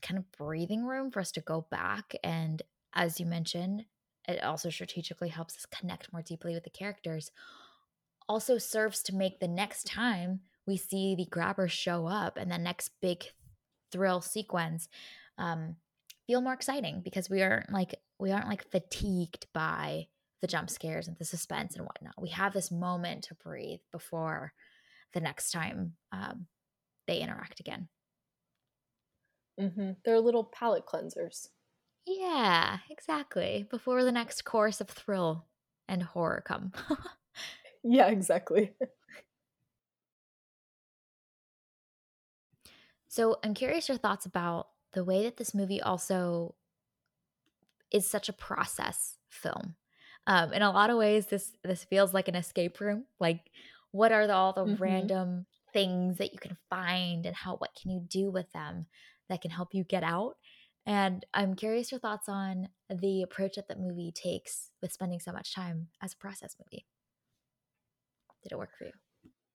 kind 0.02 0.18
of 0.18 0.30
breathing 0.32 0.84
room 0.84 1.10
for 1.10 1.20
us 1.20 1.32
to 1.32 1.40
go 1.40 1.66
back 1.70 2.14
and 2.22 2.62
as 2.94 3.20
you 3.20 3.26
mentioned, 3.26 3.84
it 4.28 4.42
also 4.42 4.70
strategically 4.70 5.28
helps 5.28 5.56
us 5.56 5.66
connect 5.66 6.12
more 6.12 6.22
deeply 6.22 6.54
with 6.54 6.64
the 6.64 6.70
characters. 6.70 7.30
Also 8.28 8.58
serves 8.58 9.02
to 9.04 9.14
make 9.14 9.40
the 9.40 9.48
next 9.48 9.86
time 9.86 10.40
we 10.66 10.76
see 10.76 11.14
the 11.14 11.26
grabber 11.26 11.68
show 11.68 12.06
up 12.06 12.36
and 12.36 12.50
the 12.50 12.58
next 12.58 12.90
big 13.00 13.24
thrill 13.90 14.20
sequence 14.20 14.88
um, 15.38 15.76
feel 16.26 16.40
more 16.40 16.52
exciting 16.52 17.00
because 17.02 17.28
we 17.28 17.42
aren't 17.42 17.72
like 17.72 17.94
we 18.18 18.30
aren't 18.30 18.48
like 18.48 18.70
fatigued 18.70 19.46
by 19.52 20.06
the 20.40 20.46
jump 20.46 20.70
scares 20.70 21.08
and 21.08 21.16
the 21.18 21.24
suspense 21.24 21.76
and 21.76 21.84
whatnot. 21.84 22.14
We 22.20 22.30
have 22.30 22.52
this 22.52 22.70
moment 22.70 23.24
to 23.24 23.34
breathe 23.34 23.80
before 23.92 24.52
the 25.12 25.20
next 25.20 25.50
time 25.50 25.94
um, 26.12 26.46
they 27.06 27.18
interact 27.18 27.60
again. 27.60 27.88
Mm-hmm. 29.60 29.90
They're 30.04 30.20
little 30.20 30.44
palate 30.44 30.86
cleansers. 30.86 31.48
Yeah, 32.06 32.78
exactly. 32.88 33.66
Before 33.70 34.04
the 34.04 34.12
next 34.12 34.44
course 34.44 34.80
of 34.80 34.88
thrill 34.88 35.46
and 35.88 36.02
horror 36.02 36.42
come. 36.46 36.72
yeah, 37.82 38.06
exactly. 38.08 38.72
so 43.08 43.38
I'm 43.44 43.54
curious 43.54 43.88
your 43.88 43.98
thoughts 43.98 44.24
about 44.24 44.68
the 44.92 45.04
way 45.04 45.24
that 45.24 45.36
this 45.36 45.54
movie 45.54 45.82
also 45.82 46.54
is 47.90 48.06
such 48.06 48.28
a 48.28 48.32
process 48.32 49.16
film. 49.28 49.74
Um, 50.30 50.52
in 50.52 50.62
a 50.62 50.70
lot 50.70 50.90
of 50.90 50.96
ways, 50.96 51.26
this 51.26 51.50
this 51.64 51.82
feels 51.82 52.14
like 52.14 52.28
an 52.28 52.36
escape 52.36 52.78
room. 52.78 53.04
Like, 53.18 53.50
what 53.90 54.12
are 54.12 54.28
the, 54.28 54.32
all 54.32 54.52
the 54.52 54.64
mm-hmm. 54.64 54.80
random 54.80 55.46
things 55.72 56.18
that 56.18 56.32
you 56.32 56.38
can 56.38 56.56
find, 56.70 57.26
and 57.26 57.34
how 57.34 57.56
what 57.56 57.74
can 57.74 57.90
you 57.90 58.00
do 58.08 58.30
with 58.30 58.50
them 58.52 58.86
that 59.28 59.42
can 59.42 59.50
help 59.50 59.70
you 59.72 59.82
get 59.82 60.04
out? 60.04 60.36
And 60.86 61.26
I'm 61.34 61.54
curious 61.54 61.90
your 61.90 61.98
thoughts 61.98 62.28
on 62.28 62.68
the 62.88 63.22
approach 63.22 63.56
that 63.56 63.66
the 63.66 63.74
movie 63.74 64.12
takes 64.14 64.70
with 64.80 64.92
spending 64.92 65.18
so 65.18 65.32
much 65.32 65.52
time 65.52 65.88
as 66.00 66.12
a 66.12 66.16
process 66.16 66.54
movie. 66.60 66.86
Did 68.44 68.52
it 68.52 68.58
work 68.58 68.70
for 68.78 68.84
you? 68.84 68.92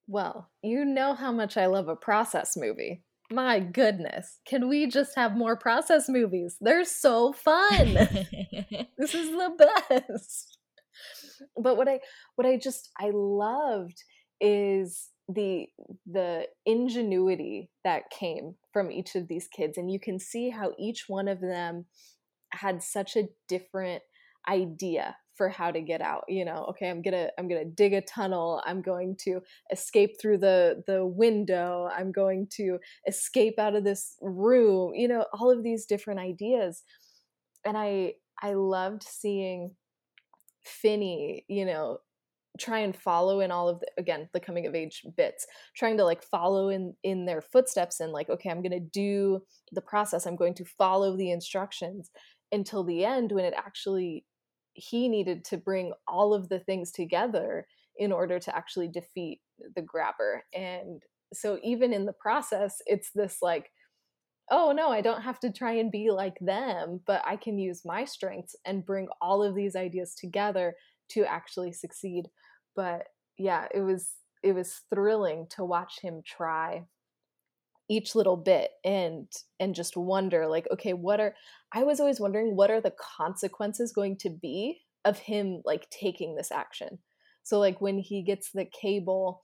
Well, 0.08 0.50
you 0.62 0.84
know 0.84 1.14
how 1.14 1.32
much 1.32 1.56
I 1.56 1.68
love 1.68 1.88
a 1.88 1.96
process 1.96 2.58
movie. 2.58 3.06
My 3.32 3.60
goodness. 3.60 4.40
Can 4.46 4.68
we 4.68 4.88
just 4.88 5.16
have 5.16 5.38
more 5.38 5.56
process 5.56 6.10
movies? 6.10 6.58
They're 6.60 6.86
so 6.86 7.32
fun. 7.32 7.94
this 8.98 9.16
is 9.16 9.32
the 9.32 9.70
best. 9.90 10.55
But 11.62 11.78
what 11.78 11.88
I 11.88 12.00
what 12.36 12.48
I 12.48 12.58
just 12.58 12.90
I 13.00 13.12
loved 13.14 14.04
is 14.42 15.10
the 15.28 15.68
the 16.06 16.48
ingenuity 16.66 17.70
that 17.84 18.10
came 18.12 18.56
from 18.72 18.92
each 18.92 19.16
of 19.16 19.28
these 19.28 19.48
kids 19.48 19.78
and 19.78 19.92
you 19.92 20.00
can 20.00 20.20
see 20.20 20.50
how 20.50 20.72
each 20.78 21.06
one 21.08 21.28
of 21.28 21.42
them 21.42 21.86
had 22.52 22.84
such 22.84 23.16
a 23.16 23.28
different 23.48 24.04
idea 24.48 25.16
for 25.36 25.50
how 25.50 25.72
to 25.72 25.82
get 25.82 26.00
out 26.02 26.24
you 26.28 26.46
know 26.46 26.66
okay 26.70 26.90
i'm 26.90 27.02
gonna 27.02 27.30
i'm 27.38 27.48
gonna 27.48 27.66
dig 27.66 27.94
a 27.94 28.02
tunnel 28.02 28.62
i'm 28.66 28.82
going 28.82 29.16
to 29.20 29.42
escape 29.72 30.12
through 30.22 30.38
the 30.38 30.84
the 30.86 31.06
window 31.06 31.90
i'm 31.98 32.12
going 32.12 32.48
to 32.50 32.78
escape 33.08 33.58
out 33.58 33.76
of 33.76 33.84
this 33.84 34.16
room 34.22 34.94
you 34.94 35.08
know 35.08 35.26
all 35.34 35.52
of 35.52 35.64
these 35.64 35.86
different 35.86 36.20
ideas. 36.20 36.84
And 37.66 37.76
i 37.78 38.14
i 38.42 38.54
loved 38.54 39.04
seeing 39.04 39.72
finney 40.66 41.46
you 41.48 41.66
know 41.66 41.98
try 42.58 42.80
and 42.80 42.96
follow 42.96 43.42
in 43.42 43.52
all 43.52 43.68
of 43.68 43.80
the 43.82 43.88
again 43.98 44.30
the 44.34 44.40
coming 44.40 44.66
of 44.66 44.74
age 44.74 45.06
bits 45.18 45.46
trying 45.76 45.98
to 45.98 46.06
like 46.06 46.24
follow 46.24 46.70
in 46.70 46.94
in 47.04 47.26
their 47.26 47.42
footsteps 47.42 48.00
and 48.00 48.12
like 48.12 48.30
okay 48.30 48.50
i'm 48.50 48.62
going 48.62 48.72
to 48.72 48.80
do 48.80 49.42
the 49.72 49.82
process. 49.82 50.26
I'm 50.26 50.36
going 50.36 50.56
to 50.56 50.66
follow 50.66 51.16
the 51.16 51.32
instructions 51.32 52.12
until 52.52 52.84
the 52.84 53.06
end 53.06 53.32
when 53.32 53.46
it 53.46 53.54
actually 53.56 54.26
he 54.74 55.08
needed 55.08 55.46
to 55.46 55.58
bring 55.58 55.94
all 56.08 56.34
of 56.34 56.50
the 56.50 56.60
things 56.60 56.92
together 56.92 57.66
in 57.98 58.12
order 58.12 58.40
to 58.40 58.56
actually 58.56 58.90
defeat 58.90 59.40
the 59.76 59.82
grabber. 59.82 60.44
And 60.54 61.02
so 61.34 61.60
even 61.64 61.94
in 61.94 62.06
the 62.06 62.14
process 62.14 62.82
it's 62.86 63.12
this 63.14 63.38
like 63.42 63.70
oh 64.52 64.72
no 64.72 64.90
i 64.90 65.02
don't 65.02 65.22
have 65.22 65.40
to 65.40 65.52
try 65.52 65.74
and 65.74 65.92
be 65.92 66.12
like 66.12 66.38
them 66.40 67.00
but 67.08 67.22
i 67.26 67.36
can 67.36 67.58
use 67.58 67.82
my 67.86 68.06
strengths 68.06 68.56
and 68.66 68.86
bring 68.86 69.08
all 69.22 69.44
of 69.44 69.56
these 69.56 69.76
ideas 69.76 70.14
together 70.16 70.76
to 71.10 71.24
actually 71.24 71.72
succeed. 71.72 72.26
But 72.76 73.04
yeah 73.38 73.68
it 73.74 73.82
was 73.82 74.12
it 74.44 74.54
was 74.54 74.82
thrilling 74.94 75.48
to 75.50 75.64
watch 75.66 76.00
him 76.02 76.22
try 76.26 76.84
each 77.90 78.16
little 78.16 78.38
bit 78.38 78.72
and 78.84 79.28
and 79.60 79.76
just 79.76 79.96
wonder 79.98 80.48
like 80.48 80.68
okay 80.72 80.94
what 80.94 81.20
are 81.20 81.36
i 81.74 81.84
was 81.84 82.00
always 82.00 82.20
wondering 82.20 82.56
what 82.56 82.72
are 82.72 82.82
the 82.82 82.94
consequences 83.18 83.92
going 83.92 84.18
to 84.18 84.30
be 84.30 84.80
of 85.06 85.20
him 85.20 85.62
like 85.64 85.88
taking 85.92 86.36
this 86.36 86.52
action? 86.52 86.98
So 87.44 87.60
like 87.60 87.80
when 87.80 88.00
he 88.00 88.24
gets 88.24 88.50
the 88.52 88.66
cable 88.66 89.44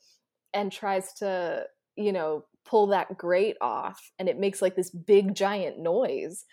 and 0.53 0.71
tries 0.71 1.13
to 1.13 1.65
you 1.95 2.11
know 2.11 2.45
pull 2.65 2.87
that 2.87 3.17
grate 3.17 3.57
off 3.61 4.11
and 4.19 4.29
it 4.29 4.39
makes 4.39 4.61
like 4.61 4.75
this 4.75 4.89
big 4.89 5.35
giant 5.35 5.79
noise 5.79 6.45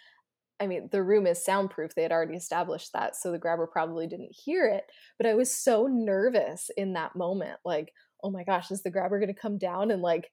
I 0.61 0.67
mean, 0.67 0.89
the 0.91 1.03
room 1.03 1.27
is 1.27 1.45
soundproof. 1.45 1.95
They 1.95 2.03
had 2.03 2.13
already 2.13 2.35
established 2.35 2.93
that. 2.93 3.17
So 3.17 3.31
the 3.31 3.39
grabber 3.39 3.67
probably 3.67 4.07
didn't 4.07 4.35
hear 4.35 4.67
it. 4.67 4.85
But 5.17 5.27
I 5.27 5.35
was 5.35 5.55
so 5.55 5.87
nervous 5.87 6.71
in 6.77 6.95
that 6.95 7.15
moment. 7.15 7.59
Like, 7.65 7.93
oh 8.23 8.31
my 8.31 8.45
gosh, 8.45 8.71
is 8.71 8.83
the 8.83 8.91
grabber 8.91 9.21
going 9.21 9.33
to 9.33 9.41
come 9.41 9.59
down 9.59 9.91
and 9.91 10.03
like 10.03 10.31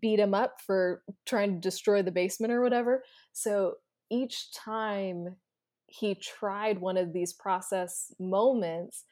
beat 0.00 0.20
him 0.20 0.34
up 0.34 0.56
for 0.66 1.02
trying 1.26 1.54
to 1.54 1.60
destroy 1.60 2.02
the 2.02 2.10
basement 2.10 2.52
or 2.52 2.62
whatever? 2.62 3.02
So 3.32 3.74
each 4.10 4.52
time 4.52 5.36
he 5.86 6.14
tried 6.14 6.80
one 6.80 6.96
of 6.96 7.12
these 7.12 7.32
process 7.32 8.12
moments, 8.20 9.04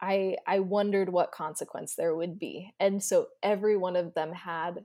I 0.00 0.36
I 0.46 0.60
wondered 0.60 1.08
what 1.08 1.32
consequence 1.32 1.94
there 1.94 2.14
would 2.14 2.38
be. 2.38 2.72
And 2.80 3.02
so 3.02 3.28
every 3.42 3.76
one 3.76 3.96
of 3.96 4.14
them 4.14 4.32
had 4.32 4.84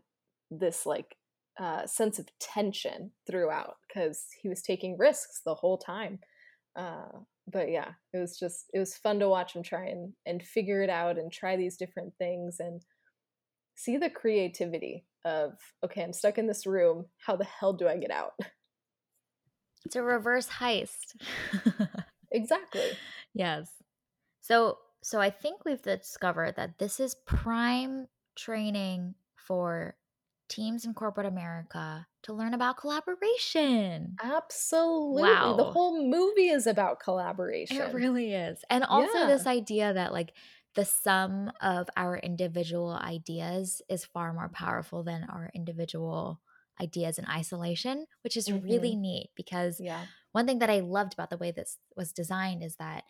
this 0.50 0.86
like 0.86 1.16
uh, 1.60 1.86
sense 1.86 2.20
of 2.20 2.28
tension 2.40 3.12
throughout 3.28 3.76
because 3.88 4.26
he 4.42 4.50
was 4.50 4.62
taking 4.62 4.98
risks 4.98 5.42
the 5.46 5.56
whole 5.56 5.78
time. 5.78 6.20
Uh, 6.76 7.10
but 7.52 7.70
yeah, 7.70 7.90
it 8.14 8.18
was 8.18 8.38
just 8.40 8.66
it 8.74 8.80
was 8.80 8.96
fun 8.96 9.20
to 9.20 9.30
watch 9.30 9.56
him 9.56 9.64
try 9.64 9.88
and 9.88 10.14
and 10.26 10.44
figure 10.44 10.82
it 10.82 10.90
out 10.90 11.18
and 11.18 11.32
try 11.32 11.56
these 11.58 11.78
different 11.78 12.14
things 12.18 12.58
and 12.60 12.82
see 13.76 13.98
the 13.98 14.10
creativity 14.10 15.06
of 15.26 15.54
okay, 15.84 16.04
I'm 16.04 16.14
stuck 16.14 16.38
in 16.38 16.48
this 16.48 16.66
room. 16.66 17.06
How 17.26 17.36
the 17.36 17.46
hell 17.46 17.74
do 17.74 17.88
I 17.88 17.98
get 17.98 18.12
out? 18.12 18.34
It's 19.86 19.96
a 19.96 20.04
reverse 20.04 20.48
heist. 20.48 21.16
exactly. 22.32 22.92
Yes. 23.34 23.70
So 24.40 24.78
so 25.04 25.20
I 25.20 25.30
think 25.30 25.66
we've 25.66 25.82
discovered 25.82 26.56
that 26.58 26.78
this 26.78 27.00
is 27.00 27.16
prime 27.26 28.08
training 28.36 29.16
for 29.36 29.96
teams 30.48 30.86
in 30.86 30.94
corporate 30.94 31.26
America 31.26 32.06
to 32.24 32.34
learn 32.34 32.54
about 32.54 32.78
collaboration. 32.78 34.16
Absolutely. 34.22 35.24
Wow. 35.24 35.56
The 35.56 35.72
whole 35.72 36.06
movie 36.06 36.50
is 36.50 36.68
about 36.68 37.00
collaboration. 37.00 37.78
It 37.78 37.94
really 37.94 38.34
is. 38.34 38.60
And 38.70 38.84
also 38.84 39.20
yeah. 39.20 39.28
this 39.28 39.48
idea 39.48 39.94
that 39.94 40.12
like 40.12 40.34
the 40.76 40.86
sum 40.86 41.52
of 41.62 41.90
our 41.98 42.18
individual 42.18 42.92
ideas 42.92 43.82
is 43.90 44.06
far 44.06 44.34
more 44.34 44.50
powerful 44.50 45.04
than 45.04 45.24
our 45.24 45.50
individual 45.56 46.42
ideas 46.82 47.18
in 47.18 47.26
isolation, 47.28 48.06
which 48.24 48.38
is 48.38 48.48
mm-hmm. 48.48 48.64
really 48.66 48.96
neat 48.96 49.30
because 49.36 49.80
yeah. 49.80 50.06
one 50.32 50.46
thing 50.46 50.60
that 50.60 50.70
I 50.70 50.80
loved 50.80 51.14
about 51.14 51.30
the 51.30 51.38
way 51.38 51.52
this 51.52 51.78
was 51.96 52.12
designed 52.12 52.64
is 52.64 52.76
that 52.76 53.04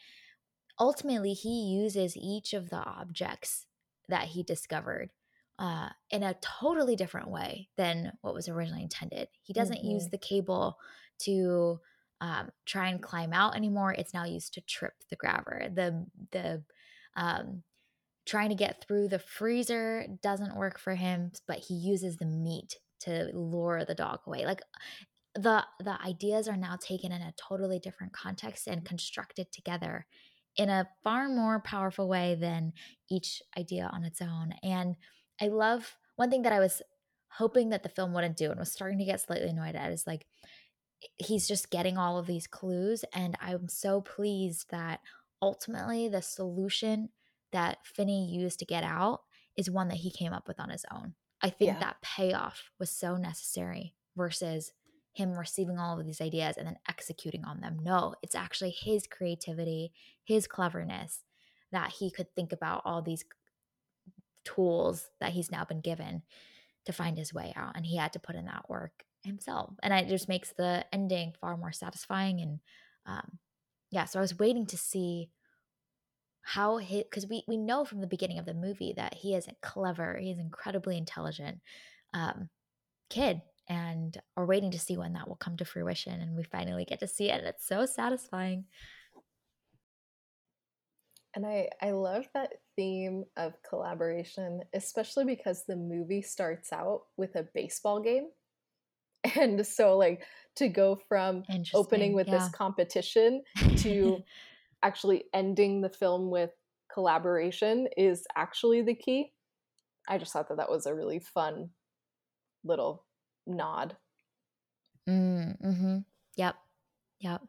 ultimately 0.81 1.33
he 1.33 1.67
uses 1.67 2.17
each 2.17 2.53
of 2.53 2.71
the 2.71 2.83
objects 2.83 3.67
that 4.09 4.23
he 4.23 4.41
discovered 4.41 5.11
uh, 5.59 5.89
in 6.09 6.23
a 6.23 6.35
totally 6.41 6.95
different 6.95 7.29
way 7.29 7.69
than 7.77 8.11
what 8.21 8.33
was 8.33 8.49
originally 8.49 8.81
intended. 8.81 9.27
He 9.43 9.53
doesn't 9.53 9.77
mm-hmm. 9.77 9.91
use 9.91 10.09
the 10.09 10.17
cable 10.17 10.79
to 11.19 11.79
um, 12.19 12.49
try 12.65 12.89
and 12.89 13.01
climb 13.01 13.31
out 13.31 13.55
anymore. 13.55 13.93
It's 13.93 14.13
now 14.13 14.25
used 14.25 14.55
to 14.55 14.61
trip 14.61 14.93
the 15.11 15.15
grabber. 15.15 15.69
The 15.71 16.07
the 16.31 16.63
um, 17.15 17.61
trying 18.25 18.49
to 18.49 18.55
get 18.55 18.83
through 18.83 19.09
the 19.09 19.19
freezer 19.19 20.07
doesn't 20.23 20.55
work 20.55 20.79
for 20.79 20.95
him, 20.95 21.31
but 21.47 21.59
he 21.59 21.75
uses 21.75 22.17
the 22.17 22.25
meat 22.25 22.77
to 23.01 23.29
lure 23.33 23.85
the 23.85 23.95
dog 23.95 24.21
away. 24.25 24.45
Like 24.47 24.61
the 25.35 25.63
the 25.79 26.01
ideas 26.03 26.47
are 26.47 26.57
now 26.57 26.75
taken 26.81 27.11
in 27.11 27.21
a 27.21 27.33
totally 27.37 27.77
different 27.77 28.13
context 28.13 28.65
and 28.65 28.83
constructed 28.83 29.51
together 29.51 30.07
in 30.57 30.69
a 30.69 30.87
far 31.03 31.29
more 31.29 31.59
powerful 31.59 32.07
way 32.07 32.35
than 32.39 32.73
each 33.09 33.41
idea 33.57 33.89
on 33.91 34.03
its 34.03 34.21
own. 34.21 34.53
And 34.63 34.95
I 35.39 35.47
love 35.47 35.97
one 36.15 36.29
thing 36.29 36.43
that 36.43 36.53
I 36.53 36.59
was 36.59 36.81
hoping 37.29 37.69
that 37.69 37.83
the 37.83 37.89
film 37.89 38.13
wouldn't 38.13 38.37
do 38.37 38.51
and 38.51 38.59
was 38.59 38.71
starting 38.71 38.99
to 38.99 39.05
get 39.05 39.21
slightly 39.21 39.47
annoyed 39.47 39.75
at 39.75 39.91
is 39.91 40.05
like 40.05 40.25
he's 41.17 41.47
just 41.47 41.71
getting 41.71 41.97
all 41.97 42.19
of 42.19 42.27
these 42.27 42.45
clues 42.45 43.03
and 43.13 43.35
I'm 43.41 43.69
so 43.69 44.01
pleased 44.01 44.69
that 44.69 44.99
ultimately 45.41 46.09
the 46.09 46.21
solution 46.21 47.09
that 47.51 47.79
Finney 47.83 48.29
used 48.29 48.59
to 48.59 48.65
get 48.65 48.83
out 48.83 49.21
is 49.57 49.71
one 49.71 49.87
that 49.87 49.97
he 49.97 50.11
came 50.11 50.33
up 50.33 50.47
with 50.47 50.59
on 50.59 50.69
his 50.69 50.85
own. 50.91 51.15
I 51.41 51.49
think 51.49 51.71
yeah. 51.73 51.79
that 51.79 52.01
payoff 52.01 52.69
was 52.79 52.91
so 52.91 53.17
necessary 53.17 53.95
versus 54.15 54.73
him 55.13 55.37
receiving 55.37 55.77
all 55.77 55.99
of 55.99 56.05
these 56.05 56.21
ideas 56.21 56.55
and 56.57 56.67
then 56.67 56.77
executing 56.87 57.43
on 57.43 57.59
them. 57.59 57.77
No, 57.81 58.15
it's 58.21 58.35
actually 58.35 58.71
his 58.71 59.07
creativity, 59.07 59.91
his 60.23 60.47
cleverness 60.47 61.23
that 61.71 61.91
he 61.91 62.11
could 62.11 62.33
think 62.35 62.51
about 62.51 62.81
all 62.85 63.01
these 63.01 63.25
tools 64.45 65.09
that 65.19 65.31
he's 65.31 65.51
now 65.51 65.65
been 65.65 65.81
given 65.81 66.23
to 66.85 66.93
find 66.93 67.17
his 67.17 67.33
way 67.33 67.53
out. 67.55 67.73
And 67.75 67.85
he 67.85 67.97
had 67.97 68.13
to 68.13 68.19
put 68.19 68.35
in 68.35 68.45
that 68.45 68.69
work 68.69 69.03
himself. 69.23 69.73
And 69.83 69.93
it 69.93 70.07
just 70.07 70.29
makes 70.29 70.53
the 70.57 70.85
ending 70.91 71.33
far 71.39 71.57
more 71.57 71.71
satisfying. 71.71 72.41
And 72.41 72.59
um, 73.05 73.37
yeah, 73.91 74.05
so 74.05 74.19
I 74.19 74.21
was 74.21 74.39
waiting 74.39 74.65
to 74.67 74.77
see 74.77 75.29
how 76.41 76.77
he, 76.77 77.03
because 77.03 77.27
we, 77.27 77.43
we 77.47 77.57
know 77.57 77.85
from 77.85 78.01
the 78.01 78.07
beginning 78.07 78.39
of 78.39 78.45
the 78.45 78.53
movie 78.53 78.93
that 78.95 79.13
he 79.13 79.35
is 79.35 79.47
a 79.47 79.55
clever, 79.61 80.17
he's 80.17 80.39
incredibly 80.39 80.97
intelligent 80.97 81.59
um, 82.13 82.49
kid 83.09 83.41
and 83.71 84.21
are 84.35 84.45
waiting 84.45 84.69
to 84.69 84.77
see 84.77 84.97
when 84.97 85.13
that 85.13 85.29
will 85.29 85.37
come 85.37 85.55
to 85.55 85.63
fruition 85.63 86.19
and 86.19 86.35
we 86.35 86.43
finally 86.43 86.83
get 86.83 86.99
to 86.99 87.07
see 87.07 87.29
it 87.29 87.39
and 87.39 87.47
it's 87.47 87.65
so 87.65 87.85
satisfying. 87.85 88.65
And 91.33 91.45
i 91.45 91.69
i 91.81 91.91
love 91.91 92.25
that 92.33 92.51
theme 92.75 93.23
of 93.37 93.53
collaboration 93.67 94.59
especially 94.73 95.23
because 95.23 95.63
the 95.65 95.77
movie 95.77 96.21
starts 96.21 96.73
out 96.73 97.03
with 97.15 97.35
a 97.35 97.47
baseball 97.53 98.01
game. 98.01 98.27
And 99.37 99.65
so 99.65 99.97
like 99.97 100.25
to 100.57 100.67
go 100.67 100.99
from 101.07 101.43
opening 101.73 102.13
with 102.13 102.27
yeah. 102.27 102.39
this 102.39 102.49
competition 102.49 103.43
to 103.77 104.17
actually 104.83 105.25
ending 105.33 105.79
the 105.79 105.89
film 105.89 106.29
with 106.29 106.49
collaboration 106.93 107.87
is 107.95 108.25
actually 108.35 108.81
the 108.81 108.95
key. 108.95 109.31
I 110.09 110.17
just 110.17 110.33
thought 110.33 110.49
that 110.49 110.57
that 110.57 110.69
was 110.69 110.87
a 110.87 110.95
really 110.95 111.19
fun 111.19 111.69
little 112.65 113.05
nod. 113.45 113.95
Mm, 115.09 115.61
mm-hmm. 115.61 115.97
Yep. 116.35 116.55
Yep. 117.19 117.41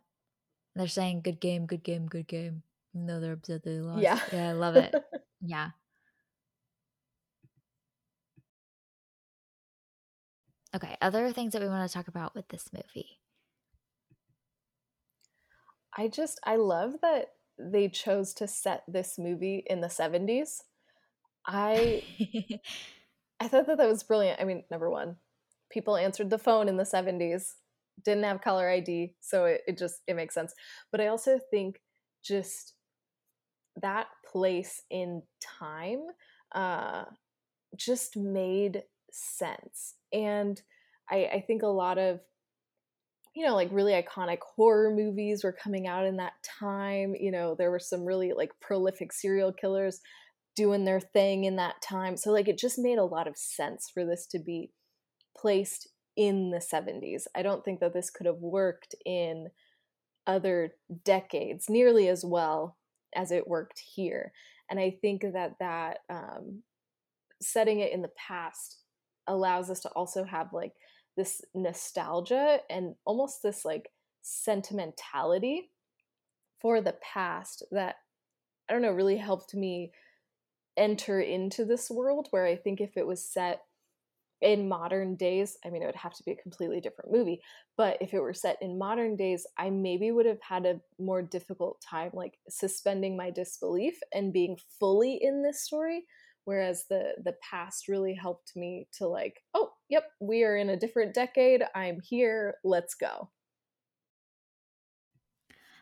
They're 0.75 0.89
saying 0.89 1.23
good 1.23 1.41
game, 1.41 1.67
good 1.67 1.83
game, 1.83 2.07
good 2.07 2.27
game. 2.27 2.63
Even 2.95 3.07
though 3.07 3.21
they're 3.21 3.33
upset 3.33 3.63
they 3.63 3.81
lost. 3.81 4.03
Yeah. 4.03 4.19
Yeah, 4.33 4.51
I 4.51 4.53
love 4.53 4.77
it. 4.77 4.95
yeah. 5.41 5.71
Okay, 10.75 10.97
other 11.03 11.31
things 11.33 11.53
that 11.53 11.61
we 11.61 11.69
want 11.69 11.89
to 11.89 11.93
talk 11.93 12.09
about 12.09 12.35
with 12.35 12.49
this 12.49 12.71
movie. 12.73 13.19
I 15.97 16.09
just 16.09 16.41
I 16.45 16.57
love 16.57 16.95
that 17.03 17.33
they 17.59 17.89
chose 17.89 18.33
to 18.35 18.49
set 18.49 18.83
this 18.89 19.19
movie 19.19 19.65
in 19.67 19.83
the 19.83 19.89
70s. 19.89 20.63
I 21.47 22.03
I 23.41 23.49
thought 23.49 23.67
that 23.67 23.77
that 23.77 23.89
was 23.89 24.03
brilliant. 24.03 24.41
I 24.41 24.45
mean, 24.45 24.65
number 24.71 24.89
one, 24.89 25.17
people 25.73 25.97
answered 25.97 26.31
the 26.31 26.39
phone 26.39 26.69
in 26.69 26.77
the 26.77 26.85
70s 26.85 27.57
didn't 28.05 28.25
have 28.25 28.41
caller 28.41 28.69
id 28.71 29.15
so 29.21 29.45
it, 29.47 29.63
it 29.67 29.79
just 29.79 30.03
it 30.07 30.17
makes 30.17 30.35
sense. 30.35 30.55
But 30.91 31.01
i 31.01 31.09
also 31.09 31.39
think 31.51 31.81
just 32.25 32.75
that 33.81 34.07
place 34.31 34.83
in 34.91 35.23
time 35.41 36.03
uh 36.55 37.05
just 37.77 38.17
made 38.17 38.83
sense. 39.11 39.95
And 40.13 40.61
i 41.11 41.29
i 41.35 41.45
think 41.47 41.63
a 41.63 41.67
lot 41.67 41.99
of 41.99 42.21
you 43.35 43.47
know 43.47 43.55
like 43.55 43.69
really 43.73 43.93
iconic 43.93 44.39
horror 44.57 44.95
movies 44.95 45.43
were 45.43 45.53
coming 45.53 45.87
out 45.87 46.07
in 46.07 46.17
that 46.19 46.35
time. 46.61 47.15
You 47.19 47.31
know 47.31 47.55
there 47.57 47.71
were 47.71 47.79
some 47.79 48.05
really 48.05 48.33
like 48.33 48.51
prolific 48.61 49.13
serial 49.13 49.53
killers 49.53 50.01
doing 50.55 50.85
their 50.85 51.01
thing 51.01 51.45
in 51.45 51.57
that 51.57 51.81
time. 51.83 52.17
So 52.17 52.31
like 52.31 52.49
it 52.49 52.59
just 52.59 52.79
made 52.79 52.99
a 52.99 53.05
lot 53.05 53.27
of 53.27 53.37
sense 53.37 53.91
for 53.93 54.05
this 54.05 54.27
to 54.29 54.39
be 54.39 54.71
placed 55.43 55.89
in 56.17 56.51
the 56.51 56.59
70s. 56.59 57.25
I 57.35 57.43
don't 57.43 57.65
think 57.65 57.81
that 57.81 57.93
this 57.93 58.11
could 58.11 58.27
have 58.27 58.39
worked 58.39 58.95
in 59.05 59.49
other 60.27 60.75
decades 61.05 61.69
nearly 61.69 62.09
as 62.09 62.25
well 62.25 62.77
as 63.15 63.33
it 63.33 63.49
worked 63.49 63.81
here. 63.95 64.33
And 64.71 64.79
I 64.79 64.97
think 65.03 65.23
that 65.35 65.57
that 65.59 65.99
um, 66.09 66.63
setting 67.43 67.81
it 67.81 67.93
in 67.93 68.03
the 68.03 68.11
past 68.17 68.79
allows 69.27 69.69
us 69.69 69.81
to 69.81 69.89
also 69.91 70.25
have 70.25 70.53
like 70.53 70.73
this 71.17 71.43
nostalgia 71.55 72.61
and 72.71 72.95
almost 73.05 73.43
this 73.43 73.65
like 73.65 73.91
sentimentality 74.23 75.71
for 76.61 76.81
the 76.81 76.95
past 77.03 77.65
that 77.73 77.97
I 78.69 78.73
don't 78.73 78.83
know 78.83 78.93
really 78.93 79.19
helped 79.19 79.55
me 79.55 79.93
enter 80.77 81.21
into 81.21 81.65
this 81.65 81.91
world 81.91 82.29
where 82.31 82.47
I 82.47 82.57
think 82.57 82.81
if 82.81 82.97
it 82.97 83.07
was 83.07 83.23
set 83.29 83.63
in 84.43 84.69
modern 84.69 85.15
days, 85.17 85.57
I 85.65 85.71
mean, 85.71 85.83
it 85.83 85.87
would 85.87 85.95
have 85.95 86.15
to 86.15 86.23
be 86.25 86.33
a 86.33 86.43
completely 86.43 86.81
different 86.81 87.13
movie. 87.13 87.41
But 87.77 87.99
if 88.01 88.13
it 88.13 88.21
were 88.21 88.35
set 88.35 88.59
in 88.61 88.79
modern 88.79 89.17
days, 89.17 89.47
I 89.57 89.71
maybe 89.71 90.11
would 90.11 90.27
have 90.27 90.43
had 90.43 90.67
a 90.67 90.81
more 90.99 91.23
difficult 91.23 91.81
time, 91.81 92.11
like 92.13 92.39
suspending 92.49 93.17
my 93.17 93.31
disbelief 93.31 93.99
and 94.13 94.33
being 94.33 94.59
fully 94.79 95.19
in 95.23 95.43
this 95.43 95.63
story. 95.63 96.05
Whereas 96.45 96.87
the 96.91 97.13
the 97.25 97.37
past 97.49 97.87
really 97.87 98.15
helped 98.15 98.57
me 98.57 98.89
to 98.99 99.07
like, 99.07 99.43
oh, 99.55 99.71
yep, 99.89 100.05
we 100.21 100.43
are 100.43 100.57
in 100.57 100.71
a 100.71 100.77
different 100.77 101.15
decade. 101.15 101.63
I'm 101.75 102.01
here. 102.01 102.57
Let's 102.65 102.95
go. 102.95 103.31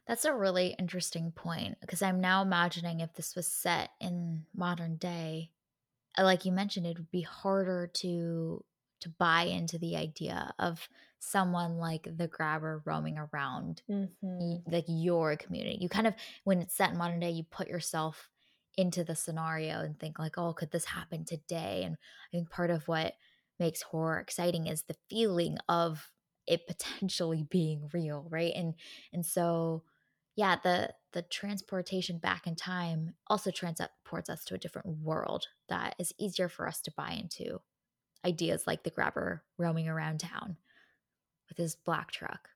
That's 0.07 0.25
a 0.25 0.35
really 0.35 0.75
interesting 0.79 1.31
point 1.31 1.79
because 1.81 2.03
I'm 2.03 2.21
now 2.21 2.43
imagining 2.43 3.01
if 3.01 3.15
this 3.15 3.37
was 3.37 3.47
set 3.47 3.91
in 4.01 4.45
modern 4.55 4.97
day, 4.97 5.53
like 6.25 6.45
you 6.45 6.53
mentioned, 6.53 6.87
it 6.87 6.99
would 6.99 7.11
be 7.11 7.23
harder 7.23 7.87
to 7.87 8.65
to 9.01 9.09
buy 9.09 9.43
into 9.45 9.79
the 9.79 9.97
idea 9.97 10.53
of 10.59 10.89
someone 11.19 11.79
like 11.79 12.07
the 12.17 12.29
grabber 12.29 12.83
roaming 12.85 13.17
around 13.19 13.83
Mhm. 13.89 14.65
like 14.67 14.85
your 14.89 15.37
community. 15.37 15.79
You 15.81 15.89
kind 15.89 16.07
of 16.07 16.15
when 16.45 16.61
it's 16.61 16.75
set 16.75 16.91
in 16.93 16.99
modern 16.99 17.21
day, 17.21 17.31
you 17.31 17.45
put 17.45 17.69
yourself 17.69 18.31
into 18.77 19.05
the 19.05 19.17
scenario 19.17 19.81
and 19.81 19.99
think 19.99 20.19
like, 20.19 20.39
"Oh, 20.39 20.53
could 20.55 20.71
this 20.71 20.85
happen 20.87 21.25
today?" 21.25 21.85
And 21.85 21.97
I 21.97 22.37
think 22.37 22.51
part 22.51 22.71
of 22.71 22.89
what 22.89 23.15
makes 23.59 23.83
horror 23.83 24.19
exciting 24.21 24.67
is 24.67 24.85
the 24.85 24.97
feeling 25.09 25.59
of 25.69 26.13
it 26.47 26.67
potentially 26.67 27.45
being 27.45 27.89
real, 27.93 28.27
right? 28.31 28.53
And 28.55 28.75
and 29.13 29.25
so 29.27 29.85
yeah, 30.41 30.57
the 30.63 30.95
the 31.13 31.21
transportation 31.21 32.17
back 32.17 32.47
in 32.47 32.57
time 32.57 33.13
also 33.27 33.51
transports 33.51 34.31
us 34.31 34.43
to 34.47 34.55
a 34.55 34.59
different 34.59 34.87
world 35.03 35.49
that 35.69 35.95
is 35.99 36.15
easier 36.19 36.49
for 36.49 36.67
us 36.67 36.81
to 36.81 36.91
buy 36.97 37.11
into. 37.11 37.61
Ideas 38.25 38.67
like 38.67 38.83
the 38.83 38.91
grabber 38.91 39.43
roaming 39.59 39.87
around 39.87 40.21
town 40.21 40.57
with 41.51 41.59
his 41.59 41.75
black 41.77 42.11
truck. 42.11 42.49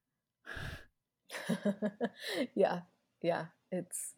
yeah, 2.54 2.80
yeah. 3.20 3.46
It's 3.70 4.14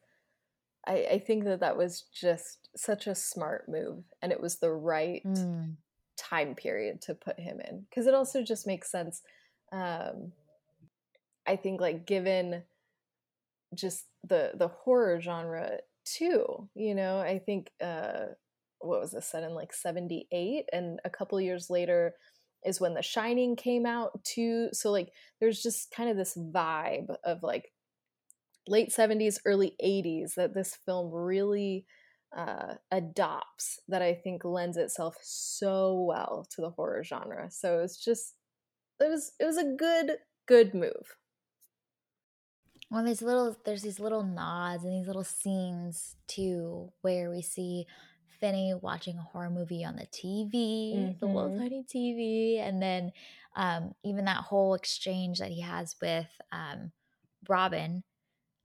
I, 0.87 1.09
I 1.15 1.19
think 1.19 1.43
that 1.45 1.59
that 1.59 1.77
was 1.77 2.03
just 2.15 2.69
such 2.77 3.09
a 3.09 3.17
smart 3.17 3.69
move, 3.69 4.05
and 4.23 4.31
it 4.31 4.41
was 4.41 4.57
the 4.57 4.71
right 4.71 5.27
Mm, 5.27 5.75
time 6.17 6.55
period 6.55 7.03
to 7.03 7.17
put 7.17 7.41
him 7.41 7.61
in 7.69 7.87
because 7.91 8.07
it 8.07 8.15
also 8.15 8.45
just 8.45 8.65
makes 8.65 8.93
sense. 8.93 9.23
Um, 9.73 10.31
I 11.49 11.57
think 11.57 11.81
like 11.81 12.07
given 12.07 12.63
just 13.75 14.07
the 14.25 14.53
the 14.55 14.69
horror 14.69 15.21
genre 15.21 15.79
too, 16.05 16.69
you 16.75 16.95
know, 16.95 17.19
I 17.19 17.39
think 17.39 17.71
uh, 17.83 18.27
what 18.81 19.01
was 19.01 19.13
this 19.13 19.27
set 19.27 19.43
in 19.43 19.55
like 19.55 19.73
78 19.73 20.67
and 20.73 21.01
a 21.05 21.11
couple 21.11 21.41
years 21.41 21.71
later 21.71 22.15
is 22.65 22.81
when 22.81 22.95
the 22.95 23.03
shining 23.03 23.57
came 23.57 23.87
out 23.87 24.23
too 24.25 24.69
so 24.73 24.91
like 24.91 25.11
there's 25.41 25.63
just 25.63 25.91
kind 25.91 26.11
of 26.11 26.17
this 26.17 26.37
vibe 26.37 27.15
of 27.25 27.43
like 27.43 27.73
late 28.69 28.91
70s 28.91 29.39
early 29.45 29.75
80s 29.83 30.35
that 30.35 30.55
this 30.55 30.77
film 30.85 31.13
really 31.13 31.87
uh, 32.37 32.75
adopts 32.91 33.81
that 33.89 34.03
i 34.03 34.13
think 34.13 34.45
lends 34.45 34.77
itself 34.77 35.17
so 35.23 36.03
well 36.03 36.47
to 36.51 36.61
the 36.61 36.71
horror 36.71 37.03
genre 37.05 37.49
so 37.51 37.81
it's 37.81 38.03
just 38.03 38.35
it 39.01 39.09
was 39.09 39.33
it 39.39 39.45
was 39.45 39.57
a 39.57 39.75
good 39.79 40.19
good 40.47 40.75
move 40.75 41.17
Well, 42.97 43.05
there's 43.05 43.21
little 43.21 43.55
there's 43.67 43.83
these 43.83 44.01
little 44.01 44.23
nods 44.23 44.83
and 44.85 44.95
these 44.95 45.07
little 45.07 45.23
scenes 45.25 46.17
too 46.29 46.95
where 47.03 47.31
we 47.31 47.43
see 47.43 47.87
Finney 48.41 48.73
watching 48.75 49.19
a 49.19 49.23
horror 49.23 49.51
movie 49.51 49.85
on 49.85 49.97
the 49.97 50.07
TV, 50.07 51.15
the 51.21 51.27
little 51.27 51.51
hmm 51.51 51.59
tiny 51.59 51.85
TV, 51.85 52.59
and 52.59 52.83
then 52.83 53.13
um, 53.55 53.95
even 54.03 54.25
that 54.25 54.45
whole 54.45 54.75
exchange 54.75 55.41
that 55.41 55.51
he 55.51 55.61
has 55.61 55.95
with 56.01 56.41
um, 56.53 56.93
Robin 57.51 58.03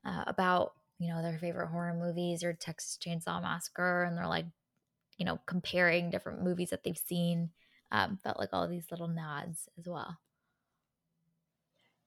uh, 0.05 0.23
about 0.27 0.75
you 0.99 1.09
know 1.09 1.21
their 1.21 1.39
favorite 1.39 1.69
horror 1.69 1.93
movies 1.95 2.43
or 2.43 2.53
Texas 2.53 2.97
Chainsaw 2.97 3.41
Massacre, 3.41 4.03
and 4.05 4.17
they're 4.17 4.27
like 4.27 4.47
you 5.17 5.25
know 5.25 5.39
comparing 5.47 6.09
different 6.11 6.43
movies 6.43 6.71
that 6.71 6.83
they've 6.83 6.97
seen. 6.97 7.51
Um, 7.91 8.17
felt 8.23 8.39
like 8.39 8.51
all 8.53 8.67
these 8.69 8.91
little 8.91 9.09
nods 9.09 9.69
as 9.79 9.87
well. 9.87 10.19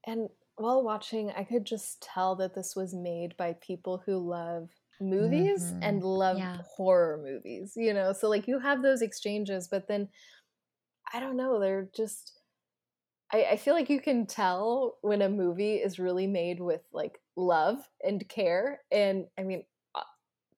And 0.07 0.29
while 0.57 0.83
watching, 0.83 1.31
I 1.31 1.45
could 1.45 1.65
just 1.65 2.03
tell 2.03 2.37
that 2.37 2.55
this 2.55 2.77
was 2.77 2.95
made 2.95 3.37
by 3.37 3.55
people 3.55 3.99
who 3.99 4.19
love 4.19 4.71
movies 5.01 5.73
hmm 5.73 5.81
and 5.83 6.03
love 6.03 6.39
Yeah. 6.39 6.61
horror 6.61 7.19
movies, 7.23 7.75
you 7.77 7.93
know? 7.93 8.13
So, 8.13 8.29
like, 8.29 8.47
you 8.49 8.59
have 8.61 8.83
those 8.83 9.03
exchanges, 9.03 9.69
but 9.69 9.89
then 9.89 10.11
I 11.13 11.21
don't 11.21 11.37
know, 11.37 11.61
they're 11.61 11.89
just, 11.95 12.41
I, 13.33 13.45
I 13.53 13.57
feel 13.57 13.75
like 13.75 13.91
you 13.91 14.01
can 14.01 14.27
tell 14.27 14.99
when 15.03 15.23
a 15.23 15.29
movie 15.29 15.77
is 15.77 15.99
really 15.99 16.27
made 16.27 16.61
with 16.61 16.83
like 16.93 17.21
love 17.37 17.89
and 18.05 18.29
care. 18.29 18.85
And 18.93 19.29
I 19.39 19.45
mean, 19.45 19.67
uh, 19.95 20.05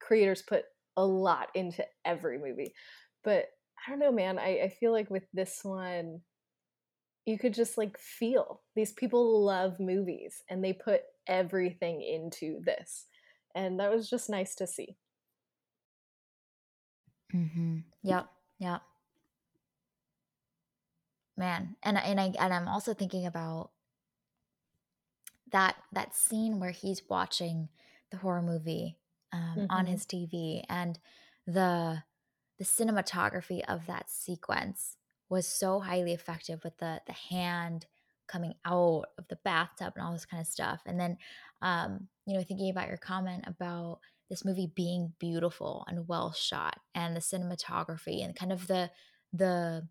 creators 0.01 0.43
put 0.43 0.67
a 0.97 1.07
lot 1.07 1.51
into 1.55 1.87
every 2.05 2.39
movie, 2.39 2.75
but 3.25 3.49
I 3.87 3.91
don't 3.91 4.01
know, 4.01 4.13
man. 4.13 4.39
I, 4.39 4.63
I 4.63 4.69
feel 4.71 4.93
like 4.93 5.11
with 5.11 5.29
this 5.33 5.65
one, 5.65 6.23
you 7.27 7.39
could 7.39 7.55
just 7.55 7.79
like 7.79 7.99
feel 7.99 8.63
these 8.77 8.93
people 8.93 9.45
love 9.45 9.81
movies 9.81 10.43
and 10.51 10.65
they 10.65 10.73
put 10.75 11.03
everything 11.29 12.03
into 12.03 12.61
this. 12.65 13.07
And 13.55 13.81
that 13.81 13.93
was 13.93 14.11
just 14.11 14.31
nice 14.31 14.55
to 14.57 14.67
see. 14.69 14.97
Mm-hmm. 17.35 17.79
Yep. 18.03 18.29
Yep. 18.59 18.83
Man, 21.37 21.77
and 21.83 21.97
I- 21.99 22.03
and 22.03 22.21
I 22.21 22.25
and 22.39 22.53
I'm 22.53 22.69
also 22.69 22.93
thinking 22.95 23.25
about 23.27 23.71
that 25.53 25.77
that 25.93 26.15
scene 26.15 26.59
where 26.61 26.71
he's 26.71 27.09
watching 27.09 27.69
the 28.11 28.19
horror 28.19 28.43
movie 28.43 28.99
um, 29.33 29.65
on 29.69 29.87
hmm 29.87 29.87
his 29.87 30.05
TV, 30.07 30.65
and 30.69 30.99
the 31.47 32.03
the 32.59 32.65
cinematography 32.65 33.63
of 33.69 33.87
that 33.87 34.11
sequence 34.11 34.97
was 35.29 35.47
so 35.47 35.81
highly 35.81 36.13
effective 36.13 36.63
with 36.65 36.79
the 36.79 37.01
the 37.07 37.13
hand 37.13 37.87
coming 38.29 38.55
out 38.65 39.05
of 39.19 39.29
the 39.29 39.39
bathtub 39.45 39.93
and 39.97 40.05
all 40.05 40.13
this 40.13 40.27
kind 40.27 40.41
of 40.41 40.47
stuff. 40.47 40.83
And 40.85 40.99
then, 40.99 41.17
um, 41.63 42.09
you 42.27 42.35
know, 42.35 42.43
thinking 42.43 42.71
about 42.71 42.89
your 42.89 42.97
comment 42.97 43.45
about 43.47 44.01
this 44.29 44.45
movie 44.45 44.71
being 44.75 45.13
beautiful 45.21 45.85
and 45.89 46.09
well 46.09 46.33
shot, 46.33 46.79
and 46.95 47.15
the 47.15 47.21
cinematography 47.21 48.25
and 48.25 48.35
kind 48.35 48.53
of 48.53 48.67
the 48.67 48.91
the 49.33 49.89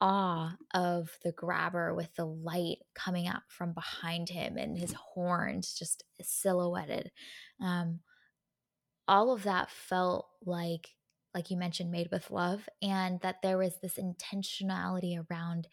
awe 0.00 0.54
of 0.74 1.10
the 1.24 1.32
grabber 1.32 1.94
with 1.94 2.14
the 2.16 2.26
light 2.26 2.78
coming 2.94 3.26
up 3.28 3.42
from 3.48 3.72
behind 3.72 4.28
him 4.28 4.58
and 4.58 4.76
his 4.76 4.92
horns 4.92 5.74
just 5.74 6.04
silhouetted. 6.20 7.10
Um, 7.62 8.00
all 9.08 9.32
of 9.32 9.44
that 9.44 9.70
felt 9.70 10.26
like, 10.44 10.95
like 11.36 11.50
you 11.50 11.56
mentioned, 11.58 11.90
made 11.90 12.08
with 12.10 12.30
love, 12.30 12.66
and 12.80 13.20
that 13.20 13.42
there 13.42 13.58
was 13.58 13.76
this 13.82 13.98
intentionality 13.98 15.22
around 15.30 15.68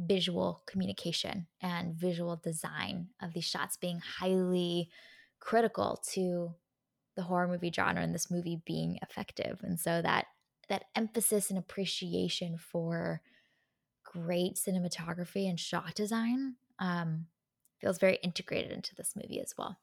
visual 0.00 0.64
communication 0.66 1.46
and 1.62 1.94
visual 1.94 2.34
design 2.42 3.06
of 3.22 3.32
these 3.32 3.44
shots 3.44 3.76
being 3.76 4.00
highly 4.00 4.90
critical 5.38 6.02
to 6.10 6.52
the 7.14 7.22
horror 7.22 7.46
movie 7.46 7.70
genre 7.72 8.02
and 8.02 8.12
this 8.12 8.28
movie 8.28 8.60
being 8.66 8.98
effective. 9.02 9.60
And 9.62 9.78
so 9.78 10.02
that 10.02 10.26
that 10.68 10.86
emphasis 10.96 11.50
and 11.50 11.60
appreciation 11.60 12.58
for 12.58 13.22
great 14.04 14.56
cinematography 14.56 15.48
and 15.48 15.60
shot 15.60 15.94
design 15.94 16.56
um, 16.80 17.26
feels 17.80 17.98
very 17.98 18.18
integrated 18.24 18.72
into 18.72 18.96
this 18.96 19.14
movie 19.14 19.40
as 19.40 19.54
well. 19.56 19.78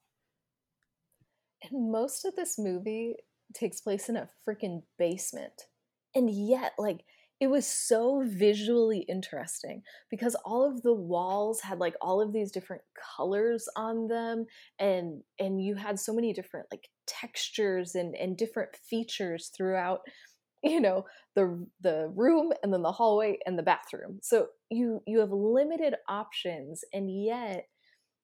And 1.63 1.89
most 1.89 2.25
of 2.25 2.35
this 2.35 2.59
movie 2.59 3.15
takes 3.53 3.81
place 3.81 4.09
in 4.09 4.17
a 4.17 4.29
freaking 4.47 4.83
basement. 4.97 5.67
And 6.15 6.29
yet, 6.29 6.73
like, 6.77 7.03
it 7.39 7.47
was 7.47 7.65
so 7.65 8.23
visually 8.25 8.99
interesting 9.07 9.81
because 10.11 10.35
all 10.43 10.69
of 10.69 10.81
the 10.81 10.93
walls 10.93 11.61
had 11.61 11.79
like 11.79 11.95
all 12.01 12.21
of 12.21 12.33
these 12.33 12.51
different 12.51 12.81
colors 13.15 13.67
on 13.75 14.07
them 14.07 14.45
and 14.77 15.21
and 15.39 15.63
you 15.63 15.75
had 15.75 15.99
so 15.99 16.13
many 16.13 16.33
different 16.33 16.67
like 16.71 16.89
textures 17.07 17.95
and 17.95 18.15
and 18.15 18.37
different 18.37 18.75
features 18.75 19.51
throughout 19.55 20.01
you 20.63 20.81
know 20.81 21.05
the 21.35 21.65
the 21.79 22.11
room 22.13 22.51
and 22.61 22.73
then 22.73 22.81
the 22.81 22.91
hallway 22.91 23.37
and 23.45 23.57
the 23.57 23.63
bathroom 23.63 24.19
so 24.21 24.47
you 24.69 25.01
you 25.07 25.19
have 25.19 25.31
limited 25.31 25.95
options 26.09 26.83
and 26.93 27.09
yet 27.09 27.65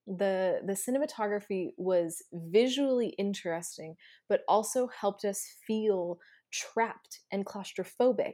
the 0.07 0.59
the 0.65 0.73
cinematography 0.73 1.69
was 1.77 2.21
visually 2.31 3.09
interesting 3.17 3.95
but 4.29 4.41
also 4.47 4.87
helped 4.99 5.25
us 5.25 5.43
feel 5.65 6.19
trapped 6.51 7.21
and 7.31 7.45
claustrophobic. 7.45 8.33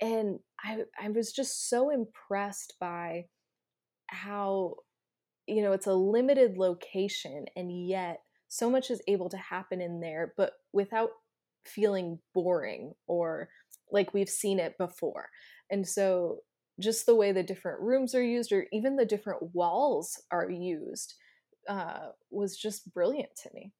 And 0.00 0.38
i 0.64 0.78
i 1.00 1.08
was 1.08 1.32
just 1.32 1.68
so 1.68 1.90
impressed 1.90 2.74
by 2.80 3.26
how 4.08 4.76
you 5.46 5.62
know 5.62 5.72
it's 5.72 5.86
a 5.86 5.94
limited 5.94 6.56
location 6.56 7.46
and 7.56 7.86
yet 7.86 8.20
so 8.48 8.68
much 8.68 8.90
is 8.90 9.02
able 9.06 9.28
to 9.28 9.36
happen 9.36 9.80
in 9.80 10.00
there 10.00 10.34
but 10.36 10.54
without 10.72 11.10
feeling 11.66 12.18
boring 12.34 12.92
or 13.06 13.48
like 13.92 14.14
we've 14.14 14.28
seen 14.28 14.58
it 14.58 14.76
before. 14.78 15.28
And 15.70 15.86
so 15.86 16.38
just 16.80 17.06
the 17.06 17.14
way 17.14 17.32
the 17.32 17.42
different 17.42 17.80
rooms 17.80 18.14
are 18.14 18.22
used 18.22 18.52
or 18.52 18.66
even 18.72 18.96
the 18.96 19.04
different 19.04 19.54
walls 19.54 20.20
are 20.30 20.50
used 20.50 21.14
uh, 21.68 22.08
was 22.30 22.56
just 22.56 22.92
brilliant 22.92 23.34
to 23.42 23.50
me. 23.54 23.72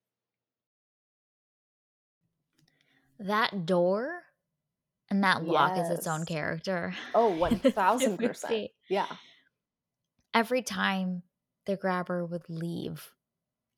That 3.18 3.66
door 3.66 4.22
and 5.10 5.24
that 5.24 5.44
lock 5.44 5.76
is 5.76 5.90
its 5.90 6.06
own 6.06 6.24
character. 6.24 6.94
Oh 7.14 7.32
1000% 7.38 8.68
yeah. 8.88 9.06
Every 10.32 10.62
time 10.62 11.22
the 11.66 11.76
grabber 11.76 12.24
would 12.24 12.48
leave 12.48 13.10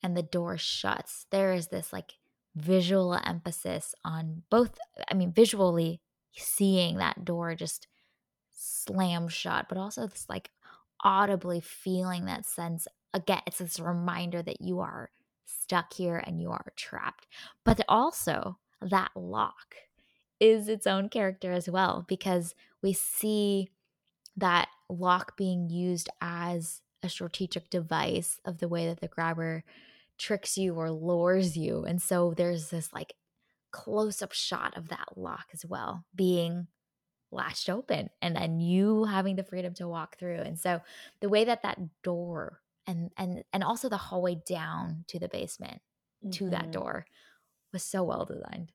and 0.02 0.16
the 0.16 0.22
door 0.22 0.58
shuts, 0.58 1.26
there 1.30 1.52
is 1.52 1.68
this 1.68 1.92
like 1.92 2.12
visual 2.54 3.18
emphasis 3.24 3.94
on 4.04 4.42
both, 4.50 4.78
I 5.10 5.14
mean, 5.14 5.32
visually 5.32 6.00
seeing 6.34 6.98
that 6.98 7.24
door 7.24 7.54
just 7.54 7.86
slam 8.62 9.28
shut, 9.28 9.66
but 9.68 9.78
also 9.78 10.06
this 10.06 10.26
like 10.28 10.50
audibly 11.02 11.60
feeling 11.60 12.26
that 12.26 12.46
sense. 12.46 12.86
Again, 13.12 13.40
it's 13.46 13.58
this 13.58 13.80
reminder 13.80 14.42
that 14.42 14.60
you 14.60 14.80
are 14.80 15.10
stuck 15.44 15.92
here 15.92 16.22
and 16.24 16.40
you 16.40 16.50
are 16.50 16.72
trapped. 16.76 17.26
But 17.64 17.80
also, 17.88 18.58
that 18.80 19.10
lock 19.14 19.74
is 20.40 20.68
its 20.68 20.86
own 20.86 21.08
character 21.08 21.52
as 21.52 21.68
well 21.68 22.04
because 22.08 22.54
we 22.82 22.92
see 22.92 23.68
that 24.36 24.68
lock 24.88 25.36
being 25.36 25.70
used 25.70 26.08
as 26.20 26.80
a 27.02 27.08
strategic 27.08 27.70
device 27.70 28.40
of 28.44 28.58
the 28.58 28.68
way 28.68 28.86
that 28.86 29.00
the 29.00 29.08
grabber 29.08 29.64
tricks 30.18 30.56
you 30.56 30.74
or 30.74 30.90
lures 30.90 31.56
you. 31.56 31.84
And 31.84 32.00
so 32.00 32.34
there's 32.36 32.70
this 32.70 32.92
like 32.92 33.14
close 33.70 34.22
up 34.22 34.32
shot 34.32 34.76
of 34.76 34.88
that 34.88 35.16
lock 35.16 35.46
as 35.52 35.64
well 35.64 36.04
being 36.14 36.68
latched 37.32 37.68
open 37.68 38.10
and 38.20 38.36
then 38.36 38.60
you 38.60 39.04
having 39.04 39.36
the 39.36 39.44
freedom 39.44 39.74
to 39.74 39.88
walk 39.88 40.18
through. 40.18 40.38
And 40.38 40.58
so 40.58 40.80
the 41.20 41.28
way 41.28 41.44
that 41.44 41.62
that 41.62 41.78
door 42.02 42.60
and 42.86 43.10
and 43.16 43.44
and 43.52 43.64
also 43.64 43.88
the 43.88 43.96
hallway 43.96 44.36
down 44.46 45.04
to 45.08 45.18
the 45.18 45.28
basement 45.28 45.80
mm-hmm. 46.22 46.30
to 46.30 46.50
that 46.50 46.62
mm-hmm. 46.62 46.72
door 46.72 47.06
was 47.72 47.82
so 47.82 48.02
well 48.02 48.24
designed. 48.24 48.72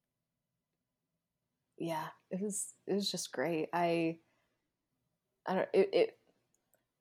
Yeah, 1.77 2.07
it 2.31 2.41
was 2.41 2.73
it 2.87 2.93
was 2.93 3.09
just 3.11 3.31
great. 3.31 3.69
I 3.73 4.17
I 5.45 5.53
don't 5.55 5.69
it, 5.73 5.89
it 5.93 6.17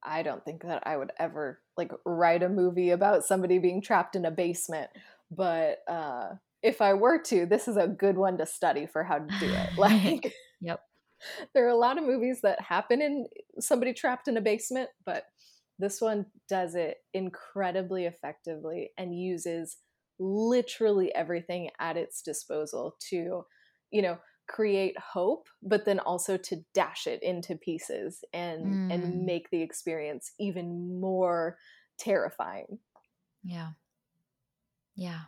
I 0.02 0.22
don't 0.22 0.44
think 0.44 0.62
that 0.62 0.86
I 0.86 0.96
would 0.96 1.12
ever 1.18 1.60
like 1.76 1.92
write 2.04 2.42
a 2.42 2.48
movie 2.48 2.90
about 2.90 3.24
somebody 3.24 3.58
being 3.58 3.80
trapped 3.80 4.14
in 4.14 4.24
a 4.24 4.30
basement, 4.30 4.90
but 5.30 5.78
uh 5.88 6.34
if 6.62 6.82
I 6.82 6.94
were 6.94 7.18
to, 7.18 7.46
this 7.46 7.68
is 7.68 7.76
a 7.76 7.86
good 7.86 8.16
one 8.16 8.38
to 8.38 8.46
study 8.46 8.86
for 8.86 9.04
how 9.04 9.18
to 9.18 9.34
do 9.38 9.46
it. 9.46 9.70
Like 9.78 10.32
Yep. 10.60 10.80
There 11.54 11.64
are 11.64 11.70
a 11.70 11.76
lot 11.76 11.98
of 11.98 12.04
movies 12.04 12.40
that 12.42 12.60
happen 12.60 13.00
in 13.00 13.26
somebody 13.58 13.92
trapped 13.92 14.28
in 14.28 14.36
a 14.36 14.40
basement, 14.40 14.90
but 15.04 15.24
this 15.78 16.00
one 16.00 16.26
does 16.48 16.74
it 16.74 16.98
incredibly 17.12 18.06
effectively 18.06 18.90
and 18.96 19.18
uses 19.18 19.76
literally 20.18 21.14
everything 21.14 21.70
at 21.78 21.96
its 21.96 22.22
disposal 22.22 22.96
to, 23.10 23.44
you 23.90 24.02
know, 24.02 24.18
create 24.48 24.96
hope 24.98 25.48
but 25.62 25.84
then 25.84 25.98
also 25.98 26.36
to 26.36 26.64
dash 26.72 27.06
it 27.08 27.20
into 27.22 27.56
pieces 27.56 28.22
and 28.32 28.64
mm. 28.64 28.94
and 28.94 29.26
make 29.26 29.50
the 29.50 29.60
experience 29.60 30.32
even 30.38 31.00
more 31.00 31.58
terrifying. 31.98 32.78
Yeah. 33.42 33.70
Yeah. 34.94 35.22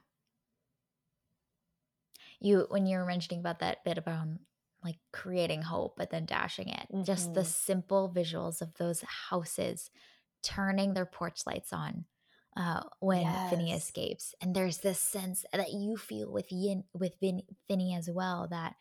You 2.40 2.66
when 2.68 2.86
you 2.86 2.98
were 2.98 3.04
mentioning 3.04 3.40
about 3.40 3.58
that 3.58 3.84
bit 3.84 3.98
about 3.98 4.28
like 4.84 4.96
creating 5.12 5.62
hope 5.62 5.94
but 5.96 6.10
then 6.10 6.24
dashing 6.24 6.68
it 6.68 6.86
mm-hmm. 6.92 7.02
just 7.02 7.34
the 7.34 7.40
mm-hmm. 7.40 7.48
simple 7.48 8.12
visuals 8.14 8.60
of 8.60 8.74
those 8.74 9.02
houses 9.30 9.90
turning 10.42 10.94
their 10.94 11.06
porch 11.06 11.40
lights 11.46 11.72
on 11.72 12.04
uh, 12.56 12.80
when 12.98 13.22
yes. 13.22 13.50
Finney 13.50 13.72
escapes, 13.72 14.34
and 14.42 14.52
there's 14.54 14.78
this 14.78 14.98
sense 14.98 15.44
that 15.52 15.72
you 15.72 15.96
feel 15.96 16.32
with 16.32 16.50
Yin, 16.50 16.82
with 16.92 17.12
Vin, 17.20 17.42
Finney 17.68 17.94
as 17.94 18.10
well 18.10 18.48
that 18.50 18.74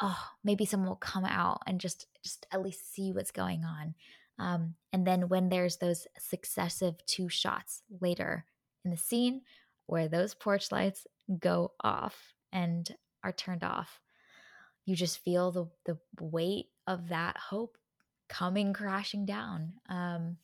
oh 0.00 0.18
maybe 0.44 0.64
someone 0.64 0.88
will 0.88 0.96
come 0.96 1.24
out 1.24 1.62
and 1.66 1.80
just 1.80 2.06
just 2.22 2.46
at 2.52 2.62
least 2.62 2.92
see 2.94 3.12
what's 3.12 3.30
going 3.30 3.64
on 3.64 3.94
um, 4.38 4.74
and 4.92 5.06
then 5.06 5.28
when 5.28 5.48
there's 5.48 5.78
those 5.78 6.06
successive 6.18 6.94
two 7.06 7.28
shots 7.28 7.82
later 8.00 8.44
in 8.84 8.90
the 8.90 8.96
scene 8.96 9.42
where 9.86 10.08
those 10.08 10.34
porch 10.34 10.70
lights 10.70 11.06
go 11.40 11.72
off 11.82 12.34
and 12.52 12.94
are 13.24 13.32
turned 13.32 13.64
off 13.64 14.00
you 14.88 14.96
just 14.96 15.22
feel 15.22 15.50
the 15.50 15.68
the 15.84 15.98
weight 16.20 16.66
of 16.86 17.08
that 17.08 17.36
hope 17.36 17.76
coming 18.28 18.72
crashing 18.72 19.24
down 19.24 19.74
um, 19.88 20.36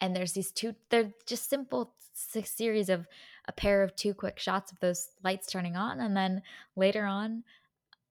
and 0.00 0.14
there's 0.14 0.32
these 0.32 0.52
two 0.52 0.74
they're 0.90 1.12
just 1.26 1.48
simple 1.48 1.92
series 2.12 2.88
of 2.88 3.06
a 3.48 3.52
pair 3.52 3.82
of 3.82 3.94
two 3.94 4.14
quick 4.14 4.38
shots 4.38 4.72
of 4.72 4.80
those 4.80 5.08
lights 5.22 5.46
turning 5.46 5.76
on 5.76 6.00
and 6.00 6.16
then 6.16 6.42
later 6.76 7.04
on 7.04 7.44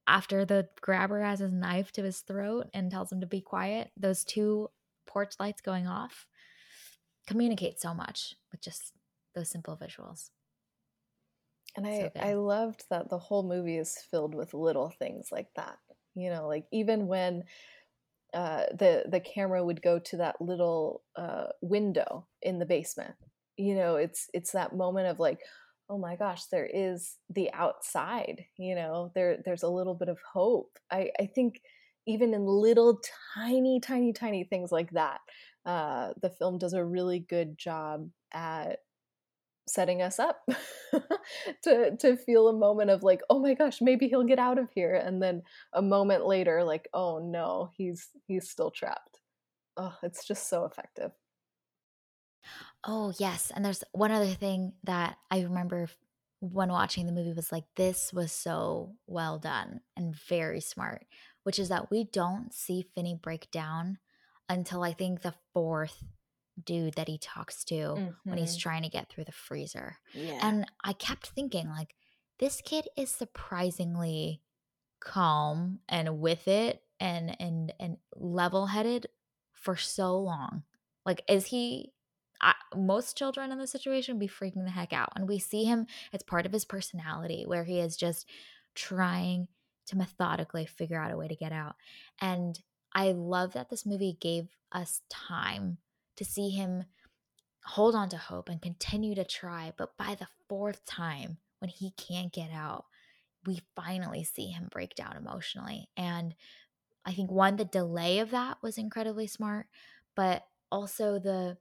after 0.08 0.46
the 0.46 0.68
grabber 0.82 1.22
has 1.22 1.40
his 1.40 1.52
knife 1.52 1.92
to 1.94 2.04
his 2.04 2.20
throat 2.20 2.68
and 2.74 2.92
tells 2.92 3.12
him 3.12 3.22
to 3.22 3.28
be 3.28 3.42
quiet, 3.42 3.92
those 3.98 4.24
two 4.24 4.70
porch 5.06 5.36
lights 5.40 5.62
going 5.62 5.88
off 5.88 6.28
communicate 7.28 7.82
so 7.82 7.94
much 7.94 8.36
with 8.52 8.62
just 8.62 8.94
those 9.34 9.50
simple 9.50 9.76
visuals. 9.76 10.30
And 11.76 11.86
I, 11.86 12.00
so 12.00 12.12
I 12.20 12.34
loved 12.34 12.86
that 12.90 13.10
the 13.10 13.18
whole 13.18 13.44
movie 13.44 13.78
is 13.78 13.98
filled 14.10 14.36
with 14.36 14.54
little 14.54 14.90
things 14.90 15.30
like 15.32 15.50
that. 15.56 15.78
You 16.16 16.30
know, 16.30 16.48
like 16.48 16.66
even 16.72 17.08
when 17.08 17.44
uh, 18.34 18.66
the 18.72 19.04
the 19.08 19.20
camera 19.20 19.64
would 19.64 19.82
go 19.82 20.00
to 20.00 20.18
that 20.18 20.42
little 20.42 21.04
uh, 21.16 21.48
window 21.62 22.28
in 22.42 22.60
the 22.60 22.66
basement, 22.66 23.16
you 23.58 23.76
know, 23.76 23.96
it's 23.96 24.30
it's 24.34 24.52
that 24.52 24.76
moment 24.76 25.08
of 25.08 25.20
like, 25.20 25.42
oh 25.90 25.98
my 25.98 26.16
gosh 26.16 26.46
there 26.46 26.66
is 26.66 27.18
the 27.30 27.52
outside 27.54 28.46
you 28.58 28.76
know 28.76 29.12
there 29.14 29.38
there's 29.46 29.64
a 29.64 29.70
little 29.70 29.94
bit 29.94 30.10
of 30.10 30.18
hope 30.34 30.78
i 30.92 31.12
i 31.20 31.26
think 31.26 31.62
even 32.08 32.34
in 32.34 32.46
little 32.46 33.00
tiny 33.36 33.80
tiny 33.80 34.14
tiny 34.14 34.44
things 34.44 34.72
like 34.72 34.92
that 34.92 35.20
uh, 35.66 36.14
the 36.22 36.30
film 36.30 36.60
does 36.60 36.74
a 36.74 36.86
really 36.86 37.20
good 37.20 37.58
job 37.58 38.08
at 38.32 38.82
setting 39.68 40.02
us 40.02 40.20
up 40.20 40.48
to 41.64 41.96
to 41.98 42.16
feel 42.16 42.48
a 42.48 42.54
moment 42.54 42.90
of 42.92 43.02
like 43.04 43.22
oh 43.30 43.40
my 43.40 43.54
gosh 43.54 43.82
maybe 43.82 44.08
he'll 44.08 44.24
get 44.24 44.40
out 44.40 44.60
of 44.60 44.70
here 44.76 44.94
and 44.96 45.22
then 45.22 45.42
a 45.74 45.82
moment 45.82 46.26
later 46.26 46.64
like 46.64 46.88
oh 46.94 47.20
no 47.20 47.70
he's 47.76 48.10
he's 48.28 48.50
still 48.50 48.70
trapped 48.70 49.22
oh 49.78 49.96
it's 50.04 50.26
just 50.26 50.48
so 50.50 50.66
effective 50.66 51.12
Oh, 52.84 53.14
yes. 53.18 53.52
And 53.56 53.66
there's 53.66 53.84
one 53.92 54.12
other 54.12 54.28
thing 54.28 54.74
that 54.84 55.18
I 55.32 55.42
remember 55.42 55.88
when 56.40 56.70
watching 56.70 57.06
the 57.06 57.12
movie 57.12 57.34
was 57.34 57.52
like, 57.52 57.66
this 57.76 58.14
was 58.14 58.32
so 58.32 58.96
well 59.08 59.40
done 59.40 59.82
and 59.98 60.16
very 60.16 60.62
smart, 60.62 61.06
which 61.44 61.58
is 61.58 61.70
that 61.70 61.90
we 61.90 62.04
don't 62.04 62.54
see 62.54 62.86
Finney 62.94 63.20
break 63.20 63.50
down 63.52 63.98
until 64.48 64.84
I 64.84 64.94
think 64.94 65.22
the 65.22 65.34
fourth 65.54 66.04
dude 66.64 66.96
that 66.96 67.08
he 67.08 67.18
talks 67.18 67.64
to 67.66 67.76
mm-hmm. 67.76 68.30
when 68.30 68.38
he's 68.38 68.52
mm-hmm. 68.52 68.70
trying 68.70 68.84
to 68.84 68.90
get 68.90 69.10
through 69.10 69.26
the 69.26 69.32
freezer. 69.32 69.98
Yeah. 70.14 70.40
And 70.42 70.66
I 70.84 70.94
kept 70.94 71.28
thinking, 71.28 71.70
like, 71.70 71.96
this 72.40 72.62
kid 72.62 72.88
is 72.98 73.10
surprisingly 73.10 74.42
calm 75.00 75.80
and 75.88 76.20
with 76.20 76.48
it 76.48 76.82
and 77.00 77.40
and 77.40 77.74
and 77.80 77.98
level 78.16 78.68
headed 78.68 79.08
for 79.54 79.76
so 79.76 80.18
long. 80.18 80.64
Like, 81.06 81.24
is 81.28 81.46
he 81.48 81.92
I, 82.42 82.54
most 82.76 83.18
children 83.18 83.52
in 83.52 83.58
this 83.58 83.72
situation 83.72 84.20
be 84.20 84.28
freaking 84.28 84.66
the 84.66 84.72
heck 84.72 84.94
out. 84.94 85.14
And 85.16 85.28
we 85.28 85.40
see 85.40 85.64
him, 85.64 85.88
it's 86.12 86.24
part 86.24 86.46
of 86.46 86.52
his 86.52 86.66
personality 86.66 87.46
where 87.48 87.64
he 87.64 87.80
is 87.80 87.96
just 87.96 88.28
trying 88.76 89.48
to 89.88 89.98
methodically 89.98 90.66
figure 90.66 91.00
out 91.00 91.12
a 91.12 91.18
way 91.18 91.28
to 91.28 91.36
get 91.36 91.52
out. 91.52 91.76
And 92.20 92.60
I 92.94 93.12
love 93.12 93.54
that 93.54 93.70
this 93.70 93.86
movie 93.86 94.18
gave 94.20 94.50
us 94.72 95.02
time 95.10 95.78
to 96.16 96.26
see 96.26 96.50
him 96.50 96.86
hold 97.66 97.96
on 97.96 98.10
to 98.10 98.18
hope 98.18 98.50
and 98.50 98.62
continue 98.62 99.16
to 99.16 99.24
try. 99.26 99.74
But 99.76 99.98
by 99.98 100.16
the 100.16 100.28
fourth 100.48 100.86
time, 100.86 101.38
when 101.60 101.70
he 101.70 101.92
can't 101.92 102.32
get 102.32 102.52
out, 102.52 102.86
we 103.46 103.62
finally 103.76 104.24
see 104.24 104.48
him 104.48 104.70
break 104.72 104.96
down 104.96 105.16
emotionally. 105.18 105.90
And 105.98 106.36
I 107.06 107.14
think 107.14 107.32
one, 107.32 107.56
the 107.56 107.66
delay 107.66 108.20
of 108.20 108.32
that 108.32 108.58
was 108.62 108.78
incredibly 108.78 109.28
smart, 109.28 109.68
but 110.16 110.46
also 110.72 111.20
the 111.20 111.58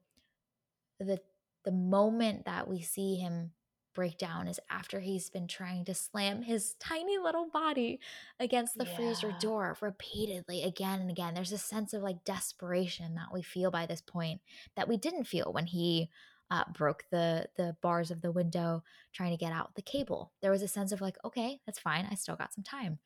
the 0.98 1.20
the 1.64 1.72
moment 1.72 2.44
that 2.44 2.68
we 2.68 2.82
see 2.82 3.16
him 3.16 3.52
break 3.94 4.18
down 4.18 4.48
is 4.48 4.60
after 4.70 5.00
he's 5.00 5.30
been 5.30 5.46
trying 5.46 5.84
to 5.84 5.94
slam 5.94 6.42
his 6.42 6.74
tiny 6.80 7.18
little 7.18 7.48
body 7.48 8.00
against 8.40 8.76
the 8.76 8.84
yeah. 8.84 8.96
freezer 8.96 9.34
door 9.40 9.76
repeatedly 9.80 10.62
again 10.62 11.00
and 11.00 11.10
again. 11.10 11.34
There's 11.34 11.52
a 11.52 11.58
sense 11.58 11.92
of 11.92 12.02
like 12.02 12.24
desperation 12.24 13.14
that 13.14 13.32
we 13.32 13.42
feel 13.42 13.70
by 13.70 13.86
this 13.86 14.02
point 14.02 14.40
that 14.76 14.88
we 14.88 14.96
didn't 14.96 15.24
feel 15.24 15.52
when 15.52 15.66
he 15.66 16.10
uh, 16.50 16.64
broke 16.76 17.04
the 17.10 17.46
the 17.56 17.76
bars 17.80 18.10
of 18.10 18.20
the 18.20 18.32
window 18.32 18.82
trying 19.12 19.30
to 19.30 19.42
get 19.42 19.52
out 19.52 19.74
the 19.74 19.82
cable. 19.82 20.32
There 20.42 20.50
was 20.50 20.62
a 20.62 20.68
sense 20.68 20.92
of 20.92 21.00
like, 21.00 21.16
okay, 21.24 21.60
that's 21.66 21.78
fine. 21.78 22.06
I 22.10 22.14
still 22.14 22.36
got 22.36 22.52
some 22.52 22.64
time. 22.64 22.98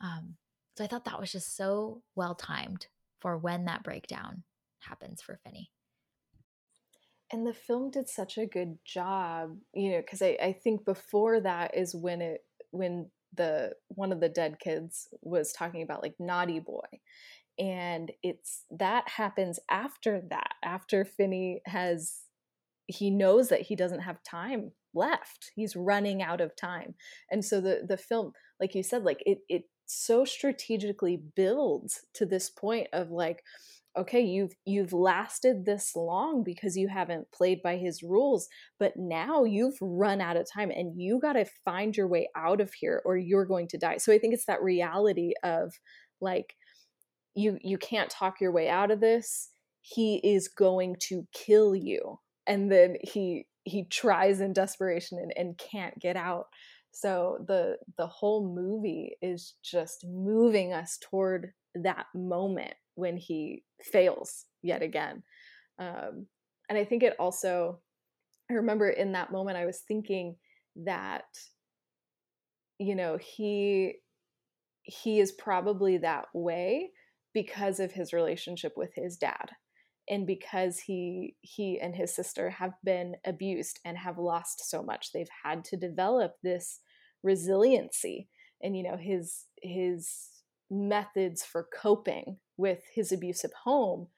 Um, 0.00 0.36
so 0.76 0.84
I 0.84 0.86
thought 0.86 1.04
that 1.06 1.20
was 1.20 1.32
just 1.32 1.56
so 1.56 2.02
well 2.14 2.34
timed 2.34 2.86
for 3.20 3.36
when 3.36 3.64
that 3.64 3.82
breakdown 3.82 4.42
happens 4.80 5.22
for 5.22 5.38
Finney 5.44 5.70
and 7.34 7.46
the 7.46 7.52
film 7.52 7.90
did 7.90 8.08
such 8.08 8.38
a 8.38 8.46
good 8.46 8.78
job 8.84 9.56
you 9.74 9.90
know 9.90 9.98
because 9.98 10.22
I, 10.22 10.36
I 10.40 10.52
think 10.52 10.84
before 10.84 11.40
that 11.40 11.76
is 11.76 11.94
when 11.94 12.22
it 12.22 12.44
when 12.70 13.10
the 13.36 13.72
one 13.88 14.12
of 14.12 14.20
the 14.20 14.28
dead 14.28 14.58
kids 14.58 15.08
was 15.22 15.52
talking 15.52 15.82
about 15.82 16.02
like 16.02 16.14
naughty 16.18 16.60
boy. 16.60 16.86
And 17.58 18.10
it's 18.22 18.64
that 18.70 19.08
happens 19.08 19.60
after 19.70 20.20
that 20.30 20.54
after 20.64 21.04
finney 21.04 21.60
has 21.66 22.20
he 22.86 23.10
knows 23.10 23.48
that 23.48 23.62
he 23.62 23.76
doesn't 23.76 24.00
have 24.00 24.22
time 24.22 24.72
left. 24.92 25.52
He's 25.54 25.76
running 25.76 26.22
out 26.22 26.40
of 26.40 26.56
time. 26.56 26.94
And 27.30 27.44
so 27.44 27.60
the 27.60 27.84
the 27.86 27.96
film 27.96 28.32
like 28.60 28.74
you 28.74 28.82
said 28.82 29.04
like 29.04 29.22
it 29.24 29.38
it 29.48 29.64
so 29.86 30.24
strategically 30.24 31.20
builds 31.36 32.00
to 32.14 32.26
this 32.26 32.50
point 32.50 32.88
of 32.92 33.10
like 33.10 33.44
okay 33.96 34.20
you've 34.20 34.54
you've 34.64 34.92
lasted 34.92 35.64
this 35.64 35.94
long 35.94 36.42
because 36.42 36.76
you 36.76 36.88
haven't 36.88 37.30
played 37.32 37.62
by 37.62 37.76
his 37.76 38.02
rules 38.02 38.48
but 38.78 38.92
now 38.96 39.44
you've 39.44 39.76
run 39.80 40.20
out 40.20 40.36
of 40.36 40.46
time 40.50 40.70
and 40.70 41.00
you 41.00 41.20
got 41.20 41.34
to 41.34 41.44
find 41.64 41.96
your 41.96 42.08
way 42.08 42.28
out 42.36 42.60
of 42.60 42.72
here 42.74 43.02
or 43.04 43.16
you're 43.16 43.46
going 43.46 43.68
to 43.68 43.78
die. 43.78 43.96
So 43.98 44.12
i 44.12 44.18
think 44.18 44.34
it's 44.34 44.46
that 44.46 44.62
reality 44.62 45.32
of 45.42 45.72
like 46.20 46.54
you 47.34 47.58
you 47.62 47.78
can't 47.78 48.10
talk 48.10 48.40
your 48.40 48.52
way 48.52 48.68
out 48.68 48.90
of 48.90 49.00
this. 49.00 49.50
He 49.82 50.16
is 50.16 50.48
going 50.48 50.96
to 51.08 51.26
kill 51.32 51.74
you 51.74 52.18
and 52.46 52.70
then 52.70 52.96
he 53.02 53.46
he 53.64 53.84
tries 53.84 54.40
in 54.40 54.52
desperation 54.52 55.18
and, 55.18 55.32
and 55.36 55.58
can't 55.58 55.98
get 55.98 56.16
out. 56.16 56.46
So 56.92 57.38
the 57.46 57.78
the 57.96 58.06
whole 58.06 58.54
movie 58.54 59.16
is 59.22 59.54
just 59.62 60.04
moving 60.06 60.72
us 60.72 60.98
toward 61.00 61.52
that 61.74 62.06
moment 62.14 62.74
when 62.94 63.16
he 63.16 63.62
fails 63.82 64.44
yet 64.62 64.82
again 64.82 65.22
um, 65.78 66.26
and 66.68 66.78
i 66.78 66.84
think 66.84 67.02
it 67.02 67.14
also 67.18 67.80
i 68.50 68.54
remember 68.54 68.88
in 68.88 69.12
that 69.12 69.32
moment 69.32 69.56
i 69.56 69.66
was 69.66 69.82
thinking 69.86 70.36
that 70.76 71.24
you 72.78 72.94
know 72.94 73.16
he 73.16 73.94
he 74.82 75.18
is 75.18 75.32
probably 75.32 75.98
that 75.98 76.26
way 76.34 76.90
because 77.32 77.80
of 77.80 77.92
his 77.92 78.12
relationship 78.12 78.72
with 78.76 78.90
his 78.94 79.16
dad 79.16 79.50
and 80.08 80.26
because 80.26 80.78
he 80.78 81.36
he 81.40 81.78
and 81.80 81.94
his 81.94 82.14
sister 82.14 82.50
have 82.50 82.72
been 82.84 83.16
abused 83.24 83.80
and 83.84 83.96
have 83.96 84.18
lost 84.18 84.68
so 84.68 84.82
much. 84.82 85.12
They've 85.12 85.26
had 85.44 85.64
to 85.64 85.76
develop 85.76 86.34
this 86.42 86.80
resiliency 87.22 88.28
and 88.62 88.76
you 88.76 88.82
know 88.82 88.98
his 88.98 89.44
his 89.62 90.28
methods 90.70 91.44
for 91.44 91.66
coping 91.74 92.36
with 92.56 92.80
his 92.94 93.12
abusive 93.12 93.52
home 93.64 94.08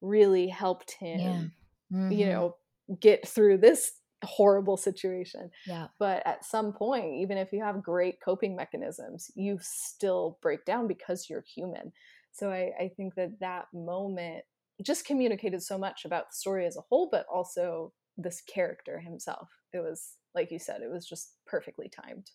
really 0.00 0.48
helped 0.48 0.92
him 1.00 1.18
yeah. 1.20 1.98
mm-hmm. 1.98 2.12
you 2.12 2.26
know 2.26 2.56
get 3.00 3.26
through 3.26 3.58
this 3.58 3.92
horrible 4.24 4.76
situation 4.76 5.50
yeah 5.66 5.86
but 5.98 6.22
at 6.26 6.44
some 6.44 6.72
point 6.72 7.14
even 7.14 7.36
if 7.36 7.52
you 7.52 7.62
have 7.62 7.82
great 7.82 8.16
coping 8.24 8.56
mechanisms 8.56 9.30
you 9.34 9.58
still 9.60 10.38
break 10.40 10.64
down 10.64 10.86
because 10.86 11.28
you're 11.28 11.44
human 11.54 11.92
so 12.32 12.50
i, 12.50 12.70
I 12.80 12.90
think 12.96 13.14
that 13.16 13.38
that 13.40 13.66
moment 13.74 14.44
just 14.82 15.06
communicated 15.06 15.62
so 15.62 15.78
much 15.78 16.04
about 16.04 16.30
the 16.30 16.36
story 16.36 16.66
as 16.66 16.76
a 16.76 16.82
whole, 16.82 17.08
but 17.10 17.26
also 17.32 17.92
this 18.16 18.40
character 18.42 19.00
himself. 19.00 19.48
It 19.72 19.78
was, 19.78 20.14
like 20.34 20.50
you 20.50 20.58
said, 20.58 20.82
it 20.82 20.90
was 20.90 21.06
just 21.06 21.32
perfectly 21.46 21.88
timed. 21.88 22.30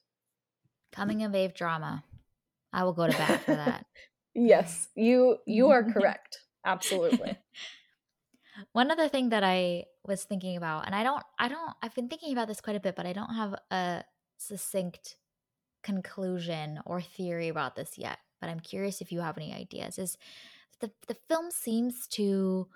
Coming 0.91 1.23
of 1.23 1.35
age 1.35 1.53
drama. 1.55 2.03
I 2.73 2.83
will 2.83 2.93
go 2.93 3.07
to 3.07 3.17
bat 3.17 3.43
for 3.43 3.55
that. 3.55 3.85
yes, 4.33 4.89
you 4.95 5.37
you 5.45 5.69
are 5.69 5.83
correct. 5.93 6.39
Absolutely. 6.65 7.37
One 8.73 8.91
other 8.91 9.07
thing 9.07 9.29
that 9.29 9.43
I 9.43 9.85
was 10.05 10.23
thinking 10.23 10.57
about, 10.57 10.85
and 10.85 10.93
I 10.93 11.03
don't, 11.03 11.23
I 11.39 11.47
don't, 11.47 11.73
I've 11.81 11.95
been 11.95 12.09
thinking 12.09 12.33
about 12.33 12.47
this 12.47 12.61
quite 12.61 12.75
a 12.75 12.81
bit, 12.81 12.95
but 12.95 13.05
I 13.05 13.13
don't 13.13 13.33
have 13.33 13.55
a 13.71 14.03
succinct 14.37 15.15
conclusion 15.83 16.79
or 16.85 17.01
theory 17.01 17.47
about 17.47 17.75
this 17.75 17.97
yet. 17.97 18.19
But 18.39 18.49
I'm 18.49 18.59
curious 18.59 19.01
if 19.01 19.11
you 19.11 19.21
have 19.21 19.37
any 19.37 19.53
ideas. 19.53 19.97
Is 19.97 20.17
the 20.79 20.91
the 21.07 21.17
film 21.27 21.51
seems 21.51 22.07
to 22.07 22.67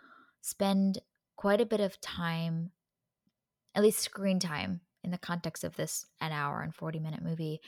spend 0.42 1.00
quite 1.36 1.62
a 1.62 1.66
bit 1.66 1.80
of 1.80 2.00
time, 2.02 2.72
at 3.74 3.84
least 3.84 4.00
screen 4.00 4.40
time, 4.40 4.82
in 5.04 5.12
the 5.12 5.18
context 5.18 5.64
of 5.64 5.76
this 5.76 6.06
an 6.20 6.32
hour 6.32 6.62
and 6.62 6.74
40 6.74 7.00
minute 7.00 7.24
movie, 7.24 7.62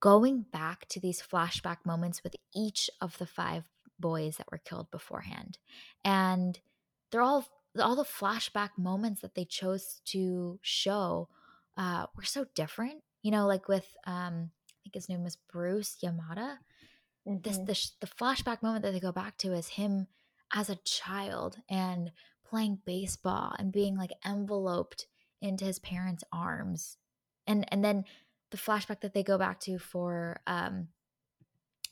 going 0.00 0.46
back 0.52 0.88
to 0.88 1.00
these 1.00 1.22
flashback 1.22 1.78
moments 1.84 2.24
with 2.24 2.34
each 2.54 2.90
of 3.00 3.16
the 3.18 3.26
five 3.26 3.64
boys 3.98 4.36
that 4.38 4.50
were 4.50 4.58
killed 4.58 4.90
beforehand. 4.90 5.58
And 6.04 6.58
they're 7.10 7.22
all 7.22 7.46
all 7.78 7.94
the 7.94 8.02
flashback 8.02 8.70
moments 8.76 9.20
that 9.20 9.36
they 9.36 9.44
chose 9.44 10.00
to 10.04 10.58
show 10.62 11.28
uh, 11.76 12.06
were 12.16 12.24
so 12.24 12.46
different. 12.54 13.02
You 13.22 13.30
know, 13.30 13.46
like 13.46 13.68
with 13.68 13.94
um, 14.06 14.50
I 14.68 14.76
think 14.82 14.94
his 14.94 15.08
name 15.08 15.22
was 15.22 15.36
Bruce 15.52 15.98
Yamada. 16.02 16.56
Mm-hmm. 17.28 17.36
This 17.42 17.58
the, 17.58 18.06
the 18.06 18.12
flashback 18.12 18.62
moment 18.62 18.82
that 18.84 18.92
they 18.92 19.00
go 19.00 19.12
back 19.12 19.36
to 19.38 19.52
is 19.52 19.68
him 19.68 20.06
as 20.52 20.68
a 20.70 20.76
child 20.84 21.58
and 21.68 22.10
playing 22.48 22.80
baseball 22.84 23.54
and 23.58 23.72
being 23.72 23.96
like 23.96 24.12
enveloped 24.26 25.06
into 25.40 25.64
his 25.64 25.78
parents' 25.78 26.24
arms. 26.32 26.96
And 27.46 27.66
and 27.72 27.84
then 27.84 28.04
the 28.50 28.56
flashback 28.56 29.00
that 29.00 29.14
they 29.14 29.22
go 29.22 29.38
back 29.38 29.60
to 29.60 29.78
for 29.78 30.40
um 30.46 30.88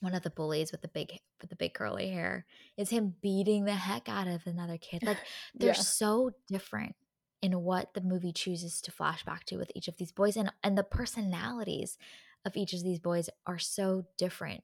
one 0.01 0.15
of 0.15 0.23
the 0.23 0.31
bullies 0.31 0.71
with 0.71 0.81
the 0.81 0.89
big 0.89 1.11
with 1.41 1.51
the 1.51 1.57
big 1.57 1.75
curly 1.75 2.09
hair 2.11 2.47
is 2.77 2.91
him 2.91 3.15
beating 3.21 3.65
the 3.65 3.75
heck 3.75 4.09
out 4.09 4.29
of 4.29 4.47
another 4.47 4.79
kid. 4.79 5.03
Like 5.03 5.19
they're 5.55 5.69
yeah. 5.69 5.81
so 5.81 6.33
different 6.47 6.95
in 7.43 7.63
what 7.63 7.95
the 7.95 8.01
movie 8.01 8.33
chooses 8.33 8.81
to 8.83 8.93
flash 8.93 9.25
back 9.25 9.45
to 9.45 9.57
with 9.57 9.71
each 9.75 9.89
of 9.89 9.97
these 9.97 10.13
boys 10.13 10.37
and 10.37 10.53
and 10.63 10.77
the 10.77 10.85
personalities 10.85 11.97
of 12.45 12.57
each 12.57 12.73
of 12.73 12.83
these 12.83 12.99
boys 12.99 13.29
are 13.47 13.59
so 13.59 14.05
different 14.17 14.63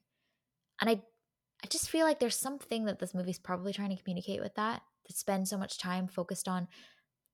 and 0.81 0.91
I 0.91 1.03
I 1.63 1.67
just 1.69 1.89
feel 1.89 2.05
like 2.05 2.19
there's 2.21 2.37
something 2.37 2.85
that 2.87 2.99
this 2.99 3.15
movie's 3.15 3.39
probably 3.39 3.73
trying 3.73 3.97
to 3.97 4.03
communicate 4.03 4.41
with 4.41 4.55
that 4.57 4.83
to 5.07 5.13
spend 5.13 5.49
so 5.49 5.57
much 5.57 5.79
time 5.79 6.09
focused 6.09 6.49
on 6.49 6.69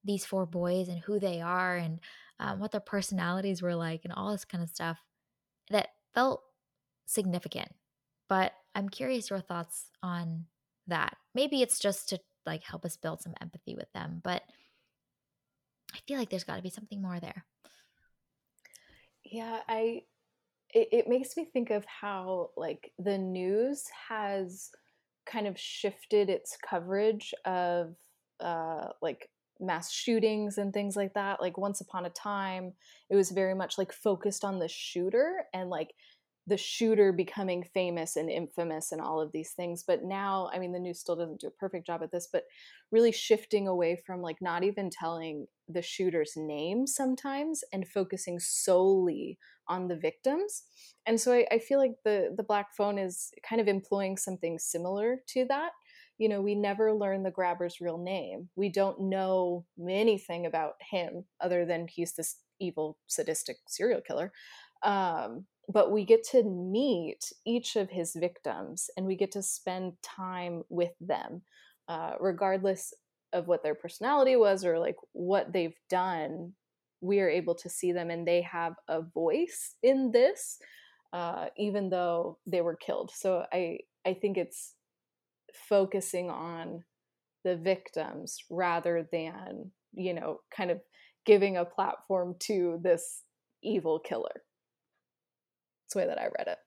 these 0.05 0.25
four 0.25 0.47
boys 0.47 0.89
and 0.89 1.01
who 1.01 1.19
they 1.19 1.41
are 1.41 1.77
and 1.77 2.01
um, 2.41 2.59
what 2.59 2.73
their 2.73 2.81
personalities 2.81 3.63
were 3.63 3.77
like 3.77 4.01
and 4.05 4.13
all 4.13 4.33
this 4.33 4.45
kind 4.45 4.65
of 4.65 4.71
stuff 4.71 4.99
that 5.71 5.91
felt 6.15 6.43
significant. 7.07 7.69
But 8.29 8.53
I'm 8.75 8.89
curious 8.89 9.31
your 9.31 9.41
thoughts 9.41 9.91
on 10.03 10.47
that. 10.87 11.17
Maybe 11.35 11.63
it's 11.63 11.79
just 11.79 12.09
to 12.09 12.19
like 12.47 12.65
help 12.65 12.85
us 12.85 12.97
build 12.97 13.21
some 13.21 13.35
empathy 13.41 13.75
with 13.75 13.93
them, 13.93 14.21
but 14.25 14.43
I 15.95 15.99
feel 16.09 16.19
like 16.19 16.31
there's 16.31 16.45
got 16.45 16.57
to 16.57 16.63
be 16.63 16.71
something 16.71 17.03
more 17.03 17.21
there. 17.21 17.45
Yeah, 19.25 19.59
I 19.69 20.03
it, 20.73 20.89
it 20.93 21.09
makes 21.09 21.37
me 21.37 21.47
think 21.53 21.71
of 21.71 21.85
how 21.85 22.51
like 22.57 22.93
the 22.99 23.19
news 23.19 23.85
has 24.09 24.71
kind 25.27 25.47
of 25.47 25.59
shifted 25.59 26.31
its 26.31 26.57
coverage 26.69 27.35
of 27.45 27.95
uh, 28.41 28.89
like 29.03 29.29
mass 29.61 29.93
shootings 29.93 30.59
and 30.59 30.73
things 30.73 30.97
like 30.97 31.15
that. 31.15 31.41
Like 31.41 31.59
once 31.59 31.81
upon 31.81 32.07
a 32.07 32.11
time, 32.11 32.75
it 33.11 33.17
was 33.17 33.31
very 33.31 33.55
much 33.55 33.79
like 33.79 33.93
focused 33.93 34.45
on 34.45 34.59
the 34.59 34.69
shooter 34.69 35.45
and 35.55 35.71
like 35.71 35.95
the 36.47 36.57
shooter 36.57 37.13
becoming 37.13 37.63
famous 37.63 38.17
and 38.17 38.29
infamous 38.31 38.91
and 38.91 39.01
all 39.01 39.21
of 39.21 39.31
these 39.33 39.53
things. 39.53 39.85
But 39.87 40.03
now, 40.03 40.51
I 40.53 40.59
mean, 40.59 40.73
the 40.73 40.81
news 40.81 40.99
still 40.99 41.15
doesn't 41.15 41.41
do 41.41 41.47
a 41.47 41.51
perfect 41.53 41.87
job 41.87 42.03
at 42.03 42.11
this, 42.11 42.29
but 42.33 42.45
really 42.91 43.13
shifting 43.13 43.69
away 43.69 43.97
from 44.05 44.21
like 44.23 44.39
not 44.41 44.65
even 44.65 44.91
telling 44.91 45.47
the 45.69 45.83
shooter's 45.83 46.33
name 46.37 46.87
sometimes 46.87 47.63
and 47.73 47.87
focusing 47.87 48.41
solely 48.41 49.39
on 49.69 49.87
the 49.87 49.97
victims. 49.97 50.65
And 51.07 51.21
so 51.21 51.33
I, 51.33 51.47
I 51.53 51.59
feel 51.59 51.79
like 51.79 51.95
the 52.05 52.35
the 52.37 52.43
black 52.43 52.75
phone 52.77 52.99
is 52.99 53.31
kind 53.49 53.61
of 53.61 53.69
employing 53.69 54.17
something 54.17 54.59
similar 54.59 55.19
to 55.29 55.45
that. 55.47 55.73
You 56.21 56.29
know, 56.29 56.43
we 56.43 56.55
never 56.55 56.93
learn 56.93 57.23
the 57.23 57.31
grabber's 57.31 57.81
real 57.81 57.97
name. 57.97 58.51
We 58.55 58.69
don't 58.69 59.01
know 59.01 59.65
anything 59.89 60.45
about 60.45 60.75
him 60.91 61.25
other 61.41 61.65
than 61.65 61.89
he's 61.89 62.13
this 62.13 62.37
evil, 62.61 62.99
sadistic 63.07 63.57
serial 63.67 64.03
killer. 64.03 64.31
Um, 64.83 65.47
but 65.73 65.91
we 65.91 66.05
get 66.05 66.23
to 66.33 66.43
meet 66.43 67.33
each 67.47 67.75
of 67.75 67.89
his 67.89 68.15
victims 68.15 68.91
and 68.99 69.07
we 69.07 69.17
get 69.17 69.33
to 69.33 69.43
spend 69.43 69.95
time 70.03 70.63
with 70.69 70.93
them, 71.01 71.41
uh, 71.89 72.13
regardless 72.21 72.93
of 73.33 73.49
what 73.49 73.63
their 73.63 73.75
personality 73.75 74.37
was 74.37 74.63
or 74.63 74.79
like 74.79 74.97
what 75.13 75.55
they've 75.55 75.79
done. 75.89 76.53
We 77.01 77.21
are 77.21 77.31
able 77.31 77.55
to 77.55 77.71
see 77.71 77.93
them 77.93 78.11
and 78.11 78.29
they 78.29 78.43
have 78.43 78.75
a 78.89 79.01
voice 79.01 79.75
in 79.83 80.11
this, 80.13 80.59
uh, 81.15 81.47
even 81.57 81.89
though 81.89 82.37
they 82.47 82.61
were 82.61 82.77
killed. 82.77 83.11
So 83.15 83.47
I 83.51 83.79
I 84.05 84.13
think 84.15 84.37
it's 84.37 84.75
focusing 85.69 86.31
on 86.31 86.85
the 87.45 87.57
victims 87.57 88.39
rather 88.51 89.09
than 89.13 89.71
you 89.93 90.15
know 90.15 90.41
kind 90.55 90.71
of 90.71 90.81
giving 91.27 91.57
a 91.57 91.65
platform 91.65 92.35
to 92.39 92.79
this 92.83 93.23
evil 93.63 93.99
killer 93.99 94.43
it's 95.91 95.95
the 95.95 96.03
way 96.03 96.07
that 96.07 96.21
I 96.21 96.27
read 96.27 96.47
it. 96.47 96.59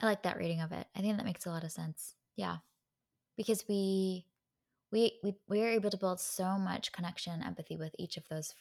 I 0.00 0.06
like 0.06 0.22
that 0.22 0.38
reading 0.38 0.62
of 0.62 0.72
it. 0.72 0.86
I 0.96 1.00
think 1.02 1.18
that 1.18 1.26
makes 1.26 1.44
a 1.44 1.50
lot 1.50 1.62
of 1.62 1.70
sense. 1.70 2.14
Yeah. 2.36 2.56
Because 3.36 3.64
we 3.68 4.24
we 4.90 5.12
we 5.22 5.34
we 5.46 5.62
are 5.62 5.68
able 5.68 5.90
to 5.90 5.98
build 5.98 6.20
so 6.20 6.56
much 6.56 6.90
connection 6.90 7.34
and 7.34 7.44
empathy 7.44 7.76
with 7.76 7.94
each 7.98 8.16
of 8.16 8.26
those 8.30 8.54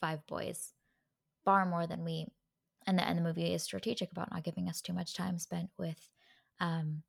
five 0.00 0.24
boys 0.28 0.72
far 1.44 1.66
more 1.66 1.84
than 1.84 2.04
we 2.04 2.28
and 2.86 2.96
the 2.96 3.04
and 3.04 3.18
the 3.18 3.22
movie 3.22 3.52
is 3.52 3.64
strategic 3.64 4.12
about 4.12 4.30
not 4.30 4.44
giving 4.44 4.68
us 4.68 4.80
too 4.80 4.92
much 4.92 5.14
time 5.14 5.36
spent 5.36 5.70
with 5.76 6.08
um 6.60 7.02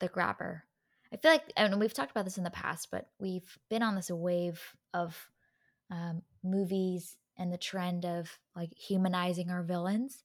the 0.00 0.08
grabber. 0.08 0.64
I 1.12 1.16
feel 1.16 1.32
like 1.32 1.52
and 1.56 1.80
we've 1.80 1.94
talked 1.94 2.10
about 2.10 2.24
this 2.24 2.38
in 2.38 2.44
the 2.44 2.50
past, 2.50 2.88
but 2.90 3.08
we've 3.18 3.58
been 3.68 3.82
on 3.82 3.96
this 3.96 4.10
wave 4.10 4.60
of 4.94 5.16
um, 5.90 6.22
movies 6.44 7.16
and 7.36 7.52
the 7.52 7.58
trend 7.58 8.04
of 8.04 8.30
like 8.54 8.72
humanizing 8.74 9.50
our 9.50 9.62
villains. 9.62 10.22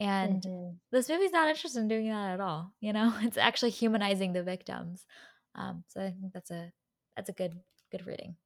And 0.00 0.42
mm-hmm. 0.42 0.76
this 0.90 1.08
movie's 1.08 1.32
not 1.32 1.48
interested 1.48 1.80
in 1.80 1.88
doing 1.88 2.08
that 2.08 2.32
at 2.34 2.40
all. 2.40 2.72
You 2.80 2.92
know, 2.92 3.12
it's 3.20 3.36
actually 3.36 3.70
humanizing 3.70 4.32
the 4.32 4.42
victims. 4.42 5.04
Um, 5.54 5.84
so 5.88 6.00
I 6.00 6.10
think 6.10 6.32
that's 6.32 6.50
a 6.50 6.72
that's 7.16 7.28
a 7.28 7.34
good 7.34 7.54
good 7.90 8.06
reading. 8.06 8.36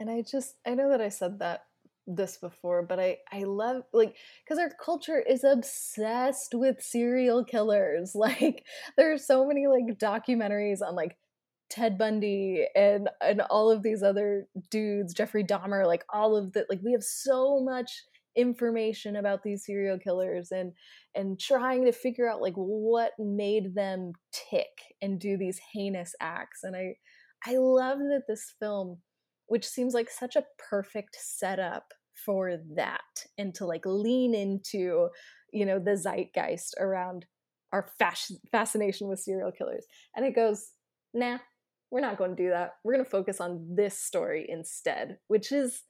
And 0.00 0.10
I 0.10 0.22
just 0.22 0.56
I 0.66 0.74
know 0.74 0.90
that 0.90 1.00
I 1.00 1.08
said 1.08 1.38
that 1.38 1.66
this 2.06 2.36
before, 2.36 2.82
but 2.82 3.00
I 3.00 3.18
I 3.32 3.44
love 3.44 3.82
like 3.92 4.16
because 4.44 4.58
our 4.58 4.70
culture 4.70 5.20
is 5.20 5.44
obsessed 5.44 6.54
with 6.54 6.82
serial 6.82 7.44
killers. 7.44 8.14
Like 8.24 8.64
there 8.96 9.12
are 9.12 9.18
so 9.18 9.46
many 9.46 9.66
like 9.66 9.98
documentaries 9.98 10.80
on 10.82 10.94
like 10.94 11.16
Ted 11.70 11.98
Bundy 11.98 12.66
and 12.74 13.08
and 13.20 13.40
all 13.42 13.70
of 13.70 13.82
these 13.82 14.02
other 14.02 14.46
dudes, 14.70 15.14
Jeffrey 15.14 15.44
Dahmer, 15.44 15.86
like 15.86 16.04
all 16.12 16.36
of 16.36 16.52
the 16.52 16.66
like 16.70 16.80
we 16.82 16.92
have 16.92 17.04
so 17.04 17.60
much 17.60 17.90
information 18.36 19.16
about 19.16 19.42
these 19.42 19.64
serial 19.64 19.98
killers 19.98 20.50
and 20.50 20.72
and 21.14 21.38
trying 21.38 21.84
to 21.84 21.92
figure 21.92 22.28
out 22.28 22.42
like 22.42 22.54
what 22.54 23.12
made 23.18 23.74
them 23.74 24.12
tick 24.32 24.66
and 25.00 25.20
do 25.20 25.36
these 25.36 25.60
heinous 25.72 26.14
acts 26.20 26.64
and 26.64 26.74
i 26.74 26.94
i 27.46 27.56
love 27.56 27.98
that 27.98 28.22
this 28.26 28.52
film 28.58 28.98
which 29.46 29.66
seems 29.66 29.94
like 29.94 30.10
such 30.10 30.34
a 30.34 30.44
perfect 30.58 31.16
setup 31.18 31.93
for 32.14 32.56
that 32.76 33.00
and 33.38 33.54
to 33.54 33.66
like 33.66 33.84
lean 33.84 34.34
into 34.34 35.08
you 35.52 35.66
know 35.66 35.78
the 35.78 35.96
zeitgeist 35.96 36.74
around 36.78 37.26
our 37.72 37.88
fasc- 38.00 38.38
fascination 38.52 39.08
with 39.08 39.18
serial 39.18 39.50
killers. 39.50 39.84
And 40.16 40.24
it 40.24 40.34
goes 40.34 40.70
nah 41.12 41.38
we're 41.90 42.00
not 42.00 42.18
going 42.18 42.34
to 42.34 42.42
do 42.42 42.50
that. 42.50 42.72
We're 42.82 42.94
going 42.94 43.04
to 43.04 43.10
focus 43.10 43.40
on 43.40 43.76
this 43.76 43.98
story 43.98 44.46
instead 44.48 45.18
which 45.28 45.52
is 45.52 45.82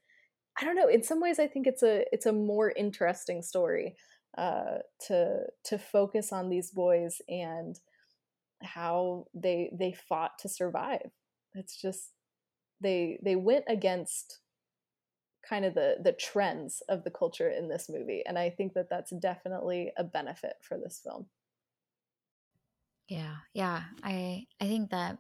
i 0.61 0.65
don't 0.65 0.77
know 0.77 0.87
in 0.89 1.03
some 1.03 1.21
ways 1.21 1.41
i 1.41 1.49
think 1.49 1.67
it's 1.67 1.83
a 1.83 2.05
it's 2.13 2.27
a 2.27 2.33
more 2.33 2.73
interesting 2.77 3.43
story 3.43 3.97
uh 4.39 4.79
to 5.01 5.41
to 5.65 5.79
focus 5.79 6.33
on 6.33 6.49
these 6.49 6.71
boys 6.71 7.21
and 7.29 7.77
how 8.65 9.27
they 9.35 9.71
they 9.79 9.93
fought 9.93 10.39
to 10.41 10.49
survive. 10.49 11.11
It's 11.55 11.81
just 11.81 12.11
they 12.81 13.19
they 13.23 13.37
went 13.37 13.65
against 13.69 14.41
kind 15.49 15.65
of 15.65 15.75
the 15.75 15.97
the 16.03 16.13
trends 16.13 16.83
of 16.89 17.05
the 17.05 17.11
culture 17.11 17.49
in 17.49 17.69
this 17.69 17.89
movie 17.89 18.23
and 18.27 18.39
i 18.39 18.51
think 18.51 18.75
that 18.75 18.89
that's 18.89 19.11
definitely 19.13 19.93
a 19.97 20.05
benefit 20.05 20.55
for 20.61 20.79
this 20.79 21.01
film 21.03 21.27
yeah 23.09 23.37
yeah 23.53 23.83
i 24.03 24.47
i 24.61 24.65
think 24.67 24.91
that 24.91 25.19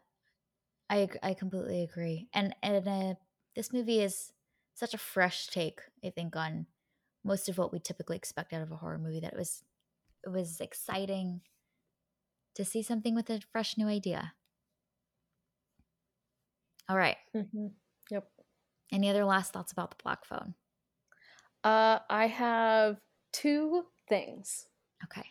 i 0.91 1.09
i 1.22 1.35
completely 1.35 1.83
agree 1.83 2.29
and 2.33 2.55
and 2.62 2.89
uh, 2.89 3.14
this 3.55 3.72
movie 3.72 4.01
is 4.01 4.33
such 4.75 4.95
a 4.95 4.99
fresh 4.99 5.47
take 5.49 5.81
i 6.05 6.11
think 6.11 6.35
on 6.37 6.66
most 7.25 7.49
of 7.49 7.59
what 7.59 7.72
we 7.72 7.79
typically 7.79 8.16
expect 8.16 8.53
out 8.53 8.62
of 8.62 8.72
a 8.72 8.77
horror 8.77 8.99
movie 8.99 9.20
that 9.20 9.33
it 9.33 9.39
was 9.39 9.62
it 10.25 10.31
was 10.31 10.61
exciting 10.61 11.41
to 12.55 12.64
see 12.64 12.83
something 12.83 13.14
with 13.14 13.29
a 13.31 13.41
fresh 13.53 13.77
new 13.77 13.87
idea 13.87 14.33
all 16.89 16.97
right. 16.97 17.16
mm-hmm. 17.35 17.68
Any 18.93 19.11
other 19.11 19.24
last 19.24 19.53
thoughts 19.53 19.72
about 19.72 19.91
the 19.91 20.03
black 20.03 20.24
phone? 20.24 20.55
Uh, 21.62 22.01
I 22.11 22.26
have 22.26 22.99
two 23.32 23.85
things. 24.09 24.66
Okay. 25.05 25.26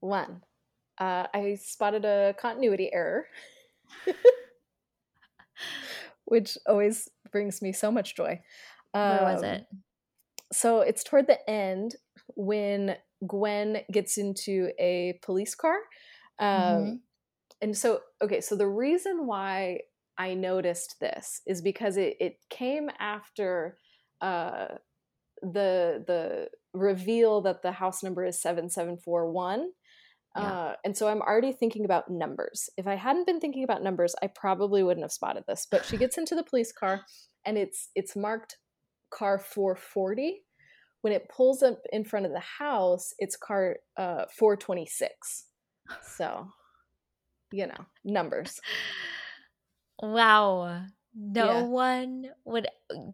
One, 0.00 0.42
uh, 0.98 1.26
I 1.32 1.58
spotted 1.62 2.04
a 2.04 2.34
continuity 2.38 2.90
error, 2.92 3.26
which 6.24 6.58
always 6.66 7.08
brings 7.32 7.62
me 7.62 7.72
so 7.72 7.90
much 7.90 8.16
joy. 8.16 8.40
Where 8.92 9.22
was 9.22 9.42
um, 9.42 9.44
it? 9.44 9.66
So 10.52 10.80
it's 10.80 11.04
toward 11.04 11.26
the 11.26 11.48
end 11.48 11.96
when 12.34 12.96
Gwen 13.26 13.78
gets 13.90 14.18
into 14.18 14.70
a 14.78 15.18
police 15.22 15.54
car. 15.54 15.76
Um, 16.38 16.48
mm-hmm. 16.48 16.94
And 17.62 17.76
so, 17.76 18.00
okay, 18.22 18.40
so 18.40 18.56
the 18.56 18.68
reason 18.68 19.26
why 19.26 19.80
I 20.18 20.34
noticed 20.34 20.96
this 21.00 21.40
is 21.46 21.60
because 21.62 21.96
it, 21.96 22.16
it 22.20 22.36
came 22.50 22.90
after 22.98 23.78
uh, 24.20 24.66
the 25.42 26.04
the 26.06 26.48
reveal 26.72 27.40
that 27.42 27.62
the 27.62 27.72
house 27.72 28.02
number 28.02 28.24
is 28.24 28.40
7741 28.40 29.70
yeah. 30.36 30.42
uh, 30.42 30.74
and 30.84 30.96
so 30.96 31.08
i'm 31.08 31.22
already 31.22 31.52
thinking 31.52 31.84
about 31.84 32.10
numbers. 32.10 32.68
If 32.76 32.86
i 32.86 32.94
hadn't 32.94 33.26
been 33.26 33.40
thinking 33.40 33.64
about 33.64 33.82
numbers 33.82 34.14
i 34.22 34.28
probably 34.28 34.82
wouldn't 34.82 35.04
have 35.04 35.12
spotted 35.12 35.44
this 35.46 35.66
but 35.70 35.84
she 35.84 35.96
gets 35.96 36.18
into 36.18 36.34
the 36.34 36.42
police 36.42 36.72
car 36.72 37.02
and 37.44 37.56
it's 37.58 37.90
it's 37.94 38.16
marked 38.16 38.56
car 39.10 39.38
440 39.38 40.42
when 41.02 41.12
it 41.12 41.28
pulls 41.28 41.62
up 41.62 41.80
in 41.92 42.04
front 42.04 42.26
of 42.26 42.32
the 42.32 42.42
house 42.58 43.12
it's 43.18 43.36
car 43.36 43.76
uh, 43.96 44.24
426 44.36 45.46
so 46.02 46.48
you 47.52 47.66
know 47.66 47.86
numbers 48.04 48.60
Wow. 50.00 50.82
No 51.14 51.46
yeah. 51.46 51.62
one 51.62 52.26
would 52.44 52.68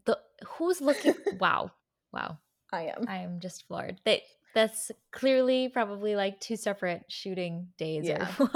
the 0.05 0.19
who's 0.47 0.81
looking 0.81 1.15
wow. 1.39 1.71
Wow. 2.13 2.39
I 2.73 2.93
am. 2.97 3.05
I 3.07 3.19
am 3.19 3.41
just 3.41 3.67
floored. 3.67 4.01
That 4.05 4.23
that's 4.55 4.91
clearly 5.13 5.69
probably 5.69 6.17
like 6.17 6.41
two 6.41 6.57
separate 6.57 7.05
shooting 7.09 7.69
days 7.79 8.07
yeah. 8.07 8.29
or 8.39 8.51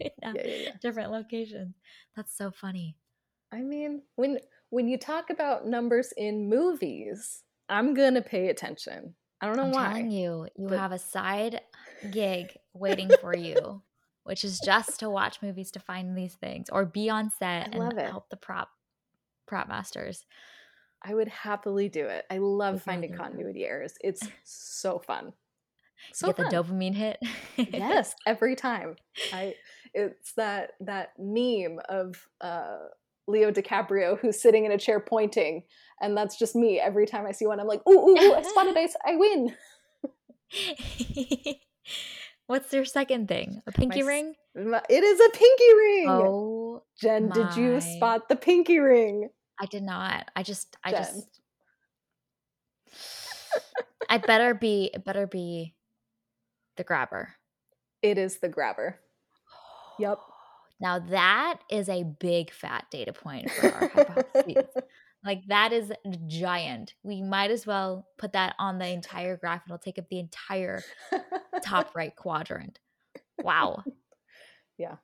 yeah, 0.00 0.32
yeah, 0.34 0.70
different 0.80 1.12
locations. 1.12 1.74
That's 2.16 2.36
so 2.36 2.50
funny. 2.50 2.96
I 3.52 3.62
mean, 3.62 4.02
when 4.16 4.38
when 4.70 4.88
you 4.88 4.98
talk 4.98 5.30
about 5.30 5.66
numbers 5.66 6.12
in 6.16 6.48
movies, 6.48 7.42
I'm 7.68 7.94
gonna 7.94 8.22
pay 8.22 8.48
attention. 8.48 9.14
I 9.40 9.46
don't 9.46 9.56
know 9.56 9.64
I'm 9.64 9.72
why. 9.72 9.84
I'm 9.86 9.92
telling 9.92 10.10
you, 10.10 10.48
you 10.56 10.68
but... 10.68 10.78
have 10.78 10.92
a 10.92 10.98
side 10.98 11.60
gig 12.10 12.56
waiting 12.74 13.10
for 13.20 13.34
you 13.34 13.82
which 14.30 14.44
is 14.44 14.60
just 14.60 15.00
to 15.00 15.10
watch 15.10 15.42
movies 15.42 15.72
to 15.72 15.80
find 15.80 16.16
these 16.16 16.34
things 16.34 16.68
or 16.70 16.86
be 16.86 17.10
on 17.10 17.32
set 17.36 17.74
and 17.74 17.98
help 17.98 18.30
the 18.30 18.36
prop 18.36 18.68
prop 19.48 19.66
masters. 19.66 20.24
I 21.02 21.14
would 21.14 21.26
happily 21.26 21.88
do 21.88 22.06
it. 22.06 22.26
I 22.30 22.38
love 22.38 22.80
finding 22.80 23.12
continuity 23.12 23.64
errors. 23.66 23.94
It's 24.00 24.22
so 24.44 25.00
fun. 25.00 25.32
So 26.12 26.28
get 26.28 26.36
fun. 26.36 26.48
the 26.48 26.56
dopamine 26.56 26.94
hit. 26.94 27.18
yes, 27.56 28.14
every 28.26 28.54
time. 28.54 28.94
I 29.32 29.56
it's 29.94 30.32
that 30.34 30.74
that 30.78 31.14
meme 31.18 31.80
of 31.88 32.14
uh 32.40 32.78
Leo 33.26 33.50
DiCaprio 33.50 34.16
who's 34.16 34.40
sitting 34.40 34.64
in 34.64 34.70
a 34.70 34.78
chair 34.78 35.00
pointing, 35.00 35.64
and 36.00 36.16
that's 36.16 36.38
just 36.38 36.54
me 36.54 36.78
every 36.78 37.06
time 37.06 37.26
I 37.26 37.32
see 37.32 37.48
one. 37.48 37.58
I'm 37.58 37.66
like, 37.66 37.82
ooh, 37.88 38.10
ooh, 38.10 38.16
ooh 38.16 38.34
I 38.34 38.42
spotted 38.42 38.76
ice, 38.76 38.94
I 39.04 39.16
win. 39.16 39.56
What's 42.50 42.72
your 42.72 42.84
second 42.84 43.28
thing? 43.28 43.62
A 43.68 43.70
pinky 43.70 44.02
my, 44.02 44.08
ring? 44.08 44.34
It 44.56 45.04
is 45.04 45.20
a 45.20 45.30
pinky 45.30 45.72
ring. 45.72 46.06
Oh, 46.08 46.82
Jen, 47.00 47.28
my. 47.28 47.34
did 47.36 47.54
you 47.54 47.80
spot 47.80 48.28
the 48.28 48.34
pinky 48.34 48.80
ring? 48.80 49.28
I 49.60 49.66
did 49.66 49.84
not. 49.84 50.28
I 50.34 50.42
just, 50.42 50.76
I 50.82 50.90
Jen. 50.90 51.04
just, 51.04 51.40
I 54.08 54.18
better 54.18 54.52
be, 54.52 54.90
it 54.92 55.04
better 55.04 55.28
be 55.28 55.76
the 56.76 56.82
grabber. 56.82 57.34
It 58.02 58.18
is 58.18 58.40
the 58.40 58.48
grabber. 58.48 58.98
Yep. 60.00 60.18
Now 60.80 60.98
that 60.98 61.60
is 61.70 61.90
a 61.90 62.02
big 62.02 62.50
fat 62.50 62.86
data 62.90 63.12
point 63.12 63.50
for 63.50 63.70
our 63.70 63.88
hypotheses. 63.94 64.64
Like 65.24 65.42
that 65.48 65.72
is 65.72 65.92
giant. 66.26 66.94
We 67.02 67.22
might 67.22 67.50
as 67.50 67.66
well 67.66 68.06
put 68.18 68.32
that 68.32 68.54
on 68.58 68.78
the 68.78 68.88
entire 68.88 69.36
graph. 69.36 69.62
It'll 69.66 69.78
take 69.78 69.98
up 69.98 70.08
the 70.08 70.18
entire 70.18 70.82
top 71.62 71.90
right 71.94 72.14
quadrant. 72.16 72.78
Wow. 73.42 73.84
Yeah. 74.78 74.96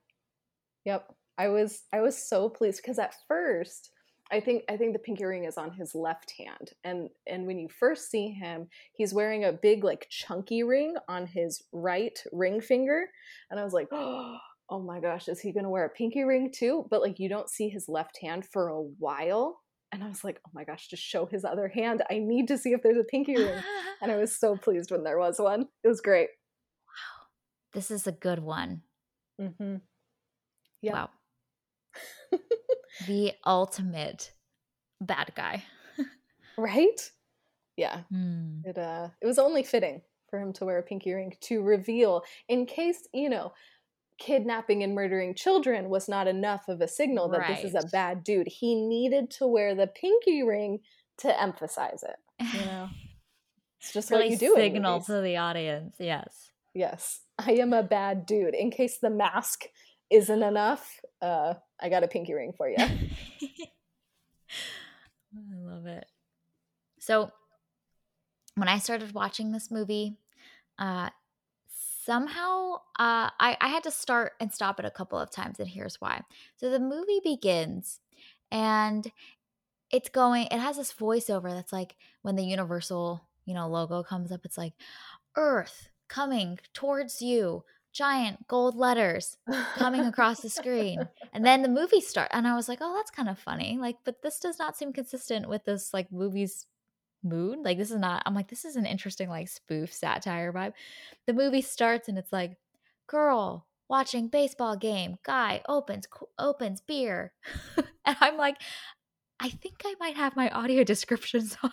Yep. 0.84 1.12
I 1.38 1.48
was 1.48 1.82
I 1.92 2.00
was 2.00 2.16
so 2.16 2.48
pleased 2.48 2.80
because 2.82 2.98
at 2.98 3.14
first 3.28 3.90
I 4.30 4.40
think 4.40 4.64
I 4.70 4.76
think 4.76 4.94
the 4.94 4.98
pinky 4.98 5.24
ring 5.24 5.44
is 5.44 5.58
on 5.58 5.72
his 5.72 5.94
left 5.94 6.32
hand 6.38 6.70
and 6.82 7.10
and 7.26 7.46
when 7.46 7.58
you 7.58 7.68
first 7.68 8.10
see 8.10 8.30
him 8.30 8.68
he's 8.94 9.12
wearing 9.12 9.44
a 9.44 9.52
big 9.52 9.84
like 9.84 10.06
chunky 10.10 10.62
ring 10.62 10.96
on 11.08 11.26
his 11.26 11.62
right 11.72 12.18
ring 12.32 12.60
finger 12.60 13.04
and 13.50 13.60
I 13.60 13.64
was 13.64 13.74
like 13.74 13.88
oh 13.92 14.38
my 14.70 14.98
gosh 14.98 15.28
is 15.28 15.40
he 15.40 15.52
going 15.52 15.64
to 15.64 15.70
wear 15.70 15.84
a 15.84 15.90
pinky 15.90 16.24
ring 16.24 16.50
too 16.52 16.86
but 16.90 17.02
like 17.02 17.18
you 17.18 17.28
don't 17.28 17.50
see 17.50 17.68
his 17.68 17.88
left 17.88 18.18
hand 18.20 18.46
for 18.50 18.68
a 18.68 18.80
while 18.80 19.60
and 19.96 20.04
I 20.04 20.08
was 20.08 20.24
like, 20.24 20.38
oh 20.46 20.50
my 20.52 20.62
gosh, 20.62 20.88
just 20.88 21.02
show 21.02 21.24
his 21.24 21.42
other 21.42 21.68
hand. 21.68 22.02
I 22.10 22.18
need 22.18 22.48
to 22.48 22.58
see 22.58 22.74
if 22.74 22.82
there's 22.82 22.98
a 22.98 23.04
pinky 23.04 23.34
ring. 23.34 23.62
and 24.02 24.12
I 24.12 24.16
was 24.16 24.36
so 24.36 24.54
pleased 24.54 24.90
when 24.90 25.04
there 25.04 25.18
was 25.18 25.38
one. 25.38 25.68
It 25.82 25.88
was 25.88 26.02
great. 26.02 26.28
Wow. 26.86 27.26
This 27.72 27.90
is 27.90 28.06
a 28.06 28.12
good 28.12 28.40
one. 28.40 28.82
Mm-hmm. 29.40 29.76
Yep. 30.82 30.92
Wow. 30.92 31.08
the 33.06 33.32
ultimate 33.46 34.32
bad 35.00 35.32
guy. 35.34 35.64
right? 36.58 37.10
Yeah. 37.78 38.02
Mm. 38.12 38.66
It 38.66 38.76
uh 38.76 39.08
it 39.22 39.26
was 39.26 39.38
only 39.38 39.62
fitting 39.62 40.02
for 40.28 40.38
him 40.38 40.52
to 40.54 40.66
wear 40.66 40.76
a 40.76 40.82
pinky 40.82 41.14
ring 41.14 41.32
to 41.40 41.62
reveal 41.62 42.22
in 42.50 42.66
case, 42.66 43.08
you 43.14 43.30
know, 43.30 43.54
kidnapping 44.18 44.82
and 44.82 44.94
murdering 44.94 45.34
children 45.34 45.88
was 45.88 46.08
not 46.08 46.26
enough 46.26 46.68
of 46.68 46.80
a 46.80 46.88
signal 46.88 47.28
that 47.30 47.40
right. 47.40 47.56
this 47.56 47.64
is 47.64 47.74
a 47.74 47.86
bad 47.88 48.24
dude. 48.24 48.48
He 48.48 48.74
needed 48.74 49.30
to 49.32 49.46
wear 49.46 49.74
the 49.74 49.86
pinky 49.86 50.42
ring 50.42 50.80
to 51.18 51.40
emphasize 51.40 52.02
it. 52.02 52.16
You 52.54 52.66
know, 52.66 52.88
it's 53.80 53.92
just 53.92 54.10
really 54.10 54.24
what 54.24 54.30
you 54.30 54.38
do. 54.38 54.56
It. 54.56 54.60
Signal 54.60 55.00
to 55.02 55.20
the 55.20 55.36
audience. 55.36 55.96
Yes. 55.98 56.50
Yes, 56.74 57.20
I 57.38 57.52
am 57.52 57.72
a 57.72 57.82
bad 57.82 58.26
dude. 58.26 58.54
In 58.54 58.70
case 58.70 58.98
the 58.98 59.08
mask 59.08 59.64
isn't 60.10 60.42
enough, 60.42 61.00
uh, 61.22 61.54
I 61.80 61.88
got 61.88 62.04
a 62.04 62.08
pinky 62.08 62.34
ring 62.34 62.52
for 62.54 62.68
you. 62.68 62.76
I 62.78 62.90
love 65.54 65.86
it. 65.86 66.04
So, 66.98 67.30
when 68.56 68.68
I 68.68 68.78
started 68.78 69.14
watching 69.14 69.52
this 69.52 69.70
movie, 69.70 70.18
uh, 70.78 71.08
somehow 72.06 72.76
uh, 72.98 73.28
I, 73.38 73.56
I 73.60 73.68
had 73.68 73.82
to 73.82 73.90
start 73.90 74.32
and 74.40 74.52
stop 74.52 74.78
it 74.78 74.86
a 74.86 74.90
couple 74.90 75.18
of 75.18 75.30
times, 75.30 75.58
and 75.58 75.68
here's 75.68 76.00
why. 76.00 76.22
So 76.54 76.70
the 76.70 76.78
movie 76.78 77.20
begins, 77.22 78.00
and 78.50 79.10
it's 79.90 80.08
going. 80.08 80.46
It 80.46 80.60
has 80.60 80.76
this 80.76 80.92
voiceover 80.92 81.50
that's 81.52 81.72
like 81.72 81.96
when 82.22 82.36
the 82.36 82.44
Universal, 82.44 83.22
you 83.44 83.54
know, 83.54 83.68
logo 83.68 84.02
comes 84.02 84.30
up. 84.30 84.44
It's 84.44 84.56
like 84.56 84.74
Earth 85.36 85.90
coming 86.08 86.60
towards 86.72 87.20
you, 87.20 87.64
giant 87.92 88.46
gold 88.46 88.76
letters 88.76 89.36
coming 89.74 90.02
across 90.02 90.40
the 90.40 90.50
screen. 90.50 91.08
And 91.32 91.44
then 91.44 91.60
the 91.60 91.68
movie 91.68 92.00
starts, 92.00 92.30
and 92.32 92.48
I 92.48 92.54
was 92.54 92.66
like, 92.66 92.78
oh, 92.80 92.94
that's 92.96 93.10
kind 93.10 93.28
of 93.28 93.38
funny. 93.38 93.76
Like, 93.78 93.96
but 94.06 94.22
this 94.22 94.40
does 94.40 94.58
not 94.58 94.74
seem 94.74 94.94
consistent 94.94 95.50
with 95.50 95.64
this 95.66 95.92
like 95.92 96.10
movie's 96.10 96.64
mood. 97.28 97.60
Like 97.64 97.78
this 97.78 97.90
is 97.90 97.98
not 97.98 98.22
I'm 98.26 98.34
like 98.34 98.48
this 98.48 98.64
is 98.64 98.76
an 98.76 98.86
interesting 98.86 99.28
like 99.28 99.48
spoof 99.48 99.92
satire 99.92 100.52
vibe. 100.52 100.72
The 101.26 101.32
movie 101.32 101.62
starts 101.62 102.08
and 102.08 102.18
it's 102.18 102.32
like 102.32 102.56
girl 103.06 103.66
watching 103.88 104.28
baseball 104.28 104.76
game, 104.76 105.16
guy 105.24 105.62
opens 105.68 106.06
opens 106.38 106.80
beer. 106.80 107.32
and 108.04 108.16
I'm 108.20 108.36
like 108.36 108.56
I 109.38 109.50
think 109.50 109.82
I 109.84 109.94
might 110.00 110.16
have 110.16 110.36
my 110.36 110.48
audio 110.50 110.84
descriptions 110.92 111.56
on. 111.62 111.70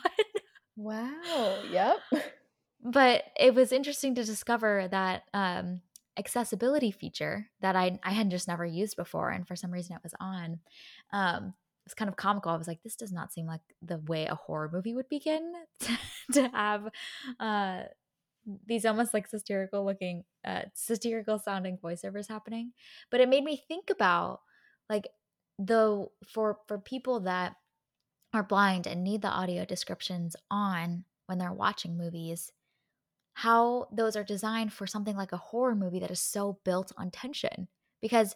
wow. 0.75 1.57
Yep. 1.69 1.97
But 2.85 3.23
it 3.39 3.55
was 3.55 3.71
interesting 3.71 4.15
to 4.15 4.23
discover 4.23 4.87
that 4.91 5.23
um 5.33 5.81
accessibility 6.17 6.91
feature 6.91 7.49
that 7.61 7.75
I 7.75 7.99
I 8.03 8.11
had 8.11 8.29
just 8.29 8.47
never 8.47 8.65
used 8.65 8.95
before 8.95 9.29
and 9.29 9.47
for 9.47 9.55
some 9.55 9.71
reason 9.71 9.95
it 9.95 10.03
was 10.03 10.13
on. 10.19 10.59
Um 11.11 11.53
was 11.85 11.93
kind 11.93 12.09
of 12.09 12.15
comical. 12.15 12.51
I 12.51 12.57
was 12.57 12.67
like, 12.67 12.83
this 12.83 12.95
does 12.95 13.11
not 13.11 13.33
seem 13.33 13.45
like 13.45 13.61
the 13.81 13.99
way 13.99 14.25
a 14.25 14.35
horror 14.35 14.69
movie 14.71 14.93
would 14.93 15.09
begin 15.09 15.53
to, 16.33 16.47
have 16.49 16.89
uh, 17.39 17.83
these 18.65 18.85
almost 18.85 19.13
like 19.13 19.27
satirical 19.27 19.85
looking, 19.85 20.23
uh, 20.45 20.63
satirical 20.73 21.39
sounding 21.39 21.77
voiceovers 21.77 22.29
happening. 22.29 22.73
But 23.11 23.21
it 23.21 23.29
made 23.29 23.43
me 23.43 23.63
think 23.67 23.89
about 23.89 24.41
like 24.89 25.07
the 25.59 26.07
for 26.27 26.59
for 26.67 26.77
people 26.79 27.21
that 27.21 27.55
are 28.33 28.43
blind 28.43 28.87
and 28.87 29.03
need 29.03 29.21
the 29.21 29.29
audio 29.29 29.65
descriptions 29.65 30.35
on 30.49 31.05
when 31.27 31.37
they're 31.37 31.53
watching 31.53 31.97
movies 31.97 32.51
how 33.35 33.87
those 33.91 34.15
are 34.15 34.23
designed 34.23 34.71
for 34.71 34.85
something 34.85 35.15
like 35.15 35.31
a 35.31 35.37
horror 35.37 35.75
movie 35.75 35.99
that 35.99 36.11
is 36.11 36.21
so 36.21 36.59
built 36.63 36.91
on 36.97 37.09
tension 37.09 37.67
because 38.01 38.35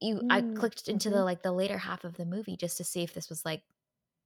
you 0.00 0.16
mm, 0.16 0.26
I 0.30 0.42
clicked 0.58 0.88
into 0.88 1.08
mm-hmm. 1.08 1.18
the 1.18 1.24
like 1.24 1.42
the 1.42 1.52
later 1.52 1.78
half 1.78 2.04
of 2.04 2.16
the 2.16 2.24
movie 2.24 2.56
just 2.56 2.76
to 2.78 2.84
see 2.84 3.02
if 3.02 3.14
this 3.14 3.28
was 3.28 3.44
like 3.44 3.62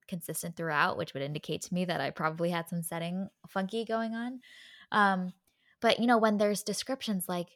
consistent 0.08 0.56
throughout, 0.56 0.96
which 0.96 1.14
would 1.14 1.22
indicate 1.22 1.62
to 1.62 1.74
me 1.74 1.84
that 1.84 2.00
I 2.00 2.10
probably 2.10 2.50
had 2.50 2.68
some 2.68 2.82
setting 2.82 3.28
funky 3.48 3.84
going 3.84 4.14
on. 4.14 4.40
Um, 4.90 5.32
but 5.80 6.00
you 6.00 6.06
know, 6.06 6.18
when 6.18 6.38
there's 6.38 6.62
descriptions 6.62 7.28
like, 7.28 7.48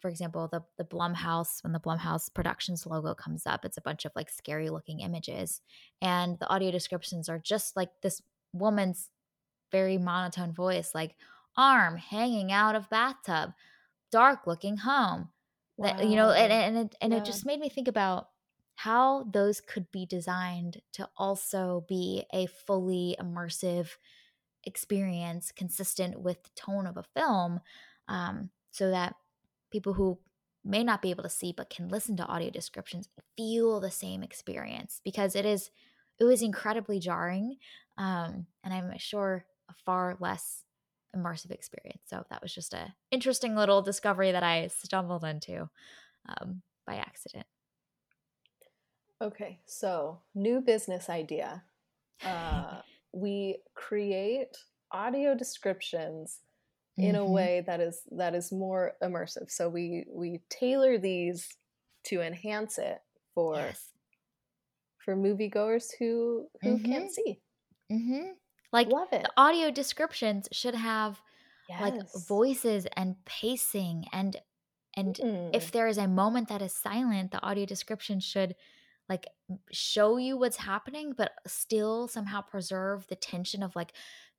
for 0.00 0.08
example, 0.08 0.48
the 0.50 0.62
the 0.78 0.84
Blumhouse, 0.84 1.62
when 1.62 1.72
the 1.72 1.80
Blumhouse 1.80 2.32
Productions 2.32 2.86
logo 2.86 3.14
comes 3.14 3.46
up, 3.46 3.64
it's 3.64 3.78
a 3.78 3.82
bunch 3.82 4.04
of 4.04 4.12
like 4.16 4.30
scary 4.30 4.68
looking 4.68 5.00
images, 5.00 5.60
and 6.00 6.38
the 6.38 6.48
audio 6.48 6.70
descriptions 6.70 7.28
are 7.28 7.38
just 7.38 7.76
like 7.76 7.90
this 8.02 8.20
woman's 8.52 9.08
very 9.70 9.98
monotone 9.98 10.52
voice, 10.52 10.90
like 10.94 11.14
arm 11.56 11.96
hanging 11.96 12.52
out 12.52 12.74
of 12.74 12.90
bathtub, 12.90 13.52
dark 14.10 14.46
looking 14.46 14.78
home, 14.78 15.28
Wow. 15.82 15.96
That, 15.96 16.08
you 16.08 16.16
know, 16.16 16.30
and 16.30 16.52
and 16.52 16.76
it, 16.86 16.96
and 17.00 17.12
yeah. 17.12 17.18
it 17.18 17.24
just 17.24 17.44
made 17.44 17.60
me 17.60 17.68
think 17.68 17.88
about 17.88 18.28
how 18.76 19.24
those 19.32 19.60
could 19.60 19.90
be 19.90 20.06
designed 20.06 20.80
to 20.92 21.08
also 21.16 21.84
be 21.88 22.24
a 22.32 22.46
fully 22.46 23.16
immersive 23.20 23.90
experience 24.64 25.52
consistent 25.54 26.20
with 26.20 26.42
the 26.44 26.50
tone 26.56 26.86
of 26.86 26.96
a 26.96 27.04
film 27.14 27.60
um, 28.08 28.50
so 28.70 28.90
that 28.90 29.16
people 29.70 29.94
who 29.94 30.18
may 30.64 30.84
not 30.84 31.02
be 31.02 31.10
able 31.10 31.24
to 31.24 31.28
see 31.28 31.52
but 31.56 31.70
can 31.70 31.88
listen 31.88 32.16
to 32.16 32.26
audio 32.26 32.50
descriptions 32.50 33.08
feel 33.36 33.80
the 33.80 33.90
same 33.90 34.22
experience 34.22 35.00
because 35.04 35.34
it 35.34 35.44
is 35.44 35.70
it 36.20 36.24
was 36.24 36.42
incredibly 36.42 37.00
jarring 37.00 37.56
um, 37.98 38.46
and 38.62 38.72
i'm 38.72 38.92
sure 38.98 39.44
a 39.68 39.74
far 39.84 40.16
less 40.20 40.64
immersive 41.16 41.50
experience. 41.50 42.02
So 42.06 42.24
that 42.30 42.42
was 42.42 42.54
just 42.54 42.74
a 42.74 42.94
interesting 43.10 43.54
little 43.54 43.82
discovery 43.82 44.32
that 44.32 44.42
I 44.42 44.68
stumbled 44.68 45.24
into 45.24 45.68
um, 46.28 46.62
by 46.86 46.96
accident. 46.96 47.46
Okay, 49.20 49.60
so 49.66 50.20
new 50.34 50.60
business 50.60 51.08
idea. 51.08 51.62
Uh, 52.24 52.80
we 53.12 53.58
create 53.74 54.56
audio 54.90 55.34
descriptions 55.34 56.40
in 56.96 57.14
mm-hmm. 57.14 57.22
a 57.22 57.26
way 57.26 57.62
that 57.66 57.80
is 57.80 58.02
that 58.10 58.34
is 58.34 58.52
more 58.52 58.92
immersive. 59.02 59.50
So 59.50 59.68
we 59.68 60.04
we 60.10 60.40
tailor 60.50 60.98
these 60.98 61.48
to 62.04 62.20
enhance 62.20 62.78
it 62.78 62.98
for 63.34 63.56
yes. 63.56 63.88
for 64.98 65.16
moviegoers 65.16 65.86
who 65.98 66.48
who 66.62 66.76
mm-hmm. 66.76 66.84
can't 66.84 67.12
see. 67.12 67.40
Mm-hmm. 67.90 68.32
Like 68.72 68.88
the 68.88 69.28
audio 69.36 69.70
descriptions 69.70 70.48
should 70.52 70.74
have 70.74 71.20
yes. 71.68 71.80
like 71.80 72.00
voices 72.26 72.86
and 72.96 73.16
pacing 73.24 74.06
and 74.12 74.36
and 74.94 75.14
mm. 75.16 75.50
if 75.54 75.72
there 75.72 75.88
is 75.88 75.96
a 75.96 76.06
moment 76.06 76.48
that 76.48 76.60
is 76.60 76.74
silent, 76.74 77.30
the 77.30 77.42
audio 77.42 77.64
description 77.64 78.20
should 78.20 78.54
like 79.08 79.26
show 79.72 80.16
you 80.16 80.36
what's 80.36 80.56
happening 80.56 81.12
but 81.16 81.32
still 81.46 82.08
somehow 82.08 82.40
preserve 82.40 83.06
the 83.08 83.16
tension 83.16 83.62
of 83.62 83.74
like 83.76 83.92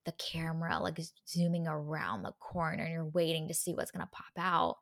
the 0.05 0.13
camera 0.13 0.79
like 0.79 0.99
zooming 1.27 1.67
around 1.67 2.23
the 2.23 2.33
corner 2.39 2.83
and 2.83 2.93
you're 2.93 3.05
waiting 3.05 3.47
to 3.47 3.53
see 3.53 3.73
what's 3.73 3.91
going 3.91 4.05
to 4.05 4.11
pop 4.11 4.25
out 4.37 4.77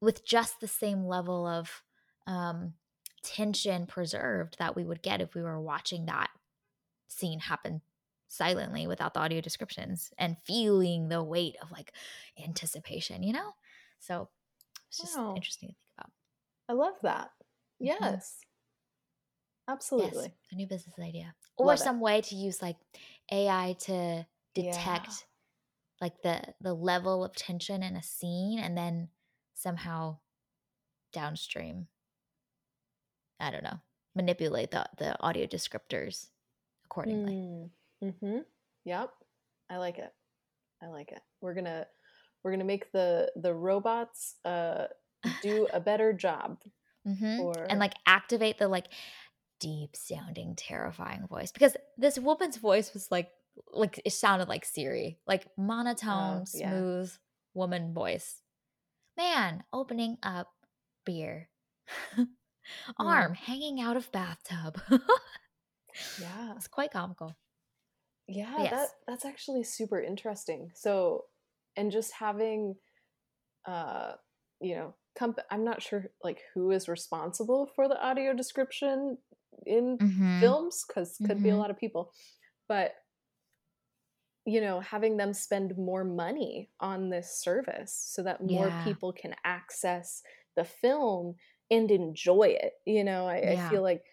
with 0.00 0.24
just 0.24 0.60
the 0.60 0.68
same 0.68 1.04
level 1.04 1.46
of 1.46 1.82
um 2.26 2.74
tension 3.22 3.86
preserved 3.86 4.56
that 4.58 4.76
we 4.76 4.84
would 4.84 5.02
get 5.02 5.20
if 5.20 5.34
we 5.34 5.42
were 5.42 5.60
watching 5.60 6.06
that 6.06 6.30
scene 7.08 7.40
happen 7.40 7.80
silently 8.28 8.86
without 8.86 9.14
the 9.14 9.20
audio 9.20 9.40
descriptions 9.40 10.12
and 10.18 10.36
feeling 10.44 11.08
the 11.08 11.22
weight 11.22 11.56
of 11.62 11.70
like 11.70 11.92
anticipation, 12.42 13.22
you 13.22 13.32
know? 13.32 13.54
So 13.98 14.28
it's 14.88 14.98
just 14.98 15.18
wow. 15.18 15.34
interesting 15.36 15.68
to 15.68 15.74
think 15.74 15.90
about. 15.98 16.10
I 16.68 16.72
love 16.72 16.94
that. 17.02 17.30
Mm-hmm. 17.82 17.86
Yes. 17.86 18.38
Mm-hmm. 18.40 19.72
Absolutely. 19.72 20.24
Yes, 20.24 20.52
a 20.52 20.54
new 20.54 20.66
business 20.66 20.94
idea. 21.00 21.34
Or 21.56 21.66
love 21.66 21.78
some 21.78 21.96
it. 21.96 22.02
way 22.02 22.20
to 22.20 22.34
use 22.34 22.62
like 22.62 22.76
AI 23.32 23.76
to 23.80 24.26
detect 24.54 25.08
yeah. 25.08 26.00
like 26.00 26.22
the 26.22 26.40
the 26.60 26.72
level 26.72 27.24
of 27.24 27.34
tension 27.34 27.82
in 27.82 27.96
a 27.96 28.02
scene 28.02 28.58
and 28.58 28.76
then 28.76 29.08
somehow 29.54 30.18
downstream 31.12 31.88
I 33.38 33.50
don't 33.50 33.64
know, 33.64 33.80
manipulate 34.14 34.70
the 34.70 34.86
the 34.98 35.20
audio 35.20 35.46
descriptors 35.46 36.28
accordingly. 36.84 37.34
Mm. 37.34 37.70
Mm-hmm. 38.06 38.38
Yep. 38.84 39.10
I 39.70 39.76
like 39.78 39.98
it. 39.98 40.12
I 40.82 40.86
like 40.86 41.12
it. 41.12 41.20
We're 41.40 41.54
gonna 41.54 41.86
we're 42.42 42.52
gonna 42.52 42.64
make 42.64 42.92
the 42.92 43.32
the 43.36 43.54
robots 43.54 44.36
uh 44.44 44.86
do 45.42 45.66
a 45.72 45.80
better 45.80 46.12
job. 46.12 46.58
Mm-hmm. 47.06 47.38
Or... 47.38 47.66
And 47.70 47.78
like 47.78 47.94
activate 48.04 48.58
the 48.58 48.66
like 48.66 48.86
deep 49.60 49.90
sounding 49.94 50.56
terrifying 50.56 51.28
voice 51.28 51.52
because 51.52 51.76
this 51.96 52.18
woman's 52.18 52.56
voice 52.56 52.92
was 52.92 53.06
like 53.12 53.30
like 53.72 54.00
it 54.04 54.12
sounded 54.12 54.48
like 54.48 54.64
Siri, 54.64 55.20
like 55.24 55.46
monotone, 55.56 56.42
oh, 56.42 56.44
yeah. 56.52 56.70
smooth 56.70 57.12
woman 57.54 57.92
voice. 57.94 58.42
Man, 59.16 59.64
opening 59.72 60.18
up 60.22 60.52
beer. 61.04 61.48
Arm 62.98 63.34
yeah. 63.34 63.40
hanging 63.46 63.80
out 63.80 63.96
of 63.96 64.10
bathtub. 64.12 64.80
yeah. 66.20 66.54
It's 66.56 66.68
quite 66.68 66.90
comical. 66.90 67.36
Yeah, 68.28 68.54
yes. 68.58 68.70
that 68.70 68.88
that's 69.06 69.24
actually 69.24 69.62
super 69.62 70.00
interesting. 70.00 70.70
So, 70.74 71.24
and 71.76 71.92
just 71.92 72.12
having, 72.12 72.74
uh, 73.66 74.12
you 74.60 74.74
know, 74.74 74.94
comp- 75.16 75.38
I'm 75.50 75.64
not 75.64 75.82
sure 75.82 76.06
like 76.24 76.40
who 76.54 76.70
is 76.72 76.88
responsible 76.88 77.70
for 77.76 77.88
the 77.88 78.00
audio 78.04 78.34
description 78.34 79.18
in 79.64 79.98
mm-hmm. 79.98 80.40
films 80.40 80.84
because 80.86 81.16
could 81.18 81.36
mm-hmm. 81.36 81.42
be 81.42 81.48
a 81.48 81.52
mm-hmm. 81.52 81.60
lot 81.60 81.70
of 81.70 81.78
people, 81.78 82.12
but 82.68 82.94
you 84.44 84.60
know, 84.60 84.78
having 84.78 85.16
them 85.16 85.34
spend 85.34 85.76
more 85.76 86.04
money 86.04 86.70
on 86.78 87.10
this 87.10 87.40
service 87.40 87.92
so 88.08 88.22
that 88.22 88.40
more 88.40 88.68
yeah. 88.68 88.84
people 88.84 89.12
can 89.12 89.34
access 89.44 90.22
the 90.56 90.64
film 90.64 91.34
and 91.68 91.90
enjoy 91.90 92.56
it. 92.60 92.74
You 92.86 93.02
know, 93.02 93.26
I, 93.26 93.40
Yeah. 93.40 93.66
I 93.66 93.70
feel 93.70 93.82
like 93.82 94.04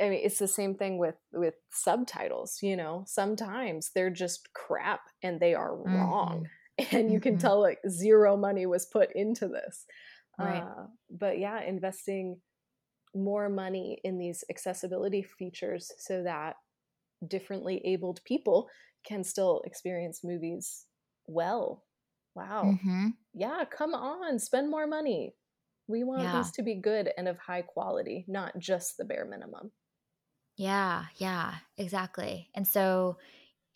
I 0.00 0.08
mean 0.10 0.20
it's 0.22 0.38
the 0.38 0.48
same 0.48 0.74
thing 0.74 0.98
with 0.98 1.16
with 1.32 1.54
subtitles, 1.70 2.58
you 2.62 2.76
know. 2.76 3.04
Sometimes 3.06 3.90
they're 3.94 4.10
just 4.10 4.52
crap 4.54 5.00
and 5.22 5.40
they 5.40 5.54
are 5.54 5.76
wrong. 5.76 6.50
And 6.92 7.10
you 7.10 7.20
can 7.20 7.38
Mhm. 7.38 7.38
tell 7.38 7.58
like 7.60 7.80
zero 7.88 8.36
money 8.36 8.66
was 8.66 8.84
put 8.84 9.10
into 9.14 9.48
this. 9.48 9.86
Right. 10.38 10.68
Uh, 10.68 10.86
but 11.10 11.38
yeah, 11.38 11.62
investing 11.62 12.42
more 13.14 13.48
money 13.48 14.00
in 14.04 14.18
these 14.18 14.44
accessibility 14.50 15.22
features 15.22 15.90
so 15.98 16.22
that 16.22 16.56
differently 17.26 17.80
abled 17.84 18.20
people 18.24 18.68
can 19.06 19.24
still 19.24 19.62
experience 19.64 20.24
movies 20.24 20.86
well. 21.26 21.84
Wow. 22.34 22.80
hmm 22.80 23.18
Yeah, 23.34 23.64
come 23.70 23.94
on, 23.94 24.38
spend 24.38 24.70
more 24.70 24.86
money. 24.86 25.34
We 25.88 26.04
want 26.04 26.32
Yeah. 26.32 26.32
these 26.32 26.52
to 26.52 26.62
be 26.62 26.74
good 26.80 27.12
and 27.16 27.28
of 27.28 27.38
high 27.38 27.62
quality, 27.62 28.24
not 28.28 28.58
just 28.58 28.96
the 28.96 29.04
bare 29.04 29.24
minimum. 29.24 29.72
Yeah, 30.56 31.06
yeah, 31.16 31.54
exactly. 31.76 32.48
And 32.54 32.66
so, 32.66 33.18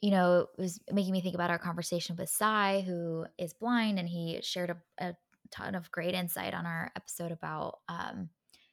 you 0.00 0.10
know, 0.10 0.48
it 0.58 0.62
was 0.62 0.80
making 0.92 1.12
me 1.12 1.20
think 1.20 1.34
about 1.34 1.50
our 1.50 1.58
conversation 1.58 2.16
with 2.16 2.30
Sai, 2.30 2.82
who 2.86 3.26
is 3.38 3.54
blind, 3.54 3.98
and 3.98 4.08
he 4.08 4.40
shared 4.42 4.70
a, 4.70 4.78
a 5.04 5.16
ton 5.50 5.74
of 5.74 5.90
great 5.92 6.14
insight 6.14 6.54
on 6.54 6.66
our 6.66 6.92
episode 6.96 7.32
about 7.32 7.80
um, 7.88 8.30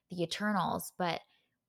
the 0.10 0.24
Eternals. 0.24 0.94
But 0.98 1.22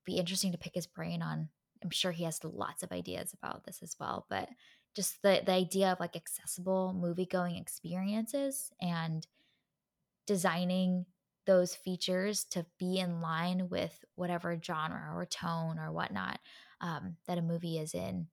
be 0.04 0.18
interesting 0.18 0.52
to 0.52 0.58
pick 0.58 0.74
his 0.74 0.86
brain 0.86 1.22
on. 1.22 1.48
I'm 1.82 1.90
sure 1.90 2.12
he 2.12 2.24
has 2.24 2.42
lots 2.44 2.82
of 2.82 2.92
ideas 2.92 3.32
about 3.34 3.64
this 3.64 3.82
as 3.82 3.96
well. 4.00 4.26
But 4.30 4.48
just 4.96 5.22
the 5.22 5.42
the 5.44 5.52
idea 5.52 5.92
of 5.92 6.00
like 6.00 6.16
accessible 6.16 6.94
movie 6.94 7.26
going 7.26 7.56
experiences 7.56 8.72
and 8.80 9.26
designing 10.26 11.06
those 11.48 11.74
features 11.74 12.44
to 12.44 12.66
be 12.78 13.00
in 13.00 13.22
line 13.22 13.70
with 13.70 14.04
whatever 14.16 14.60
genre 14.62 15.12
or 15.16 15.26
tone 15.26 15.80
or 15.80 15.90
whatnot 15.92 16.40
um, 16.82 17.16
that 17.26 17.38
a 17.38 17.42
movie 17.42 17.78
is 17.78 17.94
in 17.94 18.28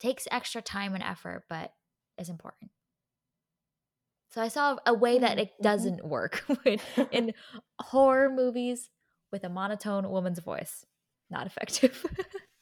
takes 0.00 0.26
extra 0.30 0.62
time 0.62 0.94
and 0.94 1.02
effort, 1.04 1.44
but 1.48 1.72
is 2.18 2.28
important. 2.30 2.70
So 4.30 4.42
I 4.42 4.48
saw 4.48 4.76
a 4.86 4.94
way 4.94 5.18
that 5.18 5.38
Mm, 5.38 5.40
it 5.40 5.52
mhm. 5.60 5.62
doesn't 5.62 6.04
work 6.04 6.44
in 7.10 7.34
horror 7.80 8.30
movies 8.30 8.90
with 9.32 9.44
a 9.44 9.48
monotone 9.48 10.10
woman's 10.10 10.40
voice. 10.40 10.84
Not 11.30 11.46
effective. 11.46 12.04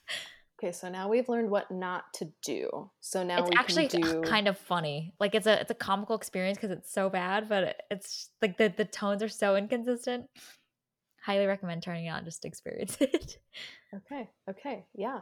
Okay, 0.65 0.73
so 0.73 0.89
now 0.89 1.11
we've 1.11 1.29
learned 1.29 1.51
what 1.51 1.71
not 1.71 2.11
to 2.15 2.33
do. 2.43 2.91
So 3.01 3.23
now 3.23 3.41
it's 3.41 3.51
we 3.51 3.57
actually 3.57 3.89
do 3.89 4.23
kind 4.25 4.49
of 4.49 4.57
funny. 4.57 5.12
Like 5.21 5.35
it's 5.35 5.47
a 5.47 5.61
it's 5.61 5.71
a 5.71 5.75
comical 5.75 6.17
experience 6.17 6.57
because 6.57 6.71
it's 6.71 6.91
so 6.91 7.11
bad, 7.11 7.51
but 7.51 7.83
it's 7.91 8.31
like 8.41 8.57
the 8.57 8.73
the 8.75 8.87
tones 8.87 9.23
are 9.23 9.29
so 9.29 9.57
inconsistent. 9.57 10.25
Highly 11.23 11.45
recommend 11.45 11.83
turning 11.83 12.07
it 12.07 12.11
on 12.11 12.25
just 12.25 12.41
to 12.43 12.49
experience 12.49 12.97
it. 13.01 13.37
Okay, 13.95 14.31
okay, 14.49 14.87
yeah. 14.95 15.21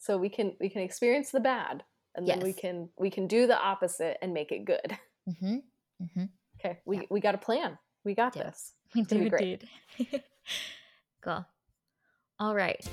So 0.00 0.18
we 0.18 0.28
can 0.28 0.56
we 0.58 0.68
can 0.68 0.82
experience 0.82 1.30
the 1.30 1.38
bad 1.38 1.84
and 2.16 2.26
then 2.26 2.40
we 2.40 2.52
can 2.52 2.88
we 2.98 3.10
can 3.10 3.28
do 3.28 3.46
the 3.46 3.56
opposite 3.56 4.18
and 4.20 4.34
make 4.34 4.50
it 4.50 4.64
good. 4.64 4.98
mm-hmm. 5.28 5.56
Mm-hmm. 6.02 6.24
Okay, 6.58 6.80
we 6.84 6.96
Yeah. 6.96 7.02
we 7.08 7.20
got 7.20 7.36
a 7.36 7.38
plan. 7.38 7.78
We 8.02 8.16
got 8.16 8.34
Yeah. 8.34 8.44
this. 8.44 8.72
We 8.96 9.02
do 9.02 9.16
indeed. 9.16 9.68
cool. 11.22 11.46
All 12.40 12.54
right. 12.56 12.84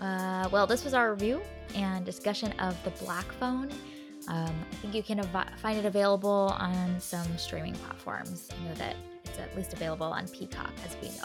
Uh, 0.00 0.48
well, 0.50 0.66
this 0.66 0.84
was 0.84 0.94
our 0.94 1.12
review 1.12 1.40
and 1.74 2.04
discussion 2.04 2.52
of 2.58 2.76
the 2.84 2.90
Black 3.04 3.30
Phone. 3.32 3.70
Um, 4.28 4.54
I 4.72 4.74
think 4.76 4.94
you 4.94 5.02
can 5.02 5.20
av- 5.20 5.58
find 5.58 5.78
it 5.78 5.84
available 5.84 6.54
on 6.58 7.00
some 7.00 7.38
streaming 7.38 7.74
platforms. 7.74 8.48
I 8.52 8.68
know 8.68 8.74
that 8.74 8.96
it's 9.24 9.38
at 9.38 9.54
least 9.56 9.72
available 9.72 10.06
on 10.06 10.26
Peacock, 10.28 10.72
as 10.84 10.96
we 11.00 11.08
know. 11.08 11.24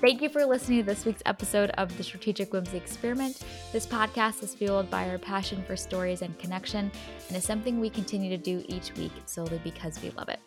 Thank 0.00 0.20
you 0.20 0.28
for 0.28 0.44
listening 0.44 0.80
to 0.80 0.84
this 0.84 1.06
week's 1.06 1.22
episode 1.24 1.70
of 1.70 1.96
the 1.96 2.02
Strategic 2.02 2.52
Whimsy 2.52 2.76
Experiment. 2.76 3.40
This 3.72 3.86
podcast 3.86 4.42
is 4.42 4.54
fueled 4.54 4.90
by 4.90 5.08
our 5.08 5.16
passion 5.16 5.62
for 5.66 5.74
stories 5.74 6.20
and 6.20 6.38
connection, 6.38 6.90
and 7.28 7.36
is 7.36 7.44
something 7.44 7.80
we 7.80 7.88
continue 7.88 8.28
to 8.28 8.36
do 8.36 8.62
each 8.68 8.92
week 8.96 9.12
solely 9.24 9.58
because 9.64 10.00
we 10.02 10.10
love 10.10 10.28
it. 10.28 10.40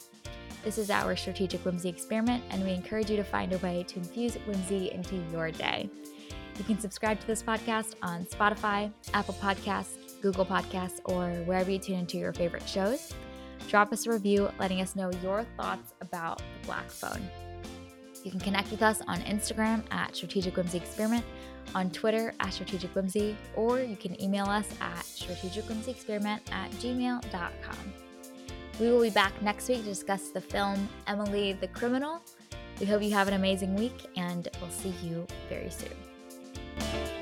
This 0.63 0.77
is 0.77 0.91
our 0.91 1.15
Strategic 1.15 1.65
Whimsy 1.65 1.89
Experiment, 1.89 2.43
and 2.51 2.63
we 2.63 2.71
encourage 2.71 3.09
you 3.09 3.17
to 3.17 3.23
find 3.23 3.51
a 3.53 3.57
way 3.59 3.83
to 3.87 3.97
infuse 3.97 4.35
whimsy 4.45 4.91
into 4.91 5.15
your 5.31 5.49
day. 5.49 5.89
You 6.59 6.65
can 6.65 6.77
subscribe 6.77 7.21
to 7.21 7.25
this 7.25 7.41
podcast 7.41 7.95
on 8.01 8.25
Spotify, 8.25 8.91
Apple 9.13 9.35
Podcasts, 9.35 10.21
Google 10.21 10.45
Podcasts, 10.45 10.99
or 11.05 11.29
wherever 11.45 11.71
you 11.71 11.79
tune 11.79 11.99
into 11.99 12.17
your 12.17 12.33
favorite 12.33 12.67
shows. 12.67 13.13
Drop 13.69 13.93
us 13.93 14.05
a 14.05 14.11
review 14.11 14.51
letting 14.59 14.81
us 14.81 14.93
know 14.93 15.09
your 15.23 15.45
thoughts 15.55 15.93
about 16.01 16.39
the 16.39 16.65
Black 16.65 16.91
Phone. 16.91 17.21
You 18.25 18.31
can 18.31 18.41
connect 18.41 18.71
with 18.71 18.81
us 18.81 19.01
on 19.07 19.21
Instagram 19.21 19.83
at 19.91 20.17
Strategic 20.17 20.57
Whimsy 20.57 20.77
Experiment, 20.77 21.23
on 21.73 21.89
Twitter 21.91 22.33
at 22.41 22.53
Strategic 22.53 22.93
Whimsy, 22.93 23.37
or 23.55 23.79
you 23.79 23.95
can 23.95 24.21
email 24.21 24.45
us 24.45 24.67
at 24.81 25.03
strategicwhimsyexperiment 25.03 26.41
at 26.51 26.71
gmail.com. 26.71 27.93
We 28.81 28.89
will 28.89 29.01
be 29.01 29.09
back 29.09 29.41
next 29.41 29.69
week 29.69 29.79
to 29.79 29.85
discuss 29.85 30.29
the 30.29 30.41
film 30.41 30.89
Emily 31.07 31.53
the 31.53 31.69
Criminal. 31.69 32.21
We 32.81 32.85
hope 32.85 33.01
you 33.01 33.11
have 33.11 33.29
an 33.29 33.35
amazing 33.35 33.75
week, 33.75 34.07
and 34.17 34.49
we'll 34.59 34.71
see 34.71 34.93
you 35.01 35.25
very 35.47 35.69
soon. 35.69 36.08
Thank 36.79 37.13
you. 37.13 37.18